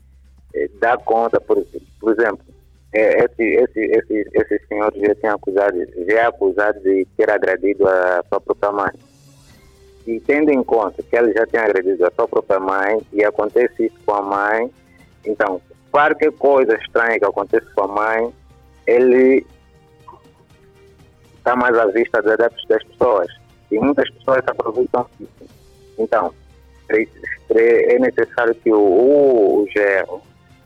eh, 0.56 0.70
dá 0.82 0.98
conta, 0.98 1.40
por, 1.40 1.64
por 2.00 2.12
exemplo, 2.12 2.44
eh, 2.94 3.26
esse, 3.26 3.44
esse, 3.44 3.80
esse, 3.80 4.30
esse 4.34 4.68
senhor 4.68 4.92
já 4.96 5.16
tem 5.16 5.30
acusado, 5.30 5.78
já 6.08 6.14
é 6.20 6.26
acusado 6.26 6.80
de 6.82 7.06
ter 7.16 7.30
agredido 7.30 7.88
a 7.88 8.24
sua 8.28 8.42
própria 8.42 8.72
mãe. 8.72 8.92
E 10.10 10.20
tendo 10.22 10.50
em 10.50 10.64
conta 10.64 11.04
que 11.04 11.16
ele 11.16 11.32
já 11.34 11.46
tem 11.46 11.60
agredido 11.60 12.04
a 12.04 12.10
sua 12.10 12.28
própria 12.28 12.60
mãe 12.60 13.00
e 13.14 13.24
acontece 13.24 13.86
isso 13.86 13.96
com 14.04 14.16
a 14.16 14.24
mãe, 14.24 14.72
então, 15.24 15.62
qualquer 15.92 16.32
coisa 16.32 16.76
estranha 16.78 17.20
que 17.20 17.26
acontece 17.26 17.68
com 17.76 17.84
a 17.84 17.88
mãe, 17.88 18.34
ele 18.88 19.46
está 21.38 21.56
mais 21.56 21.78
à 21.78 21.86
vista 21.86 22.24
das, 22.24 22.38
das 22.40 22.84
pessoas. 22.86 23.28
E 23.72 23.78
muitas 23.78 24.10
pessoas 24.10 24.42
aproveitam 24.48 25.06
isso. 25.20 25.54
Então, 26.00 26.34
é 26.90 28.00
necessário 28.00 28.56
que 28.56 28.74
o, 28.74 28.80
o, 28.80 29.64
o 29.64 30.22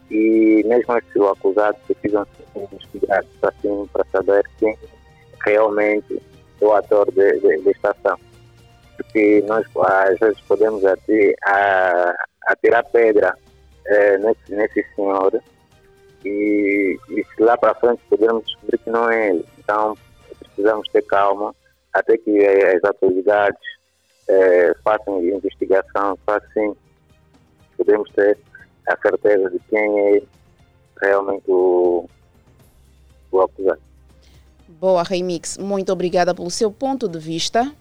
e 0.09 0.63
mesmo 0.65 1.01
se 1.11 1.19
o 1.19 1.27
acusado 1.27 1.77
precisam 1.85 2.25
ser 2.25 2.61
investigados 2.61 3.29
assim, 3.41 3.89
para 3.91 4.05
saber 4.05 4.49
quem 4.57 4.77
realmente 5.45 6.21
é 6.61 6.65
o 6.65 6.71
ator 6.71 7.11
de, 7.11 7.41
de, 7.41 7.57
desta 7.57 7.91
ação. 7.91 8.17
Porque 9.03 9.43
nós 9.47 9.65
às 9.75 10.19
vezes 10.19 10.41
podemos 10.41 10.83
até 10.85 11.35
atirar 12.47 12.83
pedra 12.85 13.37
eh, 13.85 14.17
nesse, 14.17 14.55
nesse 14.55 14.85
senhor 14.95 15.41
e, 16.25 16.97
e 17.09 17.23
se 17.23 17.43
lá 17.43 17.57
para 17.57 17.75
frente 17.75 18.01
podermos 18.09 18.45
descobrir 18.45 18.77
que 18.79 18.89
não 18.89 19.09
é 19.09 19.29
ele. 19.29 19.45
Então 19.59 19.97
precisamos 20.39 20.87
ter 20.89 21.01
calma 21.03 21.53
até 21.93 22.17
que 22.17 22.31
eh, 22.39 22.75
as 22.75 22.83
autoridades 22.83 23.59
eh, 24.27 24.73
façam 24.83 25.23
investigação, 25.23 26.17
assim 26.27 26.75
podemos 27.77 28.09
ter 28.11 28.37
a 28.87 28.97
certeza 28.97 29.49
de 29.49 29.59
quem 29.69 29.99
é 29.99 30.23
realmente 31.01 31.49
o, 31.49 32.07
o 33.31 33.41
acusado. 33.41 33.81
Boa, 34.67 35.03
Remix. 35.03 35.57
Muito 35.57 35.91
obrigada 35.91 36.33
pelo 36.33 36.49
seu 36.49 36.71
ponto 36.71 37.07
de 37.07 37.19
vista. 37.19 37.71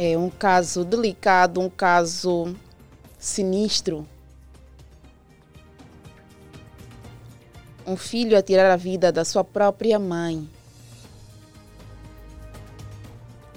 É 0.00 0.16
um 0.16 0.30
caso 0.30 0.84
delicado, 0.84 1.60
um 1.60 1.68
caso 1.68 2.54
sinistro. 3.18 4.06
Um 7.84 7.96
filho 7.96 8.38
a 8.38 8.42
tirar 8.42 8.70
a 8.70 8.76
vida 8.76 9.10
da 9.10 9.24
sua 9.24 9.42
própria 9.42 9.98
mãe. 9.98 10.48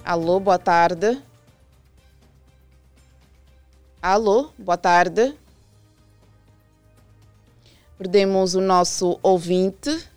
Alô, 0.03 0.39
boa 0.39 0.57
tarde. 0.57 1.21
Alô, 4.01 4.49
boa 4.57 4.77
tarde. 4.77 5.37
Perdemos 7.99 8.55
o 8.55 8.61
nosso 8.61 9.19
ouvinte. 9.21 10.09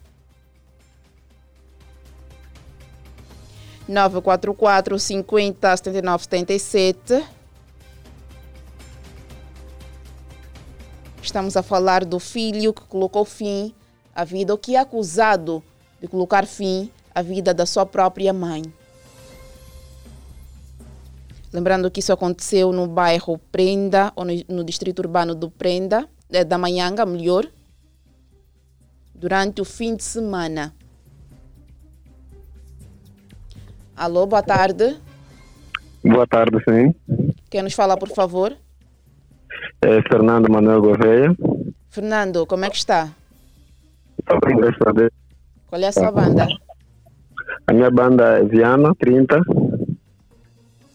944 3.88 4.98
50 4.98 5.76
79 5.76 6.24
77. 6.24 7.24
Estamos 11.22 11.56
a 11.56 11.62
falar 11.62 12.04
do 12.04 12.18
filho 12.18 12.72
que 12.72 12.82
colocou 12.82 13.24
fim 13.24 13.74
à 14.14 14.24
vida, 14.24 14.52
ou 14.52 14.58
que 14.58 14.76
é 14.76 14.78
acusado 14.78 15.62
de 16.00 16.06
colocar 16.06 16.46
fim 16.46 16.90
à 17.14 17.22
vida 17.22 17.54
da 17.54 17.66
sua 17.66 17.86
própria 17.86 18.32
mãe. 18.32 18.62
Lembrando 21.52 21.90
que 21.90 22.00
isso 22.00 22.12
aconteceu 22.12 22.72
no 22.72 22.86
bairro 22.86 23.38
Prenda, 23.52 24.12
ou 24.16 24.24
no, 24.24 24.64
distrito 24.64 24.98
urbano 24.98 25.34
do 25.34 25.50
Prenda, 25.50 26.08
eh, 26.30 26.44
da 26.44 26.58
Manhanga, 26.58 27.06
melhor, 27.06 27.46
durante 29.14 29.60
o 29.60 29.64
fim 29.64 29.94
de 29.94 30.02
semana. 30.02 30.74
Alô, 33.96 34.26
boa 34.26 34.42
tarde. 34.42 34.96
Boa 36.04 36.26
tarde, 36.26 36.58
sim. 36.68 36.92
Quem 37.48 37.62
nos 37.62 37.74
fala, 37.74 37.96
por 37.96 38.08
favor? 38.08 38.52
É 39.80 40.02
Fernando 40.02 40.50
Manuel 40.50 40.82
Gouveia. 40.82 41.36
Fernando, 41.90 42.44
como 42.44 42.64
é 42.64 42.70
que 42.70 42.76
está? 42.76 43.10
Estou 44.18 44.40
bem, 44.44 44.56
graças 44.56 44.80
a 44.84 44.90
Deus. 44.90 45.12
Qual 45.68 45.80
é 45.80 45.86
a 45.86 45.92
sua 45.92 46.10
banda? 46.10 46.48
A 47.68 47.72
minha 47.72 47.88
banda 47.88 48.40
é 48.40 48.44
Viana 48.44 48.92
30. 48.96 49.40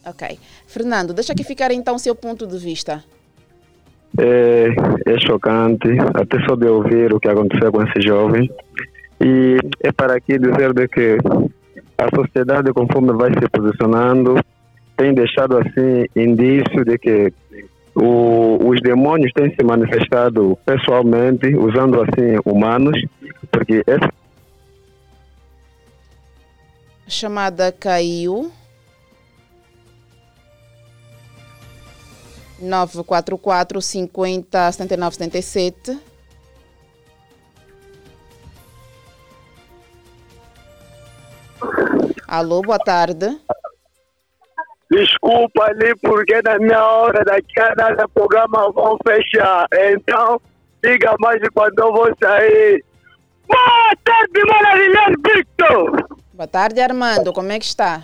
Ok. 0.04 0.38
Fernando, 0.66 1.14
deixa 1.14 1.32
aqui 1.32 1.42
ficar 1.42 1.70
então 1.72 1.94
o 1.94 1.98
seu 1.98 2.14
ponto 2.14 2.46
de 2.46 2.58
vista. 2.58 3.02
É, 4.18 4.68
é 5.06 5.20
chocante, 5.20 5.88
até 6.12 6.38
só 6.46 6.54
de 6.54 6.66
ouvir 6.66 7.14
o 7.14 7.18
que 7.18 7.28
aconteceu 7.28 7.72
com 7.72 7.82
esse 7.82 8.06
jovem. 8.06 8.50
E 9.18 9.56
é 9.82 9.90
para 9.90 10.16
aqui 10.16 10.38
dizer 10.38 10.74
de 10.74 10.86
que 10.86 11.16
a 12.00 12.16
sociedade, 12.16 12.72
conforme 12.72 13.12
vai 13.12 13.30
se 13.30 13.48
posicionando, 13.48 14.42
tem 14.96 15.14
deixado 15.14 15.58
assim 15.58 16.06
indício 16.16 16.84
de 16.84 16.98
que 16.98 17.32
o- 17.94 18.68
os 18.68 18.80
demônios 18.80 19.32
têm 19.32 19.54
se 19.54 19.62
manifestado 19.64 20.58
pessoalmente, 20.64 21.54
usando 21.56 22.00
assim 22.02 22.38
humanos, 22.44 22.96
porque 23.50 23.82
essa 23.86 24.10
chamada 27.08 27.72
caiu. 27.72 28.50
944 32.60 33.80
50 33.80 34.72
79 34.72 35.16
77. 35.16 35.98
Alô, 42.26 42.62
boa 42.62 42.78
tarde. 42.78 43.38
Desculpa 44.90 45.64
ali, 45.66 45.94
porque 46.02 46.40
na 46.42 46.58
minha 46.58 46.84
hora 46.84 47.24
daqui 47.24 47.60
a 47.60 47.74
nada 47.76 48.04
o 48.04 48.08
programa 48.08 48.72
vão 48.72 48.98
fechar. 49.06 49.66
Então, 49.72 50.40
diga 50.82 51.14
mais 51.20 51.40
quando 51.54 51.78
eu 51.78 51.92
vou 51.92 52.10
sair. 52.22 52.84
Boa 53.46 53.92
tarde, 54.04 54.40
maravilhoso 54.48 55.22
Victor! 55.34 56.08
Boa 56.32 56.48
tarde, 56.48 56.80
Armando. 56.80 57.32
Como 57.32 57.52
é 57.52 57.58
que 57.58 57.64
está? 57.64 58.02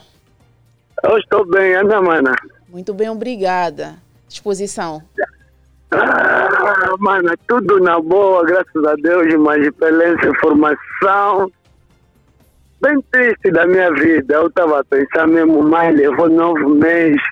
Eu 1.03 1.19
estou 1.19 1.45
bem, 1.47 1.75
anda, 1.75 2.01
mana. 2.01 2.35
Muito 2.69 2.93
bem, 2.95 3.09
obrigada. 3.09 3.97
Disposição. 4.29 5.03
Ah, 5.91 6.95
mano, 6.99 7.33
tudo 7.47 7.81
na 7.81 8.01
boa, 8.01 8.45
graças 8.45 8.85
a 8.85 8.95
Deus, 8.97 9.35
mas 9.41 9.71
pela 9.77 10.09
informação 10.09 11.51
bem 12.81 13.01
triste 13.11 13.51
da 13.51 13.67
minha 13.67 13.93
vida. 13.93 14.35
Eu 14.35 14.47
estava 14.49 14.85
pensando 14.85 15.33
mesmo, 15.33 15.63
mãe 15.63 15.93
levou 15.93 16.29
nove 16.29 16.65
meses, 16.67 17.23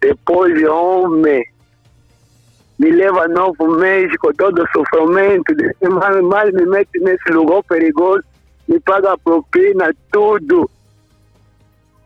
depois 0.00 0.54
de 0.56 0.66
homem. 0.66 1.44
Me 2.78 2.90
leva 2.90 3.26
nove 3.28 3.64
meses 3.78 4.16
com 4.18 4.32
todo 4.34 4.62
o 4.62 4.68
sofrimento, 4.68 5.54
mais 6.24 6.52
me 6.52 6.66
mete 6.66 6.98
nesse 7.00 7.30
lugar 7.30 7.62
perigoso, 7.64 8.22
me 8.68 8.78
paga 8.80 9.16
propina, 9.18 9.94
tudo. 10.12 10.70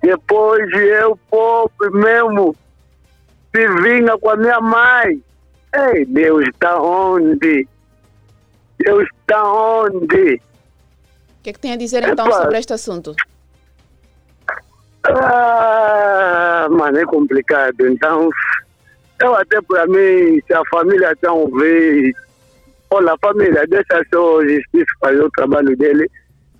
Depois 0.00 0.72
eu, 0.72 1.18
pobre 1.28 1.90
mesmo, 1.90 2.54
se 3.54 3.66
vinga 3.82 4.16
com 4.18 4.30
a 4.30 4.36
minha 4.36 4.60
mãe. 4.60 5.22
Ei, 5.74 6.04
Deus 6.06 6.46
está 6.48 6.80
onde? 6.80 7.66
Deus 8.78 9.08
está 9.20 9.44
onde? 9.44 10.40
O 11.40 11.42
que 11.42 11.50
é 11.50 11.52
que 11.54 11.58
tem 11.58 11.72
a 11.72 11.76
dizer 11.76 12.02
então 12.06 12.26
Epa. 12.26 12.36
sobre 12.36 12.58
este 12.58 12.74
assunto? 12.74 13.14
Ah, 15.04 16.68
mano, 16.70 16.98
é 16.98 17.04
complicado. 17.06 17.86
Então, 17.88 18.28
eu 19.22 19.34
até 19.34 19.58
para 19.62 19.86
mim, 19.86 20.38
se 20.46 20.52
a 20.52 20.62
família 20.70 21.12
está 21.12 21.32
ouvir, 21.32 22.14
olha, 22.90 23.14
a 23.14 23.18
família, 23.26 23.66
deixa 23.66 24.02
só 24.12 24.36
o 24.36 24.46
justiça 24.46 24.92
fazer 25.00 25.22
o 25.22 25.30
trabalho 25.30 25.74
dele. 25.78 26.10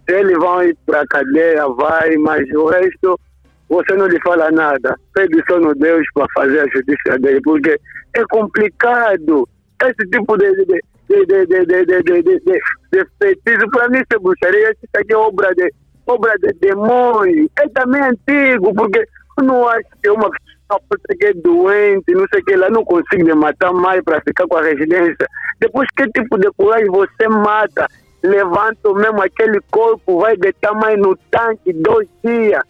Se 0.09 0.15
eles 0.15 0.39
vão 0.39 0.65
ir 0.65 0.75
para 0.87 1.03
a 1.03 1.07
cadeia, 1.09 1.69
vai, 1.69 2.17
mas 2.17 2.49
o 2.53 2.65
resto, 2.65 3.21
você 3.69 3.95
não 3.97 4.07
lhe 4.07 4.19
fala 4.23 4.51
nada. 4.51 4.99
Pede 5.13 5.43
só 5.47 5.61
no 5.61 5.75
Deus 5.75 6.07
para 6.15 6.27
fazer 6.35 6.61
a 6.61 6.69
justiça 6.69 7.19
dele, 7.19 7.43
porque 7.43 7.79
é 8.17 8.25
complicado. 8.31 9.47
Esse 9.83 10.09
tipo 10.11 10.39
de, 10.39 10.51
de, 10.57 10.65
de, 10.65 11.27
de, 11.27 11.47
de, 11.47 11.67
de, 11.67 11.85
de, 11.85 12.23
de, 12.23 12.23
de, 12.23 12.61
de, 12.93 13.05
de 13.21 14.15
é 14.15 14.19
bruxaria. 14.19 14.73
Isso 14.73 14.89
aqui 14.95 15.13
é 15.13 15.17
obra 15.17 15.55
de, 15.55 15.73
obra 16.07 16.35
de 16.39 16.53
demônio. 16.61 17.51
É 17.59 17.69
também 17.69 18.03
antigo, 18.03 18.75
porque 18.75 19.07
eu 19.39 19.45
não 19.45 19.69
acho 19.69 19.89
que 20.03 20.09
é 20.09 20.13
uma 20.13 20.31
pessoa 20.31 20.81
que 21.19 21.27
é 21.27 21.33
doente, 21.35 22.13
não 22.13 22.27
sei 22.31 22.41
o 22.41 22.45
que, 22.45 22.53
ela 22.53 22.71
não 22.71 22.85
consegue 22.85 23.35
matar 23.35 23.73
mais 23.73 24.01
para 24.03 24.21
ficar 24.21 24.47
com 24.47 24.57
a 24.57 24.63
residência. 24.63 25.27
Depois, 25.61 25.89
que 25.97 26.09
tipo 26.11 26.39
de 26.39 26.51
coragem 26.53 26.89
você 26.89 27.29
mata? 27.29 27.89
Levanta 28.23 28.95
mesmo 28.95 29.23
aquele 29.23 29.61
corpo, 29.71 30.21
vai 30.21 30.37
deitar 30.37 30.75
mais 30.75 30.99
no 30.99 31.17
tanque 31.31 31.73
dois 31.73 32.07
dias, 32.23 32.63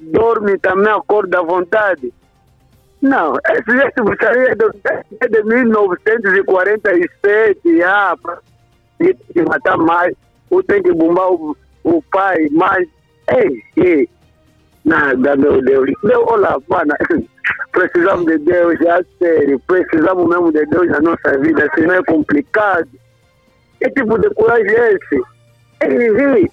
dorme 0.00 0.58
também, 0.58 0.92
acorda 0.92 1.38
à 1.38 1.42
vontade. 1.42 2.12
Não, 3.00 3.34
esse 3.48 3.78
jeito 3.78 4.02
gostaria 4.02 4.56
de, 4.56 4.68
de 5.28 5.44
1947, 5.44 7.82
ah, 7.84 8.16
para 8.98 9.44
matar 9.44 9.78
mais, 9.78 10.14
ou 10.50 10.62
tem 10.62 10.82
que 10.82 10.92
bombar 10.92 11.30
o, 11.32 11.56
o 11.84 12.02
pai 12.10 12.48
mais. 12.50 12.88
Ei, 13.30 13.62
ei, 13.76 14.08
nada, 14.84 15.36
meu 15.36 15.62
Deus. 15.62 15.90
Deus, 16.02 16.24
olha, 16.26 16.56
mano, 16.68 16.94
precisamos 17.72 18.26
de 18.26 18.38
Deus, 18.38 18.78
já 18.80 19.00
sério, 19.18 19.60
precisamos 19.66 20.28
mesmo 20.28 20.52
de 20.52 20.64
Deus 20.66 20.88
na 20.88 21.00
nossa 21.00 21.38
vida, 21.38 21.68
senão 21.74 21.94
é 21.94 22.02
complicado. 22.04 22.88
Que 23.80 23.90
tipo 23.90 24.18
de 24.18 24.28
coragem 24.34 24.74
é 24.74 24.92
esse? 24.92 25.22
Ei, 25.80 26.34
ei. 26.34 26.50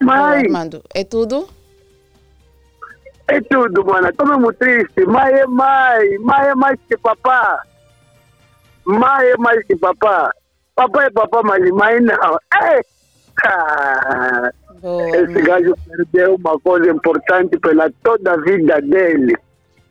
Mas. 0.00 0.44
Armando, 0.44 0.82
é 0.94 1.02
tudo? 1.02 1.48
É 3.26 3.40
tudo, 3.40 3.84
mano. 3.84 4.08
Estou 4.08 4.26
mesmo 4.26 4.52
triste. 4.52 5.06
Mãe 5.06 5.32
é 5.32 5.46
mãe. 5.46 6.18
Mãe 6.18 6.48
é 6.48 6.54
mais 6.54 6.78
que 6.86 6.96
papá. 6.98 7.62
Mãe 8.84 9.26
é 9.28 9.36
mais 9.38 9.64
que 9.66 9.76
papá. 9.76 10.30
Papai 10.74 11.06
é 11.06 11.10
papá, 11.10 11.42
mas 11.42 11.62
mãe 11.70 12.00
não. 12.00 12.38
Eita! 12.62 14.54
Esse 15.14 15.42
gajo 15.42 15.74
perdeu 15.86 16.34
uma 16.34 16.58
coisa 16.60 16.90
importante 16.90 17.58
pela 17.58 17.90
toda 18.02 18.32
a 18.32 18.36
vida 18.36 18.80
dele. 18.82 19.36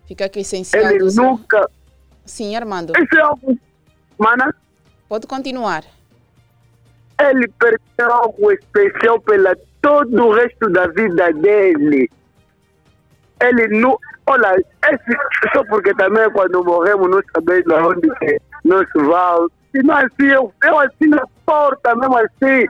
Fica 0.08 0.26
aqui 0.26 0.42
essencial. 0.42 0.92
Ele 0.92 1.06
nunca. 1.16 1.70
Sim, 2.26 2.56
Armando. 2.56 2.94
Isso 2.98 3.16
é 3.16 3.22
algo. 3.22 3.58
Mana? 4.18 4.54
Pode 5.10 5.26
continuar. 5.26 5.84
Ele 7.20 7.48
perdeu 7.60 8.12
algo 8.14 8.52
especial 8.52 9.20
pela 9.22 9.56
todo 9.82 10.26
o 10.26 10.34
resto 10.34 10.70
da 10.70 10.88
vida 10.88 11.32
dele 11.34 12.10
ele 13.44 13.68
não. 13.80 13.98
Olha, 14.26 14.56
esse, 14.56 15.52
só 15.54 15.64
porque 15.66 15.94
também 15.96 16.30
quando 16.32 16.64
morremos 16.64 17.10
não 17.10 17.22
sabemos 17.34 17.70
aonde 17.72 18.08
nós 18.64 18.88
vamos. 18.96 19.52
Não 19.82 19.96
assim, 19.96 20.28
eu, 20.28 20.54
eu 20.64 20.80
assim 20.80 21.08
na 21.08 21.26
porta, 21.46 21.96
mesmo 21.96 22.18
assim, 22.18 22.68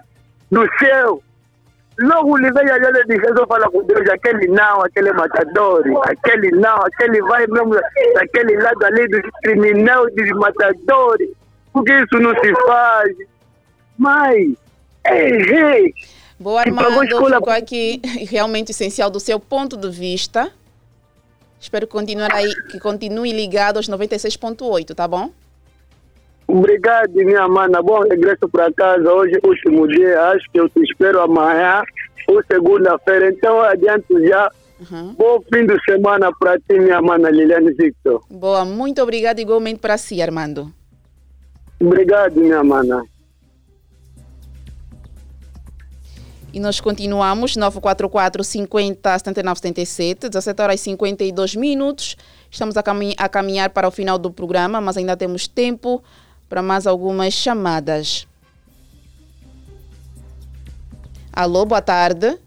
do 0.52 0.68
céu. 0.80 1.22
Logo 2.00 2.38
liguei 2.38 2.72
a 2.72 2.76
ele 2.76 3.00
e 3.02 3.06
disse, 3.06 3.40
eu 3.40 3.48
falo 3.48 3.72
com 3.72 3.84
Deus, 3.84 4.10
aquele 4.10 4.48
não, 4.48 4.82
aquele 4.82 5.14
matador, 5.14 5.84
aquele 6.04 6.52
não, 6.52 6.78
aquele 6.78 7.22
vai 7.22 7.46
mesmo 7.48 7.76
daquele 8.16 8.58
lado 8.58 8.84
ali 8.84 9.08
dos 9.10 9.22
criminosos, 9.44 10.16
dos 10.16 10.30
matadores, 10.32 11.30
porque 11.72 11.94
isso 11.94 12.20
não 12.20 12.32
se 12.40 12.52
faz. 12.66 13.16
Mas, 13.98 14.54
errei. 15.06 15.94
Boa, 16.40 16.62
Armando, 16.62 17.08
ficou 17.08 17.54
aqui 17.54 18.02
realmente 18.28 18.72
essencial 18.72 19.12
do 19.12 19.20
seu 19.20 19.40
ponto 19.40 19.78
de 19.78 19.90
vista. 19.90 20.52
Espero 21.60 21.86
que 21.86 21.94
continue, 21.94 22.28
aí, 22.32 22.54
que 22.72 22.80
continue 22.80 23.32
ligado 23.32 23.78
aos 23.78 23.88
96.8, 23.88 24.96
tá 24.96 25.08
bom? 25.08 25.32
Obrigado, 26.48 27.14
minha 27.14 27.48
mana. 27.48 27.82
Bom 27.82 28.02
regresso 28.02 28.48
para 28.50 28.72
casa. 28.74 29.12
Hoje, 29.12 29.40
último 29.44 29.88
dia. 29.88 30.22
Acho 30.30 30.50
que 30.52 30.60
eu 30.60 30.70
te 30.70 30.82
espero 30.84 31.22
amanhã 31.22 31.84
ou 32.28 32.44
segunda-feira. 32.44 33.30
Então, 33.30 33.62
adianto 33.62 34.26
já. 34.28 34.52
Uhum. 34.92 35.14
Bom 35.14 35.40
fim 35.54 35.66
de 35.66 35.80
semana 35.86 36.32
para 36.38 36.60
ti, 36.60 36.78
minha 36.78 37.02
mana 37.02 37.30
Liliane 37.30 37.74
Victor. 37.74 38.22
Boa, 38.30 38.66
muito 38.66 39.02
obrigado 39.02 39.40
igualmente 39.40 39.80
para 39.80 39.98
si, 39.98 40.22
Armando. 40.22 40.74
Obrigado, 41.80 42.36
minha 42.40 42.64
mana. 42.64 43.04
E 46.52 46.60
nós 46.60 46.80
continuamos, 46.80 47.56
944 47.56 48.44
50 48.44 49.20
79 49.20 49.60
77, 49.60 50.30
17 50.30 50.62
horas 50.62 50.80
e 50.80 50.84
52 50.84 51.56
minutos. 51.56 52.16
Estamos 52.52 52.78
a, 52.78 52.84
caminhar, 52.84 53.16
a 53.18 53.28
caminhar 53.28 53.70
para 53.72 53.88
o 53.88 53.92
final 53.92 54.20
do 54.20 54.30
programa, 54.30 54.80
mas 54.80 54.96
ainda 54.96 55.18
temos 55.18 55.48
tempo 55.48 56.04
para 56.50 56.62
mais 56.62 56.86
algumas 56.88 57.34
chamadas. 57.34 58.28
Alô, 61.32 61.66
boa 61.66 61.82
tarde. 61.82 62.38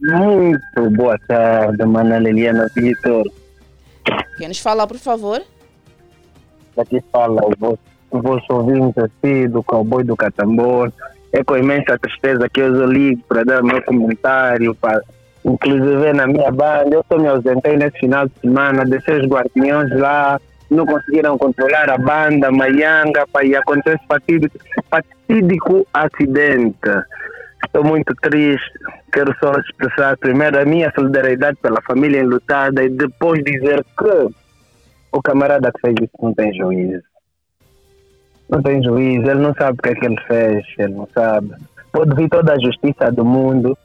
Muito 0.00 0.90
boa 0.96 1.18
tarde, 1.28 1.84
Mana 1.84 2.18
Liliana 2.18 2.68
Vitor. 2.74 3.24
Quem 4.36 4.48
nos 4.48 4.58
fala, 4.58 4.86
por 4.86 4.98
favor? 4.98 5.42
Aqui 6.76 7.02
fala 7.12 7.40
o 7.44 7.52
vosso, 7.58 7.78
o 8.10 8.20
vosso 8.20 8.52
ouvinte 8.52 8.98
assim, 8.98 9.48
do 9.48 9.62
cowboy 9.62 10.02
do 10.02 10.16
Catambor 10.16 10.90
é 11.32 11.42
com 11.42 11.56
imensa 11.56 11.98
tristeza 11.98 12.48
que 12.48 12.60
eu 12.60 12.86
ligo 12.86 13.22
para 13.26 13.42
dar 13.42 13.62
meu 13.62 13.82
comentário, 13.82 14.74
para, 14.74 15.02
inclusive 15.44 16.12
na 16.12 16.26
minha 16.26 16.50
banda. 16.50 16.90
Eu 16.90 17.04
só 17.08 17.18
me 17.18 17.26
ausentei 17.26 17.76
nesse 17.76 17.98
final 17.98 18.26
de 18.26 18.34
semana, 18.40 18.84
deixei 18.84 19.20
os 19.20 19.26
guardiões 19.26 19.90
lá, 19.98 20.40
não 20.72 20.86
conseguiram 20.86 21.38
controlar 21.38 21.90
a 21.90 21.98
banda, 21.98 22.50
Maianga, 22.50 23.24
e 23.42 23.54
acontece 23.54 24.02
fatídico, 24.06 24.58
fatídico 24.90 25.86
acidente. 25.92 26.90
Estou 27.64 27.84
muito 27.84 28.14
triste, 28.20 28.72
quero 29.12 29.34
só 29.38 29.52
expressar 29.52 30.16
primeiro 30.18 30.60
a 30.60 30.64
minha 30.64 30.92
solidariedade 30.94 31.56
pela 31.62 31.80
família 31.82 32.20
enlutada 32.20 32.82
e 32.84 32.90
depois 32.90 33.42
dizer 33.44 33.84
que 33.96 34.34
o 35.12 35.22
camarada 35.22 35.70
que 35.72 35.80
fez 35.80 35.94
isso 36.00 36.12
não 36.20 36.34
tem 36.34 36.52
juízo 36.54 37.12
não 38.52 38.62
tem 38.62 38.82
juiz, 38.82 39.26
ele 39.26 39.40
não 39.40 39.54
sabe 39.54 39.78
o 39.78 39.82
que 39.82 39.88
é 39.88 39.94
que 39.94 40.04
ele 40.04 40.20
fez, 40.26 40.66
ele 40.78 40.92
não 40.92 41.08
sabe. 41.14 41.54
Pode 41.90 42.14
vir 42.14 42.28
toda 42.28 42.52
a 42.52 42.60
justiça 42.60 43.10
do 43.10 43.24
mundo, 43.24 43.76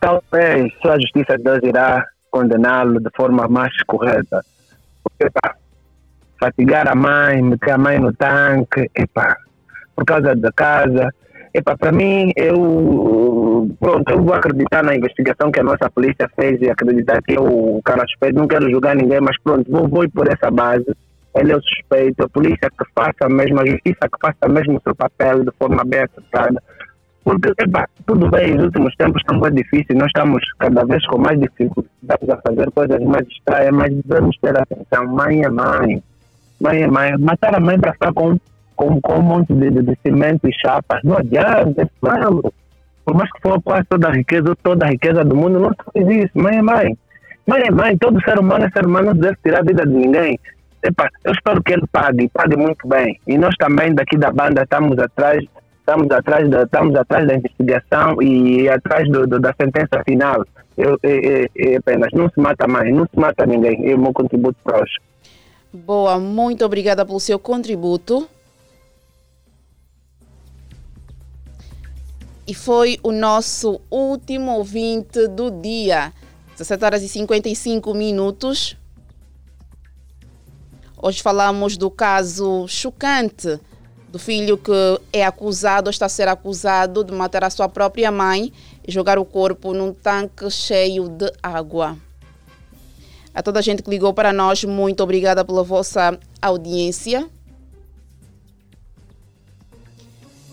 talvez 0.00 0.72
só 0.80 0.92
a 0.92 0.98
justiça 0.98 1.36
de 1.36 1.44
Deus 1.44 1.58
irá 1.62 2.06
condená-lo 2.30 2.98
de 2.98 3.10
forma 3.14 3.46
mais 3.48 3.70
correta. 3.86 4.42
Porque, 5.02 5.30
pá, 5.30 5.54
fatigar 6.38 6.88
a 6.88 6.94
mãe, 6.94 7.42
meter 7.42 7.72
a 7.72 7.78
mãe 7.78 7.98
no 7.98 8.12
tanque, 8.12 8.90
epá, 8.94 9.36
por 9.94 10.04
causa 10.04 10.34
da 10.34 10.52
casa. 10.52 11.12
Epá, 11.54 11.76
para 11.76 11.90
mim, 11.90 12.32
eu, 12.36 13.68
pronto, 13.80 14.10
eu 14.10 14.22
vou 14.22 14.34
acreditar 14.34 14.82
na 14.82 14.94
investigação 14.94 15.50
que 15.50 15.60
a 15.60 15.64
nossa 15.64 15.90
polícia 15.90 16.28
fez 16.38 16.60
e 16.60 16.68
acreditar 16.68 17.22
que 17.22 17.32
eu, 17.38 17.44
o 17.44 17.82
cara 17.82 18.06
suspeito, 18.06 18.38
não 18.38 18.46
quero 18.46 18.70
julgar 18.70 18.94
ninguém, 18.94 19.20
mas 19.20 19.38
pronto, 19.42 19.70
vou, 19.70 19.88
vou 19.88 20.04
ir 20.04 20.10
por 20.10 20.28
essa 20.28 20.50
base 20.50 20.94
ele 21.36 21.52
é 21.52 21.56
o 21.56 21.62
suspeito, 21.62 22.24
a 22.24 22.28
polícia 22.28 22.70
que 22.70 22.84
faça 22.94 23.28
mesmo, 23.28 23.60
a 23.60 23.66
justiça 23.66 24.08
que 24.08 24.18
faça 24.20 24.48
mesmo 24.48 24.78
o 24.78 24.82
seu 24.82 24.94
papel 24.94 25.44
de 25.44 25.50
forma 25.58 25.84
bem 25.84 26.00
acertada. 26.00 26.62
Porque, 27.22 27.52
epa, 27.58 27.86
tudo 28.06 28.30
bem, 28.30 28.54
nos 28.54 28.66
últimos 28.66 28.94
tempos 28.96 29.20
estão 29.20 29.38
mais 29.38 29.54
difíceis, 29.54 29.98
nós 29.98 30.06
estamos 30.06 30.42
cada 30.58 30.84
vez 30.84 31.04
com 31.06 31.18
mais 31.18 31.38
dificuldades 31.38 32.28
a 32.30 32.36
fazer 32.38 32.70
coisas 32.70 33.00
mais 33.02 33.26
estranhas, 33.26 33.72
mas 33.72 33.94
devemos 33.94 34.36
ter 34.38 34.56
atenção. 34.56 35.06
Mãe 35.08 35.42
é 35.42 35.50
mãe. 35.50 36.02
Mãe 36.60 36.82
é 36.82 36.86
mãe. 36.86 37.16
Matar 37.18 37.54
a 37.54 37.60
mãe 37.60 37.78
para 37.78 37.92
ficar 37.92 38.12
com, 38.12 38.38
com, 38.74 39.00
com 39.00 39.14
um 39.14 39.22
monte 39.22 39.52
de, 39.52 39.70
de, 39.70 39.98
cimento 40.02 40.48
e 40.48 40.52
chapas, 40.52 41.00
não 41.04 41.16
adianta, 41.16 41.88
não. 42.02 42.52
Por 43.04 43.14
mais 43.14 43.30
que 43.32 43.40
for 43.40 43.62
quase 43.62 43.84
toda 43.88 44.08
a 44.08 44.12
riqueza, 44.12 44.56
toda 44.62 44.84
a 44.84 44.90
riqueza 44.90 45.24
do 45.24 45.36
mundo, 45.36 45.60
não 45.60 45.72
faz 45.92 46.08
isso. 46.08 46.32
Mãe 46.34 46.56
é 46.56 46.62
mãe. 46.62 46.98
Mãe 47.46 47.62
é 47.64 47.70
mãe, 47.70 47.96
todo 47.96 48.20
ser 48.22 48.38
humano 48.38 48.64
é 48.64 48.70
ser 48.70 48.84
humano, 48.84 49.14
não 49.14 49.14
deve 49.14 49.36
tirar 49.42 49.60
a 49.60 49.62
vida 49.62 49.86
de 49.86 49.92
ninguém. 49.92 50.38
Epa, 50.82 51.08
eu 51.24 51.32
espero 51.32 51.62
que 51.62 51.72
ele 51.72 51.86
pague, 51.92 52.28
pague 52.28 52.56
muito 52.56 52.86
bem. 52.88 53.18
E 53.26 53.38
nós 53.38 53.54
também 53.56 53.94
daqui 53.94 54.16
da 54.16 54.32
banda 54.32 54.62
estamos 54.62 54.98
atrás, 54.98 55.44
estamos 55.78 56.10
atrás 56.10 56.48
da, 56.50 56.62
estamos 56.62 56.94
atrás 56.96 57.26
da 57.26 57.34
investigação 57.34 58.20
e 58.20 58.68
atrás 58.68 59.08
do, 59.08 59.26
do, 59.26 59.38
da 59.38 59.54
sentença 59.60 60.02
final. 60.04 60.44
Eu, 60.76 60.98
eu, 61.02 61.48
eu, 61.54 61.78
apenas 61.78 62.08
não 62.12 62.28
se 62.28 62.40
mata 62.40 62.66
mais, 62.66 62.92
não 62.92 63.06
se 63.06 63.18
mata 63.18 63.46
ninguém. 63.46 63.90
É 63.90 63.94
o 63.94 63.98
meu 63.98 64.12
contributo 64.12 64.58
para 64.64 64.82
hoje. 64.82 64.94
Boa, 65.76 66.18
muito 66.18 66.64
obrigada 66.64 67.04
pelo 67.04 67.20
seu 67.20 67.38
contributo. 67.38 68.26
E 72.46 72.54
foi 72.54 72.98
o 73.02 73.12
nosso 73.12 73.80
último 73.90 74.52
ouvinte 74.52 75.28
do 75.28 75.50
dia. 75.50 76.14
17 76.52 76.84
horas 76.84 77.02
e 77.02 77.08
55 77.08 77.92
minutos. 77.92 78.74
Hoje 80.96 81.22
falamos 81.22 81.76
do 81.76 81.90
caso 81.90 82.66
chocante 82.66 83.60
do 84.08 84.18
filho 84.18 84.56
que 84.56 84.72
é 85.12 85.26
acusado, 85.26 85.90
está 85.90 86.06
a 86.06 86.08
ser 86.08 86.26
acusado 86.26 87.04
de 87.04 87.12
matar 87.12 87.44
a 87.44 87.50
sua 87.50 87.68
própria 87.68 88.10
mãe 88.10 88.50
e 88.86 88.90
jogar 88.90 89.18
o 89.18 89.26
corpo 89.26 89.74
num 89.74 89.92
tanque 89.92 90.50
cheio 90.50 91.06
de 91.10 91.30
água. 91.42 91.98
A 93.36 93.42
toda 93.42 93.58
a 93.58 93.62
gente 93.62 93.82
que 93.82 93.90
ligou 93.90 94.14
para 94.14 94.32
nós, 94.32 94.64
muito 94.64 95.02
obrigada 95.02 95.44
pela 95.44 95.62
vossa 95.62 96.18
audiência. 96.40 97.28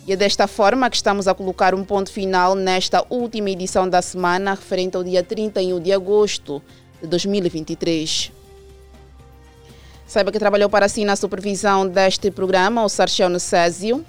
E 0.05 0.11
é 0.11 0.17
desta 0.17 0.47
forma 0.47 0.89
que 0.89 0.97
estamos 0.97 1.25
a 1.25 1.33
colocar 1.33 1.73
um 1.73 1.85
ponto 1.85 2.11
final 2.11 2.55
nesta 2.55 3.05
última 3.09 3.49
edição 3.49 3.87
da 3.87 4.01
semana, 4.01 4.51
referente 4.51 4.97
ao 4.97 5.03
dia 5.03 5.23
31 5.23 5.79
de 5.79 5.93
agosto 5.93 6.61
de 7.01 7.07
2023. 7.07 8.33
Saiba 10.05 10.29
que 10.29 10.37
trabalhou 10.37 10.69
para 10.69 10.89
si 10.89 11.05
na 11.05 11.15
supervisão 11.15 11.87
deste 11.87 12.29
programa 12.31 12.83
o 12.83 12.89
Sarchel 12.89 13.29
Necésio, 13.29 14.05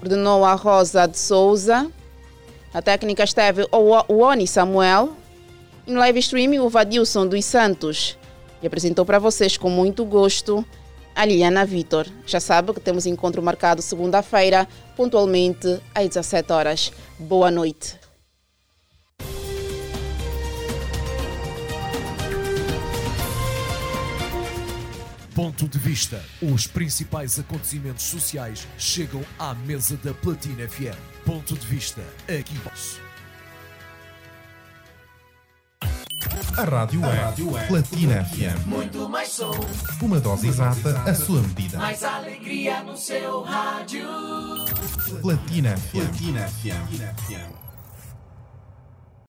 coordenou 0.00 0.44
a 0.44 0.54
Rosa 0.54 1.06
de 1.06 1.16
Souza, 1.16 1.88
a 2.74 2.82
técnica 2.82 3.22
esteve 3.22 3.68
o 3.70 4.14
Oni 4.20 4.48
Samuel, 4.48 5.21
em 5.86 5.94
live 5.94 6.18
streaming 6.20 6.58
o 6.58 6.68
Vadilson 6.68 7.26
dos 7.26 7.44
Santos 7.44 8.18
e 8.62 8.66
apresentou 8.66 9.04
para 9.04 9.18
vocês 9.18 9.56
com 9.56 9.68
muito 9.68 10.04
gosto 10.04 10.64
a 11.14 11.24
Liliana 11.24 11.64
Vitor. 11.64 12.06
Já 12.26 12.40
sabe 12.40 12.72
que 12.72 12.80
temos 12.80 13.06
encontro 13.06 13.42
marcado 13.42 13.82
segunda-feira, 13.82 14.66
pontualmente 14.96 15.80
às 15.94 16.08
17 16.08 16.52
horas. 16.52 16.92
Boa 17.18 17.50
noite. 17.50 18.00
Ponto 25.34 25.66
de 25.66 25.78
vista. 25.78 26.22
Os 26.42 26.66
principais 26.66 27.38
acontecimentos 27.38 28.04
sociais 28.04 28.68
chegam 28.76 29.22
à 29.38 29.54
mesa 29.54 29.96
da 29.96 30.12
Platina 30.12 30.68
FM. 30.68 31.24
Ponto 31.24 31.54
de 31.54 31.66
vista. 31.66 32.02
Aqui. 32.28 32.54
A 36.56 36.64
rádio, 36.64 37.04
é, 37.04 37.14
rádio 37.14 37.58
é 37.58 37.66
Platina 37.66 38.24
FM. 38.24 38.66
Muito 38.66 39.08
mais 39.08 39.28
som. 39.28 39.52
Uma 40.00 40.20
dose 40.20 40.48
exata, 40.48 41.02
a 41.06 41.14
sua 41.14 41.40
medida. 41.40 41.78
Mais 41.78 42.02
alegria 42.02 42.82
no 42.82 42.96
seu 42.96 43.42
rádio. 43.42 44.06
Platina 45.20 45.76
FM. 45.76 45.92
Platina 45.92 46.48
FM. 46.48 47.61